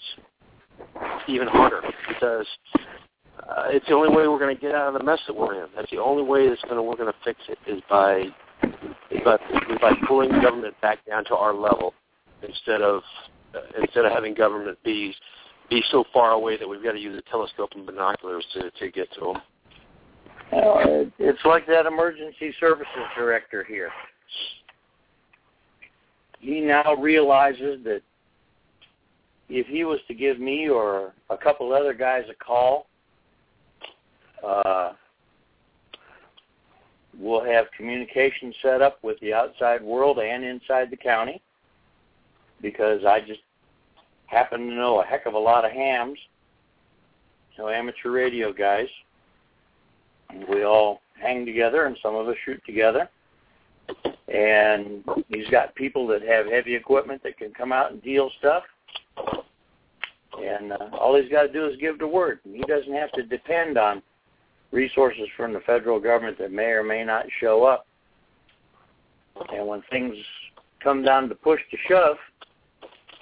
even 1.28 1.46
harder 1.46 1.82
because 2.08 2.46
uh, 3.40 3.64
it's 3.68 3.86
the 3.86 3.94
only 3.94 4.14
way 4.14 4.28
we're 4.28 4.38
going 4.38 4.54
to 4.54 4.60
get 4.60 4.74
out 4.74 4.88
of 4.88 4.94
the 4.94 5.04
mess 5.04 5.18
that 5.26 5.34
we're 5.34 5.64
in. 5.64 5.68
That's 5.74 5.90
the 5.90 5.98
only 5.98 6.22
way 6.22 6.48
that's 6.48 6.62
going 6.62 6.76
to 6.76 6.82
we're 6.82 6.96
going 6.96 7.12
to 7.12 7.18
fix 7.24 7.40
it 7.48 7.58
is 7.66 7.82
by 7.88 8.24
is 9.10 9.20
by 9.24 9.34
is 9.34 9.78
by 9.80 9.92
pulling 10.06 10.30
government 10.42 10.74
back 10.80 11.04
down 11.06 11.24
to 11.26 11.36
our 11.36 11.54
level 11.54 11.94
instead 12.46 12.82
of 12.82 13.02
uh, 13.54 13.80
instead 13.80 14.04
of 14.04 14.12
having 14.12 14.34
government 14.34 14.78
be 14.84 15.14
be 15.70 15.82
so 15.90 16.04
far 16.12 16.32
away 16.32 16.56
that 16.56 16.68
we've 16.68 16.82
got 16.82 16.92
to 16.92 16.98
use 16.98 17.18
a 17.18 17.30
telescope 17.30 17.70
and 17.74 17.86
binoculars 17.86 18.44
to 18.54 18.70
to 18.70 18.90
get 18.90 19.12
to 19.14 19.20
them. 19.20 19.36
Well, 20.52 21.10
it's 21.18 21.44
like 21.46 21.66
that 21.66 21.86
emergency 21.86 22.54
services 22.60 22.86
director 23.16 23.64
here. 23.64 23.90
He 26.40 26.60
now 26.60 26.94
realizes 26.94 27.82
that 27.84 28.02
if 29.48 29.66
he 29.66 29.84
was 29.84 30.00
to 30.08 30.14
give 30.14 30.38
me 30.38 30.68
or 30.68 31.12
a 31.30 31.38
couple 31.38 31.72
other 31.72 31.94
guys 31.94 32.24
a 32.30 32.34
call, 32.34 32.86
uh, 34.44 34.92
we'll 37.18 37.44
have 37.44 37.66
communication 37.76 38.52
set 38.62 38.82
up 38.82 38.98
with 39.02 39.18
the 39.20 39.32
outside 39.32 39.82
world 39.82 40.18
and 40.18 40.44
inside 40.44 40.90
the 40.90 40.96
county 40.96 41.40
because 42.60 43.04
I 43.04 43.20
just 43.20 43.40
happen 44.26 44.68
to 44.68 44.74
know 44.74 45.00
a 45.00 45.04
heck 45.04 45.26
of 45.26 45.34
a 45.34 45.38
lot 45.38 45.64
of 45.64 45.72
hams, 45.72 46.18
know, 47.58 47.68
amateur 47.68 48.10
radio 48.10 48.52
guys. 48.52 48.88
We 50.48 50.64
all 50.64 51.02
hang 51.20 51.44
together 51.44 51.86
and 51.86 51.96
some 52.02 52.14
of 52.14 52.28
us 52.28 52.36
shoot 52.44 52.60
together. 52.64 53.08
And 54.28 55.04
he's 55.28 55.48
got 55.48 55.74
people 55.74 56.06
that 56.08 56.22
have 56.22 56.46
heavy 56.46 56.74
equipment 56.74 57.22
that 57.24 57.36
can 57.36 57.52
come 57.52 57.72
out 57.72 57.92
and 57.92 58.02
deal 58.02 58.30
stuff. 58.38 58.62
And 60.40 60.72
uh, 60.72 60.88
all 60.98 61.20
he's 61.20 61.30
got 61.30 61.42
to 61.42 61.52
do 61.52 61.66
is 61.66 61.76
give 61.78 61.98
the 61.98 62.06
word. 62.06 62.40
He 62.44 62.62
doesn't 62.62 62.94
have 62.94 63.12
to 63.12 63.22
depend 63.22 63.76
on 63.76 64.02
resources 64.72 65.28
from 65.36 65.52
the 65.52 65.60
federal 65.60 66.00
government 66.00 66.38
that 66.38 66.50
may 66.50 66.70
or 66.70 66.82
may 66.82 67.04
not 67.04 67.26
show 67.40 67.64
up. 67.64 67.86
And 69.52 69.66
when 69.66 69.82
things 69.90 70.16
come 70.82 71.02
down 71.04 71.28
to 71.28 71.34
push 71.34 71.60
to 71.70 71.76
shove, 71.88 72.16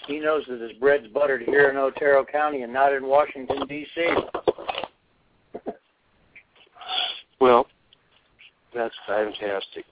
he 0.06 0.18
knows 0.18 0.44
that 0.48 0.60
his 0.60 0.72
bread's 0.78 1.06
buttered 1.09 1.43
here 1.43 1.68
in 1.70 1.77
Otero 1.77 2.24
County 2.24 2.62
and 2.62 2.72
not 2.72 2.93
in 2.93 3.06
Washington, 3.06 3.66
D.C. 3.68 4.06
well, 7.40 7.66
that's 8.74 8.94
fantastic. 9.06 9.85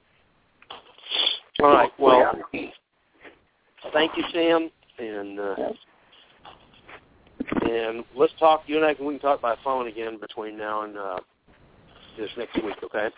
All 1.61 1.69
right. 1.69 1.91
Well, 1.99 2.33
thank 3.93 4.13
you, 4.17 4.25
Sam, 4.33 4.71
and 4.99 5.41
uh, 5.41 5.55
and 7.63 8.05
let's 8.17 8.33
talk. 8.39 8.63
You 8.67 8.77
and 8.77 8.85
I 8.85 8.95
can 8.95 9.07
we 9.07 9.15
can 9.15 9.21
talk 9.21 9.41
by 9.41 9.57
phone 9.65 9.89
again 9.89 10.19
between 10.21 10.57
now 10.57 10.83
and 10.83 10.97
uh, 10.97 11.19
this 12.19 12.31
next 12.37 12.63
week, 12.63 12.77
okay? 12.83 13.09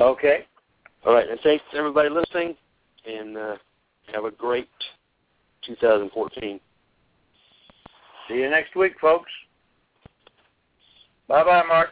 Okay. 0.00 0.46
All 1.04 1.14
right, 1.14 1.28
and 1.28 1.40
thanks 1.40 1.64
to 1.72 1.78
everybody 1.78 2.08
listening, 2.08 2.56
and 3.06 3.36
uh, 3.36 3.56
have 4.12 4.24
a 4.24 4.30
great 4.30 4.68
2014. 5.66 6.60
See 8.28 8.34
you 8.34 8.50
next 8.50 8.76
week, 8.76 8.92
folks. 9.00 9.30
Bye-bye, 11.28 11.64
Mark. 11.66 11.90